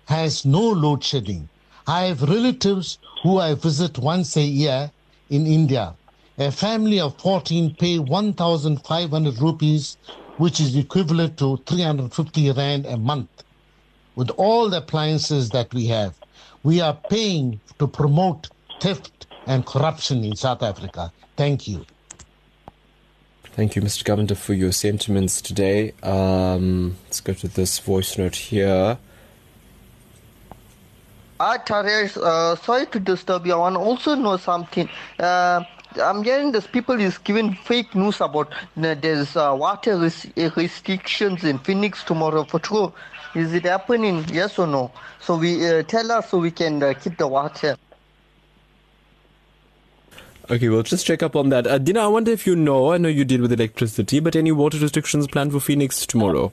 has 0.08 0.44
no 0.44 0.60
load 0.60 1.02
shedding. 1.02 1.48
I 1.88 2.04
have 2.04 2.22
relatives 2.24 3.00
who 3.24 3.38
I 3.38 3.56
visit 3.56 3.98
once 3.98 4.36
a 4.36 4.42
year 4.42 4.92
in 5.30 5.48
India. 5.48 5.96
A 6.38 6.52
family 6.52 7.00
of 7.00 7.18
14 7.22 7.76
pay 7.76 8.00
1,500 8.00 9.40
rupees, 9.40 9.96
which 10.38 10.60
is 10.60 10.76
equivalent 10.76 11.38
to 11.38 11.56
350 11.66 12.52
rand 12.52 12.86
a 12.86 12.98
month. 12.98 13.30
With 14.16 14.30
all 14.32 14.70
the 14.70 14.78
appliances 14.78 15.50
that 15.52 15.74
we 15.74 15.88
have, 15.88 16.16
we 16.64 16.82
are 16.82 16.94
paying 17.10 17.60
to 17.80 17.88
promote 17.88 18.50
theft 18.80 19.28
and 19.48 19.66
corruption 19.66 20.24
in 20.24 20.36
South 20.36 20.62
Africa. 20.64 21.12
Thank 21.38 21.68
you. 21.68 21.86
Thank 23.54 23.76
you, 23.76 23.82
Mr. 23.82 24.04
Governor, 24.06 24.36
for 24.36 24.54
your 24.54 24.72
sentiments 24.72 25.42
today. 25.42 25.94
Um, 26.04 26.96
let's 27.06 27.20
go 27.20 27.34
to 27.34 27.48
this 27.48 27.80
voice 27.80 28.18
note 28.18 28.36
here. 28.36 28.98
Hi, 31.40 31.58
Taresh. 31.58 32.18
Uh, 32.18 32.56
sorry 32.56 32.86
to 32.88 33.00
disturb 33.00 33.46
you. 33.46 33.54
I 33.54 33.58
want 33.58 33.76
to 33.76 33.80
also 33.80 34.16
know 34.16 34.38
something. 34.38 34.88
Uh, 35.20 35.64
I'm 36.02 36.24
hearing 36.24 36.52
this 36.52 36.68
people 36.68 37.00
is 37.02 37.18
giving 37.18 37.56
fake 37.56 37.94
news 37.96 38.22
about 38.22 38.54
uh, 38.54 38.96
there's 38.96 39.36
uh, 39.36 39.54
water 39.58 39.98
res- 39.98 40.28
restrictions 40.56 41.44
in 41.44 41.58
Phoenix 41.60 42.04
tomorrow. 42.04 42.44
For 42.46 42.60
true, 42.60 42.94
is 43.36 43.54
it 43.54 43.64
happening? 43.64 44.26
Yes 44.32 44.58
or 44.60 44.68
no? 44.68 44.92
So 45.20 45.38
we 45.38 45.68
uh, 45.68 45.84
tell 45.84 46.12
us 46.12 46.30
so 46.30 46.38
we 46.40 46.52
can 46.52 46.82
uh, 46.82 46.94
keep 46.94 47.18
the 47.18 47.28
water. 47.28 47.78
Okay, 50.50 50.68
we'll 50.68 50.84
just 50.84 51.06
check 51.06 51.24
up 51.24 51.36
on 51.36 51.50
that. 51.50 51.66
Uh, 51.66 51.78
Deena, 51.78 52.02
I 52.02 52.08
wonder 52.08 52.32
if 52.32 52.46
you 52.46 52.56
know, 52.56 52.92
I 52.92 52.98
know 52.98 53.08
you 53.08 53.24
deal 53.24 53.42
with 53.42 53.54
electricity, 53.54 54.20
but 54.20 54.36
any 54.36 54.52
water 54.52 54.78
restrictions 54.80 55.28
planned 55.28 55.54
for 55.54 55.62
Phoenix 55.62 56.06
tomorrow? 56.06 56.52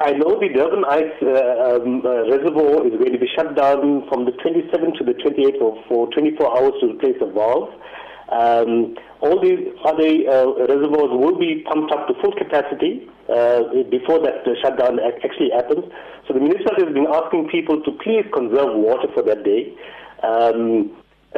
I 0.00 0.12
know 0.12 0.40
the 0.40 0.48
Durban 0.48 0.84
Heights 0.84 1.20
uh, 1.20 1.76
um, 1.76 2.00
uh, 2.06 2.30
Reservoir 2.30 2.86
is 2.86 2.96
going 2.96 3.12
to 3.12 3.18
be 3.18 3.28
shut 3.36 3.54
down 3.54 4.08
from 4.08 4.24
the 4.24 4.32
27th 4.32 4.96
to 4.96 5.04
the 5.04 5.12
28th 5.12 5.58
for, 5.58 5.84
for 5.86 6.10
24 6.12 6.58
hours 6.58 6.72
to 6.80 6.86
replace 6.92 7.16
the 7.20 7.26
valve. 7.26 7.68
Um, 8.30 8.94
all 9.20 9.40
the 9.40 9.74
other 9.84 10.06
uh, 10.06 10.66
reservoirs 10.70 11.10
will 11.10 11.38
be 11.38 11.64
pumped 11.66 11.92
up 11.92 12.06
to 12.08 12.14
full 12.22 12.32
capacity 12.32 13.08
uh, 13.28 13.82
before 13.90 14.22
that 14.22 14.46
uh, 14.46 14.54
shutdown 14.62 14.98
actually 15.00 15.50
happens. 15.50 15.84
So 16.26 16.34
the 16.34 16.40
municipality 16.40 16.84
has 16.86 16.94
been 16.94 17.10
asking 17.10 17.48
people 17.50 17.82
to 17.82 17.90
please 18.02 18.24
conserve 18.32 18.76
water 18.78 19.08
for 19.14 19.22
that 19.24 19.42
day. 19.42 19.74
Um, 20.22 20.94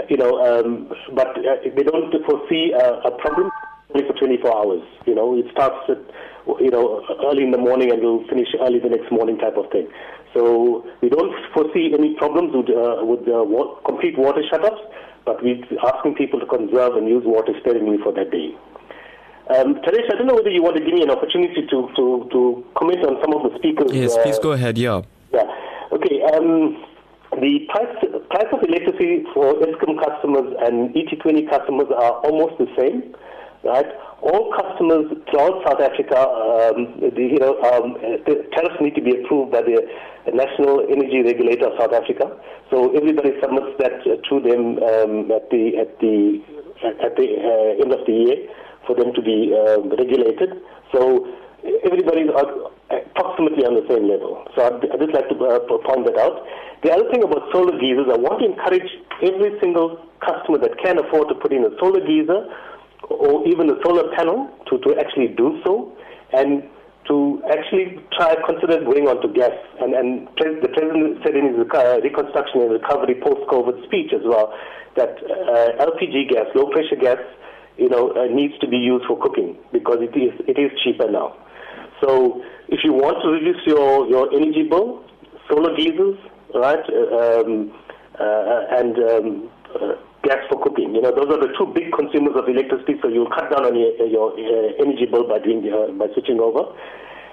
you 0.08 0.16
know, 0.16 0.36
um, 0.40 0.92
but 1.14 1.36
uh, 1.38 1.64
they 1.64 1.82
don't 1.82 2.12
foresee 2.24 2.72
a, 2.72 3.08
a 3.08 3.10
problem 3.18 3.50
only 3.94 4.06
for 4.06 4.14
24 4.18 4.56
hours. 4.56 4.82
You 5.06 5.14
know, 5.14 5.36
it 5.36 5.46
starts 5.52 5.88
at 5.88 5.98
you 6.60 6.70
know 6.70 7.04
early 7.24 7.44
in 7.44 7.50
the 7.50 7.58
morning 7.58 7.92
and 7.92 8.02
will 8.02 8.26
finish 8.28 8.48
early 8.60 8.78
the 8.80 8.88
next 8.88 9.10
morning 9.12 9.38
type 9.38 9.56
of 9.56 9.70
thing. 9.70 9.88
So 10.34 10.86
we 11.02 11.08
don't 11.08 11.32
foresee 11.52 11.92
any 11.92 12.14
problems 12.16 12.54
with 12.54 12.70
uh, 12.70 13.04
with 13.04 13.28
uh, 13.28 13.44
wa- 13.44 13.76
complete 13.84 14.16
water 14.18 14.42
shutoffs, 14.50 14.80
but 15.24 15.42
we're 15.42 15.62
asking 15.84 16.14
people 16.14 16.40
to 16.40 16.46
conserve 16.46 16.96
and 16.96 17.08
use 17.08 17.22
water 17.24 17.52
sparingly 17.60 17.98
for 18.02 18.12
that 18.12 18.30
day. 18.30 18.54
Um, 19.50 19.74
Taresh, 19.82 20.06
I 20.12 20.16
don't 20.16 20.26
know 20.26 20.34
whether 20.34 20.50
you 20.50 20.62
want 20.62 20.76
to 20.76 20.84
give 20.84 20.94
me 20.94 21.02
an 21.02 21.10
opportunity 21.10 21.66
to, 21.66 21.90
to, 21.96 22.28
to 22.30 22.64
comment 22.78 23.04
on 23.04 23.18
some 23.20 23.34
of 23.34 23.50
the 23.50 23.58
speakers. 23.58 23.92
Yes, 23.92 24.14
uh, 24.14 24.22
please 24.22 24.38
go 24.38 24.52
ahead, 24.52 24.78
yeah. 24.78 25.02
yeah. 25.32 25.44
Okay. 25.92 26.22
Um, 26.22 26.82
the 27.40 27.66
price, 27.68 27.96
price 28.30 28.46
of 28.52 28.62
electricity 28.62 29.24
for 29.34 29.54
Eskom 29.54 29.98
customers 29.98 30.54
and 30.60 30.94
eThekwini 30.94 31.48
customers 31.48 31.88
are 31.90 32.22
almost 32.22 32.58
the 32.58 32.68
same, 32.78 33.14
right? 33.64 33.86
All 34.22 34.54
customers 34.54 35.10
throughout 35.30 35.62
South 35.66 35.80
Africa, 35.80 36.18
um, 36.18 36.98
the, 37.00 37.22
you 37.22 37.38
know, 37.38 37.58
um, 37.62 37.94
the 38.26 38.46
tariffs 38.54 38.78
need 38.80 38.94
to 38.94 39.02
be 39.02 39.18
approved 39.22 39.50
by 39.52 39.62
the 39.62 39.82
National 40.30 40.86
Energy 40.86 41.22
Regulator 41.22 41.66
of 41.66 41.78
South 41.78 41.92
Africa. 41.92 42.30
So 42.70 42.94
everybody 42.94 43.34
submits 43.42 43.74
that 43.78 44.00
uh, 44.06 44.22
to 44.30 44.34
them 44.38 44.78
um, 44.78 45.30
at 45.34 45.50
the 45.50 45.78
at 45.82 45.98
the 45.98 46.42
at 46.82 47.14
the 47.18 47.28
uh, 47.38 47.82
end 47.82 47.92
of 47.92 48.06
the 48.06 48.12
year 48.12 48.38
for 48.86 48.94
them 48.94 49.12
to 49.14 49.22
be 49.22 49.54
uh, 49.54 49.82
regulated. 49.98 50.62
So 50.94 51.26
everybody 51.84 52.22
is 52.22 52.30
approximately 52.30 53.66
on 53.66 53.74
the 53.74 53.86
same 53.90 54.06
level. 54.06 54.46
So 54.54 54.66
I'd, 54.66 54.82
I'd 54.90 55.00
just 55.00 55.14
like 55.14 55.28
to 55.30 55.36
uh, 55.38 55.60
point 55.66 56.06
that 56.06 56.18
out. 56.18 56.46
The 56.82 56.90
other 56.90 57.06
thing 57.10 57.22
about 57.22 57.46
solar 57.52 57.78
geysers, 57.78 58.10
I 58.10 58.18
want 58.18 58.42
to 58.42 58.46
encourage 58.50 58.90
every 59.22 59.54
single 59.62 60.02
customer 60.18 60.58
that 60.58 60.74
can 60.82 60.98
afford 60.98 61.28
to 61.30 61.34
put 61.38 61.52
in 61.52 61.62
a 61.62 61.70
solar 61.78 62.02
geyser 62.02 62.50
or 63.10 63.46
even 63.46 63.70
a 63.70 63.76
solar 63.84 64.10
panel 64.14 64.50
to, 64.68 64.78
to 64.78 64.94
actually 64.98 65.28
do 65.28 65.60
so 65.64 65.92
and 66.32 66.62
to 67.08 67.42
actually 67.50 67.98
try 68.16 68.34
consider 68.46 68.84
going 68.84 69.08
on 69.08 69.20
to 69.22 69.28
gas. 69.28 69.52
And, 69.80 69.94
and 69.94 70.28
the 70.38 70.70
president 70.70 71.18
said 71.24 71.34
in 71.34 71.50
his 71.50 71.58
reconstruction 71.58 72.62
and 72.62 72.70
recovery 72.70 73.18
post-COVID 73.20 73.84
speech 73.86 74.12
as 74.14 74.22
well 74.24 74.54
that 74.96 75.18
uh, 75.18 75.84
LPG 75.84 76.30
gas, 76.30 76.46
low-pressure 76.54 77.00
gas, 77.00 77.18
you 77.76 77.88
know, 77.88 78.12
uh, 78.12 78.26
needs 78.26 78.56
to 78.60 78.68
be 78.68 78.76
used 78.76 79.06
for 79.06 79.18
cooking 79.18 79.56
because 79.72 79.98
it 80.00 80.14
is 80.16 80.32
it 80.46 80.60
is 80.60 80.70
cheaper 80.84 81.10
now. 81.10 81.34
So 82.02 82.42
if 82.68 82.80
you 82.84 82.92
want 82.92 83.22
to 83.22 83.28
reduce 83.30 83.64
your, 83.66 84.06
your 84.08 84.32
energy 84.34 84.68
bill, 84.68 85.04
solar 85.48 85.74
geysers, 85.76 86.18
right, 86.54 86.84
uh, 86.90 87.40
um, 87.40 87.72
uh, 88.18 88.78
and 88.78 88.98
um, 88.98 89.50
uh, 89.74 89.94
gas 90.22 90.38
for 90.48 90.62
cooking. 90.62 90.94
You 90.94 91.02
know, 91.02 91.12
those 91.14 91.30
are 91.30 91.40
the 91.40 91.52
two 91.58 91.66
big 91.74 91.92
consumers 91.92 92.34
of 92.36 92.48
electricity. 92.48 92.94
So 93.02 93.08
you'll 93.08 93.30
cut 93.30 93.50
down 93.50 93.66
on 93.66 93.74
your, 93.74 93.92
your 94.06 94.32
uh, 94.32 94.82
energy 94.82 95.06
bill 95.06 95.26
by 95.28 95.38
doing 95.38 95.66
uh, 95.66 95.92
by 95.98 96.06
switching 96.14 96.40
over. 96.40 96.70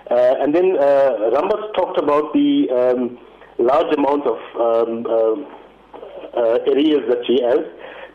Uh, 0.09 0.41
and 0.41 0.55
then 0.55 0.77
uh, 0.77 1.29
Rambas 1.37 1.73
talked 1.75 2.01
about 2.01 2.33
the 2.33 2.65
um, 2.73 3.17
large 3.59 3.93
amount 3.93 4.25
of 4.25 4.39
um, 4.57 5.05
uh, 5.05 5.37
uh, 6.33 6.57
areas 6.65 7.05
that 7.09 7.21
she 7.27 7.37
has. 7.45 7.61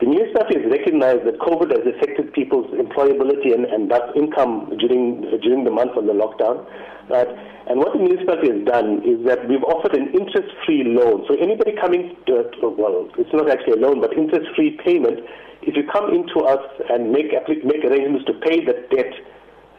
The 0.01 0.07
municipality 0.11 0.59
has 0.59 0.67
recognized 0.71 1.23
that 1.25 1.39
COVID 1.39 1.71
has 1.71 1.87
affected 1.87 2.33
people's 2.33 2.67
employability 2.75 3.55
and, 3.55 3.65
and 3.65 3.91
thus 3.91 4.11
income 4.17 4.75
during 4.79 5.23
during 5.41 5.63
the 5.63 5.71
month 5.71 5.97
of 5.97 6.07
the 6.07 6.13
lockdown. 6.13 6.67
Right? 7.09 7.29
And 7.69 7.79
what 7.81 7.93
the 7.93 8.01
municipality 8.01 8.49
has 8.53 8.65
done 8.65 9.01
is 9.05 9.25
that 9.27 9.49
we've 9.49 9.65
offered 9.65 9.97
an 9.97 10.13
interest-free 10.13 10.85
loan. 10.97 11.25
So 11.29 11.37
anybody 11.37 11.73
coming, 11.81 12.17
to, 12.27 12.49
to, 12.61 12.69
well, 12.77 13.09
it's 13.17 13.33
not 13.33 13.51
actually 13.51 13.81
a 13.81 13.83
loan, 13.85 14.01
but 14.01 14.13
interest-free 14.17 14.81
payment. 14.85 15.21
If 15.63 15.77
you 15.77 15.85
come 15.89 16.13
into 16.13 16.45
us 16.45 16.61
and 16.91 17.13
make 17.13 17.33
make 17.65 17.85
arrangements 17.85 18.25
to 18.27 18.35
pay 18.45 18.65
that 18.65 18.91
debt 18.93 19.13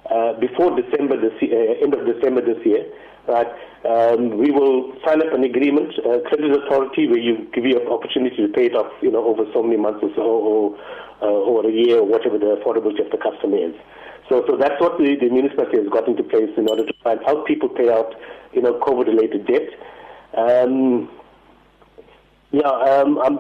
uh, 0.10 0.34
before 0.40 0.74
December 0.74 1.18
this 1.18 1.34
year, 1.42 1.54
uh, 1.54 1.84
end 1.84 1.94
of 1.94 2.06
December 2.06 2.42
this 2.42 2.58
year, 2.66 2.86
right? 3.28 3.50
Um, 3.86 4.38
we 4.38 4.50
will 4.50 4.94
sign 5.06 5.22
up 5.22 5.34
an 5.34 5.44
agreement, 5.44 5.94
uh, 6.02 6.26
credit 6.26 6.58
authority, 6.58 7.08
where 7.08 7.22
you 7.22 7.46
give 7.54 7.66
you 7.66 7.80
an 7.82 7.88
opportunity 7.88 8.38
to 8.38 8.50
pay 8.50 8.66
it 8.66 8.76
off, 8.76 8.92
you 9.02 9.12
know, 9.12 9.26
over 9.26 9.46
so 9.54 9.62
many 9.62 9.78
months 9.78 10.00
or 10.02 10.10
so, 10.16 10.22
or, 10.22 10.78
uh, 11.22 11.26
or 11.26 11.70
a 11.70 11.72
year, 11.72 12.00
or 12.00 12.06
whatever 12.06 12.38
the 12.38 12.58
affordability 12.58 13.06
of 13.06 13.12
the 13.12 13.18
customer 13.18 13.58
is. 13.58 13.76
So, 14.30 14.44
so 14.48 14.58
that's 14.58 14.80
what 14.82 14.98
the, 14.98 15.16
the 15.20 15.30
municipality 15.30 15.78
has 15.78 15.88
got 15.90 16.08
into 16.08 16.24
place 16.24 16.50
in 16.58 16.68
order 16.68 16.86
to 16.86 16.94
try 17.04 17.14
and 17.14 17.22
help 17.26 17.46
people 17.46 17.70
pay 17.70 17.90
out, 17.92 18.16
you 18.54 18.62
know, 18.62 18.80
COVID-related 18.80 19.46
debt. 19.46 19.70
Um, 20.36 21.10
yeah, 22.52 22.70
um, 22.70 23.20
I'm 23.20 23.38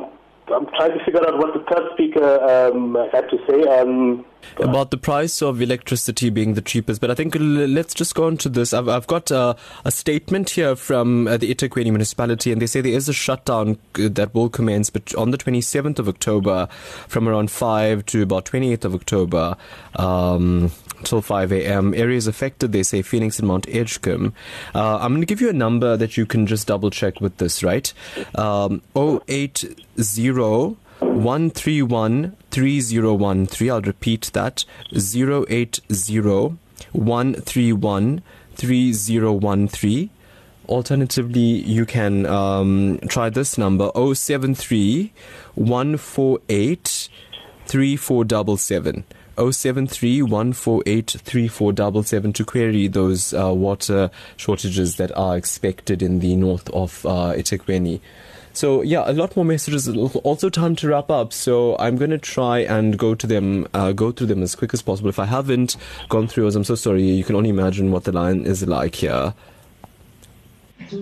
I'm 0.53 0.67
trying 0.77 0.97
to 0.97 1.03
figure 1.03 1.25
out 1.25 1.39
what 1.39 1.53
the 1.53 1.65
third 1.73 1.89
speaker 1.93 2.39
um, 2.43 2.95
had 3.11 3.27
to 3.29 3.37
say. 3.49 3.63
Um, 3.67 4.25
about 4.59 4.91
the 4.91 4.97
price 4.97 5.41
of 5.41 5.61
electricity 5.61 6.29
being 6.29 6.53
the 6.53 6.61
cheapest. 6.61 7.01
But 7.01 7.11
I 7.11 7.15
think 7.15 7.35
let's 7.39 7.93
just 7.93 8.15
go 8.15 8.25
on 8.25 8.37
to 8.37 8.49
this. 8.49 8.73
I've, 8.73 8.87
I've 8.87 9.07
got 9.07 9.31
uh, 9.31 9.55
a 9.83 9.91
statement 9.91 10.51
here 10.51 10.75
from 10.75 11.27
uh, 11.27 11.37
the 11.37 11.53
eThekwini 11.53 11.85
municipality, 11.85 12.51
and 12.51 12.61
they 12.61 12.67
say 12.67 12.81
there 12.81 12.93
is 12.93 13.09
a 13.09 13.13
shutdown 13.13 13.77
uh, 13.99 14.09
that 14.11 14.33
will 14.33 14.49
commence 14.49 14.89
but 14.89 15.13
on 15.15 15.31
the 15.31 15.37
27th 15.37 15.99
of 15.99 16.07
October 16.07 16.67
from 17.07 17.27
around 17.27 17.51
5 17.51 18.05
to 18.07 18.21
about 18.23 18.45
28th 18.45 18.85
of 18.85 18.95
October. 18.95 19.57
Um, 19.95 20.71
till 21.03 21.21
5 21.21 21.51
a.m. 21.51 21.93
Areas 21.93 22.27
affected, 22.27 22.71
they 22.71 22.83
say 22.83 23.01
Phoenix 23.01 23.39
and 23.39 23.47
Mount 23.47 23.67
Edgecombe. 23.69 24.33
Uh, 24.73 24.97
I'm 24.97 25.11
going 25.11 25.21
to 25.21 25.25
give 25.27 25.41
you 25.41 25.49
a 25.49 25.53
number 25.53 25.95
that 25.97 26.17
you 26.17 26.25
can 26.25 26.47
just 26.47 26.67
double 26.67 26.89
check 26.89 27.21
with 27.21 27.37
this, 27.37 27.63
right? 27.63 27.93
Um, 28.35 28.81
080 28.95 29.75
131 31.15 32.35
3013. 32.51 33.71
I'll 33.71 33.81
repeat 33.81 34.31
that 34.33 34.65
080 34.91 35.81
131 36.91 38.21
3013. 38.55 40.09
Alternatively, 40.67 41.39
you 41.39 41.85
can 41.85 42.25
um, 42.25 42.99
try 43.07 43.29
this 43.29 43.57
number 43.57 43.89
073 43.95 45.13
148 45.55 47.09
3477. 47.65 49.03
073 49.37 50.21
148 50.21 51.17
3477 51.23 52.33
to 52.33 52.45
query 52.45 52.87
those 52.87 53.33
uh, 53.33 53.53
water 53.53 54.09
shortages 54.37 54.95
that 54.95 55.11
are 55.17 55.37
expected 55.37 56.01
in 56.01 56.19
the 56.19 56.35
north 56.35 56.69
of 56.69 57.05
uh, 57.05 57.33
eThekwini. 57.33 57.99
So 58.55 58.81
yeah, 58.81 59.03
a 59.05 59.11
lot 59.11 59.35
more 59.35 59.43
messages. 59.43 59.87
Also, 59.89 60.49
time 60.49 60.77
to 60.77 60.87
wrap 60.87 61.11
up. 61.11 61.33
So 61.33 61.75
I'm 61.77 61.97
to 61.97 62.17
try 62.17 62.59
and 62.59 62.97
go 62.97 63.13
to 63.13 63.27
them, 63.27 63.67
uh, 63.73 63.91
go 63.91 64.11
through 64.11 64.27
them 64.27 64.41
as 64.41 64.55
quick 64.55 64.73
as 64.73 64.81
possible. 64.81 65.09
If 65.09 65.19
I 65.19 65.25
haven't 65.25 65.75
gone 66.07 66.27
through, 66.27 66.47
as 66.47 66.55
I'm 66.55 66.63
so 66.63 66.75
sorry, 66.75 67.03
you 67.03 67.23
can 67.25 67.35
only 67.35 67.49
imagine 67.49 67.91
what 67.91 68.05
the 68.05 68.13
line 68.13 68.45
is 68.45 68.65
like 68.65 68.95
here. 68.95 69.33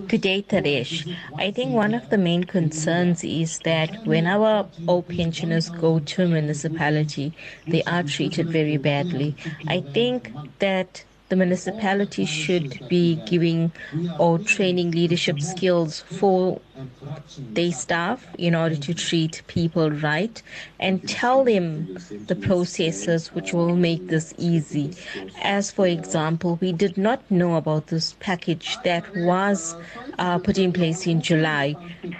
Good 0.08 0.22
day, 0.22 0.42
Taresh. 0.42 1.14
I 1.36 1.50
think 1.50 1.72
one 1.72 1.94
of 1.94 2.08
the 2.08 2.16
main 2.16 2.44
concerns 2.44 3.22
is 3.22 3.58
that 3.60 4.04
when 4.06 4.26
our 4.26 4.66
old 4.88 5.08
pensioners 5.08 5.68
go 5.68 5.98
to 5.98 6.26
municipality, 6.26 7.34
they 7.66 7.82
are 7.84 8.02
treated 8.02 8.48
very 8.48 8.78
badly. 8.78 9.36
I 9.68 9.80
think 9.80 10.32
that 10.58 11.04
the 11.34 11.38
municipality 11.44 12.24
should 12.24 12.78
be 12.88 13.16
giving 13.26 13.72
or 14.20 14.38
training 14.38 14.92
leadership 14.92 15.40
skills 15.40 16.00
for 16.02 16.60
their 17.38 17.72
staff 17.72 18.24
in 18.38 18.54
order 18.54 18.76
to 18.76 18.94
treat 18.94 19.42
people 19.48 19.90
right 19.90 20.42
and 20.78 21.08
tell 21.08 21.42
them 21.42 21.98
the 22.26 22.36
processes 22.36 23.34
which 23.34 23.52
will 23.52 23.74
make 23.74 24.06
this 24.06 24.32
easy. 24.38 24.96
As 25.42 25.72
for 25.72 25.88
example, 25.88 26.56
we 26.60 26.70
did 26.72 26.96
not 26.96 27.28
know 27.32 27.56
about 27.56 27.88
this 27.88 28.14
package 28.20 28.78
that 28.84 29.04
was 29.16 29.74
uh, 30.20 30.38
put 30.38 30.56
in 30.56 30.72
place 30.72 31.04
in 31.04 31.20
July, 31.20 31.74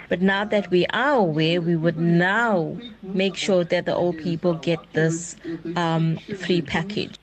but 0.09 0.21
now 0.21 0.43
that 0.43 0.69
we 0.71 0.85
are 0.87 1.15
aware, 1.15 1.61
we 1.61 1.77
would 1.77 1.97
now 1.97 2.77
make 3.01 3.37
sure 3.37 3.63
that 3.63 3.85
the 3.85 3.95
old 3.95 4.17
people 4.17 4.55
get 4.55 4.79
this 4.91 5.37
um, 5.77 6.17
free 6.37 6.61
package. 6.61 7.17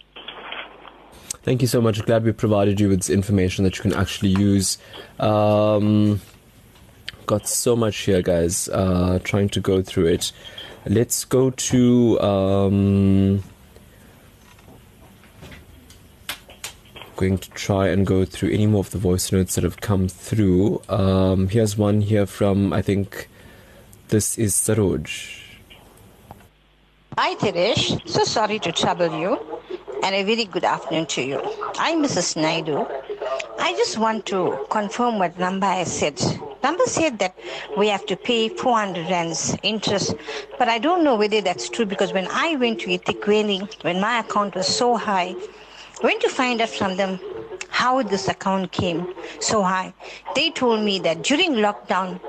Thank 1.43 1.61
you 1.61 1.69
so 1.69 1.81
much. 1.81 2.05
Glad 2.05 2.25
we 2.25 2.33
provided 2.33 2.79
you 2.81 2.89
with 2.89 3.11
information 3.11 3.65
that 3.65 3.77
you 3.77 3.83
can 3.83 3.93
actually 3.93 4.31
use. 4.31 4.79
Um, 5.19 6.21
got 7.27 7.49
so 7.49 7.75
much 7.75 7.97
here, 7.97 8.23
guys. 8.23 8.69
Uh, 8.69 9.19
trying 9.25 9.49
to 9.51 9.61
go 9.61 9.83
through 9.83 10.07
it. 10.07 10.33
Let's 10.87 11.25
go 11.25 11.51
to. 11.51 12.21
Um, 12.21 13.43
going 17.17 17.39
to 17.39 17.51
try 17.51 17.87
and 17.89 18.05
go 18.05 18.25
through 18.25 18.51
any 18.51 18.67
more 18.67 18.81
of 18.81 18.91
the 18.91 18.99
voice 18.99 19.31
notes 19.31 19.55
that 19.55 19.63
have 19.63 19.81
come 19.81 20.09
through. 20.09 20.83
Um, 20.89 21.49
here's 21.49 21.77
one 21.79 22.01
here 22.01 22.27
from, 22.27 22.73
I 22.73 22.83
think, 22.83 23.29
this 24.09 24.37
is 24.39 24.55
Saroj. 24.55 25.41
Hi, 27.17 27.35
Taresh. 27.37 28.09
So 28.09 28.25
sorry 28.25 28.59
to 28.61 28.73
trouble 28.73 29.17
you, 29.21 29.39
and 30.03 30.17
a 30.17 30.25
very 30.25 30.45
good 30.45 30.65
afternoon 30.65 31.07
to 31.07 31.23
you. 31.23 31.41
I'm 31.77 32.03
Mrs. 32.03 32.37
Naidu. 32.37 32.85
I 33.59 33.73
just 33.75 33.99
want 33.99 34.27
to 34.27 34.67
confirm 34.69 35.19
what 35.21 35.37
Namba 35.37 35.77
has 35.77 35.97
said. 35.97 36.17
Namba 36.63 36.87
said 36.87 37.21
that 37.21 37.37
we 37.77 37.87
have 37.87 38.05
to 38.07 38.17
pay 38.17 38.49
400 38.49 39.09
rands 39.09 39.57
interest, 39.63 40.15
but 40.59 40.69
I 40.69 40.79
don't 40.79 41.05
know 41.05 41.15
whether 41.15 41.41
that's 41.41 41.69
true 41.69 41.87
because 41.87 42.13
when 42.13 42.27
I 42.31 42.57
went 42.57 42.81
to 42.81 42.87
eThekwini, 42.89 43.85
when 43.85 44.01
my 44.01 44.19
account 44.19 44.57
was 44.57 44.67
so 44.67 44.97
high, 44.97 45.37
went 46.03 46.21
to 46.23 46.29
find 46.29 46.61
out 46.61 46.71
from 46.71 46.97
them 46.97 47.21
how 47.69 48.03
this 48.03 48.27
account 48.27 48.73
came 48.73 49.07
so 49.41 49.63
high. 49.63 49.95
They 50.35 50.51
told 50.51 50.85
me 50.85 50.99
that 51.01 51.23
during 51.23 51.55
lockdown, 51.55 52.21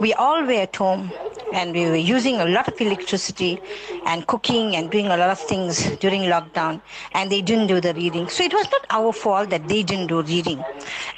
we 0.00 0.14
all 0.14 0.44
were 0.44 0.52
at 0.52 0.76
home 0.76 1.10
and 1.52 1.72
we 1.72 1.86
were 1.86 1.96
using 1.96 2.36
a 2.36 2.44
lot 2.46 2.68
of 2.68 2.80
electricity 2.80 3.60
and 4.06 4.26
cooking 4.26 4.76
and 4.76 4.90
doing 4.90 5.06
a 5.06 5.16
lot 5.16 5.30
of 5.30 5.38
things 5.38 5.96
during 5.96 6.22
lockdown. 6.22 6.80
And 7.12 7.30
they 7.30 7.42
didn't 7.42 7.68
do 7.68 7.80
the 7.80 7.94
reading. 7.94 8.28
So 8.28 8.44
it 8.44 8.52
was 8.52 8.70
not 8.70 8.86
our 8.90 9.12
fault 9.12 9.50
that 9.50 9.68
they 9.68 9.82
didn't 9.82 10.08
do 10.08 10.22
reading. 10.22 10.62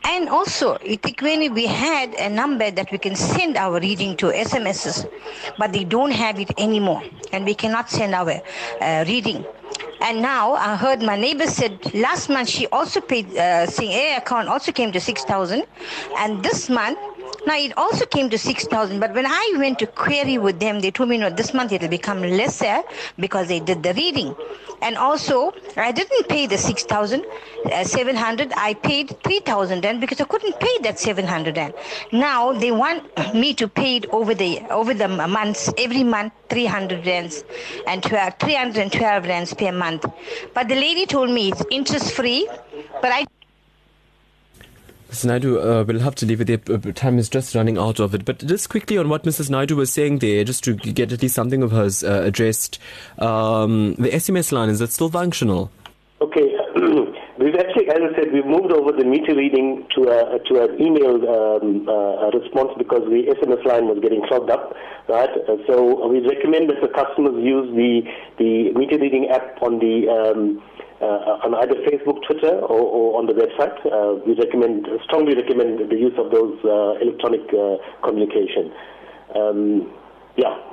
And 0.05 0.29
also 0.29 0.77
eThekwini 0.79 1.53
we 1.53 1.67
had 1.67 2.15
a 2.15 2.29
number 2.29 2.71
that 2.71 2.91
we 2.91 2.99
can 2.99 3.17
send 3.17 3.57
our 3.57 3.81
reading 3.81 4.17
to 4.19 4.27
smss 4.27 5.09
but 5.59 5.73
they 5.73 5.85
don't 5.85 6.11
have 6.13 6.39
it 6.39 6.51
anymore. 6.59 7.03
And 7.33 7.45
we 7.45 7.55
cannot 7.55 7.91
send 7.91 8.15
our 8.15 8.41
uh, 8.81 9.05
reading. 9.07 9.45
And 10.01 10.23
now 10.23 10.55
I 10.55 10.77
heard 10.77 11.03
my 11.03 11.17
neighbor 11.17 11.47
said 11.47 11.95
last 11.95 12.29
month 12.31 12.49
she 12.49 12.67
also 12.69 13.01
paid, 13.01 13.37
uh, 13.37 13.67
Air 13.81 14.19
account 14.19 14.49
also 14.49 14.73
came 14.73 14.93
to 14.93 15.01
6,000. 15.01 15.65
And 16.17 16.43
this 16.43 16.71
month, 16.71 16.99
now 17.47 17.57
it 17.57 17.73
also 17.77 18.07
came 18.07 18.29
to 18.31 18.39
6,000. 18.39 19.01
But 19.01 19.15
when 19.15 19.27
I 19.27 19.55
went 19.57 19.79
to 19.81 19.87
query 19.87 20.39
with 20.39 20.61
them, 20.61 20.81
they 20.81 20.91
told 20.91 21.09
me, 21.09 21.19
no, 21.19 21.31
this 21.31 21.55
month 21.55 21.73
it 21.73 21.81
will 21.83 21.89
become 21.89 22.21
lesser 22.23 22.83
because 23.19 23.49
they 23.49 23.61
did 23.61 23.83
the 23.83 23.95
reading. 23.95 24.35
And 24.83 24.97
also, 24.97 25.53
I 25.77 25.93
didn't 25.93 26.29
pay 26.29 26.47
the 26.47 26.59
6,700. 26.59 28.53
Uh, 28.53 28.55
I 28.57 28.75
paid 28.75 29.23
3,000 29.23 29.85
and 29.85 30.01
because 30.01 30.21
I 30.21 30.25
couldn't 30.25 30.59
pay 30.59 30.79
that 30.83 30.99
700 30.99 31.59
and 31.59 31.75
now 32.13 32.53
they 32.53 32.73
want 32.73 33.05
me 33.35 33.53
to 33.55 33.69
pay 33.69 33.97
it 33.97 34.07
over 34.11 34.35
the 34.35 34.61
over 34.71 34.95
the 34.95 35.09
months 35.09 35.73
every 35.77 36.05
month 36.05 36.33
300 36.49 37.07
rands 37.07 37.45
and 37.87 38.03
12, 38.03 38.39
312 38.39 39.25
rands 39.27 39.55
per 39.55 39.73
month. 39.73 40.07
But 40.55 40.69
the 40.69 40.77
lady 40.77 41.07
told 41.07 41.31
me 41.31 41.51
it's 41.51 41.63
interest 41.71 42.13
free, 42.13 42.49
but 43.03 43.13
I 43.13 43.27
Mrs. 45.11 45.25
Naidu, 45.25 45.59
uh, 45.59 45.85
we'll 45.85 45.99
have 45.99 46.15
to 46.17 46.27
leave 46.27 46.41
it 46.41 46.47
there. 46.47 46.61
Uh, 46.77 46.79
Time 46.93 47.19
is 47.19 47.29
just 47.29 47.57
running 47.57 47.77
out 47.77 47.99
of 47.99 48.15
it. 48.15 48.25
But 48.25 48.47
just 48.47 48.69
quickly 48.69 48.97
on 48.97 49.09
what 49.09 49.25
Mrs. 49.25 49.51
Naidu 49.51 49.75
was 49.75 49.93
saying 49.93 50.21
there, 50.21 50.45
just 50.45 50.63
to 50.65 50.75
get 50.75 51.13
at 51.13 51.21
least 51.21 51.35
something 51.35 51.65
of 51.65 51.73
hers 51.73 52.05
uh, 52.05 52.23
addressed. 52.25 52.79
Um, 53.19 53.95
the 53.95 54.09
SMS 54.11 54.53
line, 54.53 54.69
is 54.69 54.81
it 54.81 54.93
still 54.93 55.09
functional? 55.11 55.73
Okay. 56.21 56.53
we've 57.41 57.57
actually, 57.57 57.89
as 57.89 57.97
I 57.97 58.13
said, 58.15 58.29
we've 58.33 58.45
moved 58.45 58.73
over 58.73 58.93
the 58.93 59.05
meter 59.05 59.35
reading 59.35 59.89
to 59.97 60.01
a 60.05 60.39
to 60.53 60.69
an 60.69 60.77
email 60.77 61.17
um, 61.17 61.89
uh, 61.89 62.29
response 62.37 62.77
because 62.77 63.09
the 63.09 63.33
SMS 63.41 63.65
line 63.65 63.89
was 63.89 63.99
getting 64.03 64.21
clogged 64.29 64.51
up, 64.51 64.77
right? 65.09 65.33
Uh, 65.49 65.57
so 65.67 66.07
we 66.09 66.21
recommend 66.21 66.69
that 66.69 66.85
the 66.85 66.93
customers 66.93 67.41
use 67.41 67.73
the 67.73 68.05
the 68.37 68.69
meter 68.77 69.01
reading 69.01 69.33
app 69.33 69.57
on 69.63 69.81
the 69.81 70.13
um, 70.13 70.61
uh, 71.01 71.41
on 71.41 71.57
either 71.65 71.81
Facebook, 71.89 72.21
Twitter, 72.29 72.53
or, 72.69 72.85
or 72.85 73.19
on 73.19 73.25
the 73.25 73.33
website. 73.33 73.81
Uh, 73.89 74.21
we 74.29 74.37
recommend 74.37 74.87
strongly 75.09 75.35
recommend 75.35 75.89
the 75.89 75.97
use 75.97 76.13
of 76.21 76.31
those 76.31 76.53
uh, 76.69 77.01
electronic 77.01 77.49
uh, 77.57 77.81
communication. 78.05 78.69
Um, 79.35 79.89
yeah. 80.37 80.70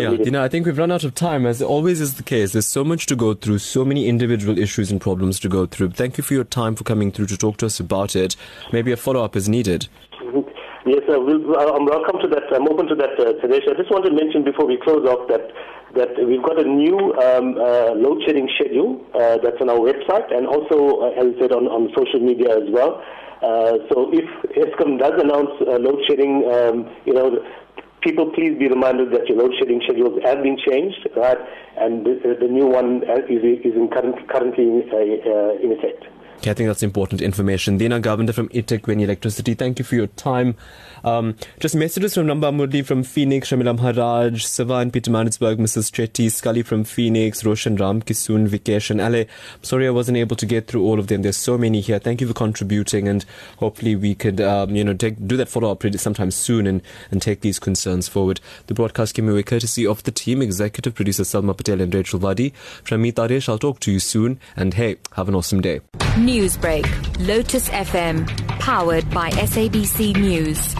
Yeah, 0.00 0.16
Deena, 0.16 0.42
I 0.42 0.48
think 0.48 0.66
we've 0.66 0.78
run 0.78 0.90
out 0.90 1.04
of 1.04 1.14
time, 1.14 1.44
as 1.46 1.60
always 1.60 2.00
is 2.00 2.14
the 2.14 2.22
case. 2.22 2.52
There's 2.52 2.66
so 2.66 2.84
much 2.84 3.06
to 3.06 3.16
go 3.16 3.34
through, 3.34 3.58
so 3.58 3.84
many 3.84 4.08
individual 4.08 4.58
issues 4.58 4.90
and 4.90 5.00
problems 5.00 5.38
to 5.40 5.48
go 5.48 5.66
through. 5.66 5.90
Thank 5.90 6.16
you 6.16 6.24
for 6.24 6.34
your 6.34 6.44
time 6.44 6.74
for 6.74 6.84
coming 6.84 7.12
through 7.12 7.26
to 7.26 7.36
talk 7.36 7.58
to 7.58 7.66
us 7.66 7.78
about 7.78 8.16
it. 8.16 8.34
Maybe 8.72 8.92
a 8.92 8.96
follow 8.96 9.22
up 9.22 9.36
is 9.36 9.48
needed. 9.48 9.88
Yes, 10.86 11.00
uh, 11.08 11.20
we'll, 11.20 11.56
I'm 11.56 11.86
welcome 11.86 12.20
to 12.20 12.28
that. 12.28 12.44
I'm 12.52 12.68
open 12.68 12.86
to 12.88 12.94
that, 12.94 13.18
uh. 13.18 13.32
I 13.42 13.74
just 13.76 13.90
want 13.90 14.04
to 14.04 14.12
mention 14.12 14.44
before 14.44 14.66
we 14.66 14.78
close 14.82 15.06
off 15.06 15.28
that 15.28 15.50
that 15.94 16.10
we've 16.26 16.42
got 16.42 16.58
a 16.58 16.64
new 16.64 17.14
um, 17.14 17.56
uh, 17.56 17.94
load 17.94 18.20
shedding 18.26 18.48
schedule 18.56 19.00
uh, 19.14 19.38
that's 19.38 19.60
on 19.60 19.70
our 19.70 19.78
website 19.78 20.26
and 20.34 20.46
also, 20.46 21.06
uh, 21.06 21.20
as 21.20 21.36
I 21.36 21.40
said, 21.40 21.52
on, 21.52 21.66
on 21.68 21.88
social 21.96 22.18
media 22.18 22.50
as 22.50 22.68
well. 22.70 23.02
Uh, 23.42 23.78
so 23.92 24.10
if 24.12 24.26
Eskom 24.58 24.98
does 24.98 25.14
announce 25.22 25.54
uh, 25.62 25.78
load 25.78 26.00
shedding, 26.08 26.50
um, 26.50 26.90
you 27.06 27.12
know, 27.12 27.38
people 28.04 28.30
please 28.30 28.56
be 28.58 28.68
reminded 28.68 29.10
that 29.12 29.26
your 29.28 29.38
load 29.38 29.52
shedding 29.58 29.80
schedules 29.82 30.20
have 30.22 30.42
been 30.42 30.58
changed, 30.58 31.08
right? 31.16 31.38
And 31.76 32.04
the, 32.04 32.36
the 32.38 32.46
new 32.46 32.66
one 32.66 33.02
is, 33.28 33.42
is 33.42 33.74
in 33.74 33.88
current, 33.88 34.28
currently 34.28 34.84
uh, 34.92 34.96
uh, 34.96 35.54
in 35.64 35.72
effect. 35.72 36.04
Okay, 36.38 36.50
I 36.50 36.54
think 36.54 36.68
that's 36.68 36.82
important 36.82 37.22
information. 37.22 37.78
Deena 37.78 38.00
Govender 38.00 38.34
from 38.34 38.48
eThekwini 38.50 39.02
Electricity, 39.02 39.54
thank 39.54 39.78
you 39.78 39.84
for 39.84 39.94
your 39.94 40.08
time. 40.08 40.56
Um, 41.04 41.36
just 41.60 41.76
messages 41.76 42.14
from 42.14 42.26
Namba 42.26 42.50
Murli 42.52 42.84
from 42.84 43.02
Phoenix, 43.02 43.50
Shamila 43.50 43.76
Maharaj, 43.76 44.44
Siva 44.44 44.80
in 44.80 44.90
Pietermaritzburg, 44.90 45.58
Mrs. 45.58 45.92
Chetty, 45.92 46.30
Scully 46.30 46.62
from 46.62 46.82
Phoenix, 46.82 47.44
Roshan 47.44 47.76
Ram, 47.76 48.00
Kisun, 48.00 48.48
Vikesh, 48.48 48.90
and 48.90 49.00
Ale. 49.00 49.26
Sorry 49.62 49.86
I 49.86 49.90
wasn't 49.90 50.16
able 50.16 50.36
to 50.36 50.46
get 50.46 50.66
through 50.66 50.82
all 50.82 50.98
of 50.98 51.08
them. 51.08 51.22
There's 51.22 51.36
so 51.36 51.58
many 51.58 51.82
here. 51.82 51.98
Thank 51.98 52.20
you 52.22 52.26
for 52.26 52.34
contributing, 52.34 53.06
and 53.06 53.24
hopefully 53.58 53.96
we 53.96 54.14
could, 54.14 54.40
um, 54.40 54.74
you 54.74 54.82
know, 54.82 54.94
take, 54.94 55.26
do 55.26 55.36
that 55.36 55.48
follow 55.48 55.70
up 55.70 55.84
sometime 55.96 56.30
soon 56.30 56.66
and, 56.66 56.80
and 57.10 57.20
take 57.20 57.42
these 57.42 57.58
concerns 57.58 58.08
forward. 58.08 58.40
The 58.66 58.74
broadcast 58.74 59.14
came 59.14 59.28
away 59.28 59.42
courtesy 59.42 59.86
of 59.86 60.02
the 60.04 60.10
team, 60.10 60.40
executive 60.40 60.94
producer 60.94 61.22
Salma 61.22 61.56
Patel 61.56 61.80
and 61.82 61.94
Rachel 61.94 62.18
Vadi. 62.18 62.54
From 62.82 63.02
me, 63.02 63.12
Taresh, 63.12 63.48
I'll 63.48 63.58
talk 63.58 63.80
to 63.80 63.92
you 63.92 64.00
soon, 64.00 64.40
and 64.56 64.72
hey, 64.72 64.96
have 65.12 65.28
an 65.28 65.34
awesome 65.34 65.60
day. 65.60 65.80
Newsbreak, 66.16 66.86
Lotus 67.26 67.68
FM, 67.68 68.26
powered 68.58 69.08
by 69.10 69.30
SABC 69.30 70.16
News. 70.16 70.74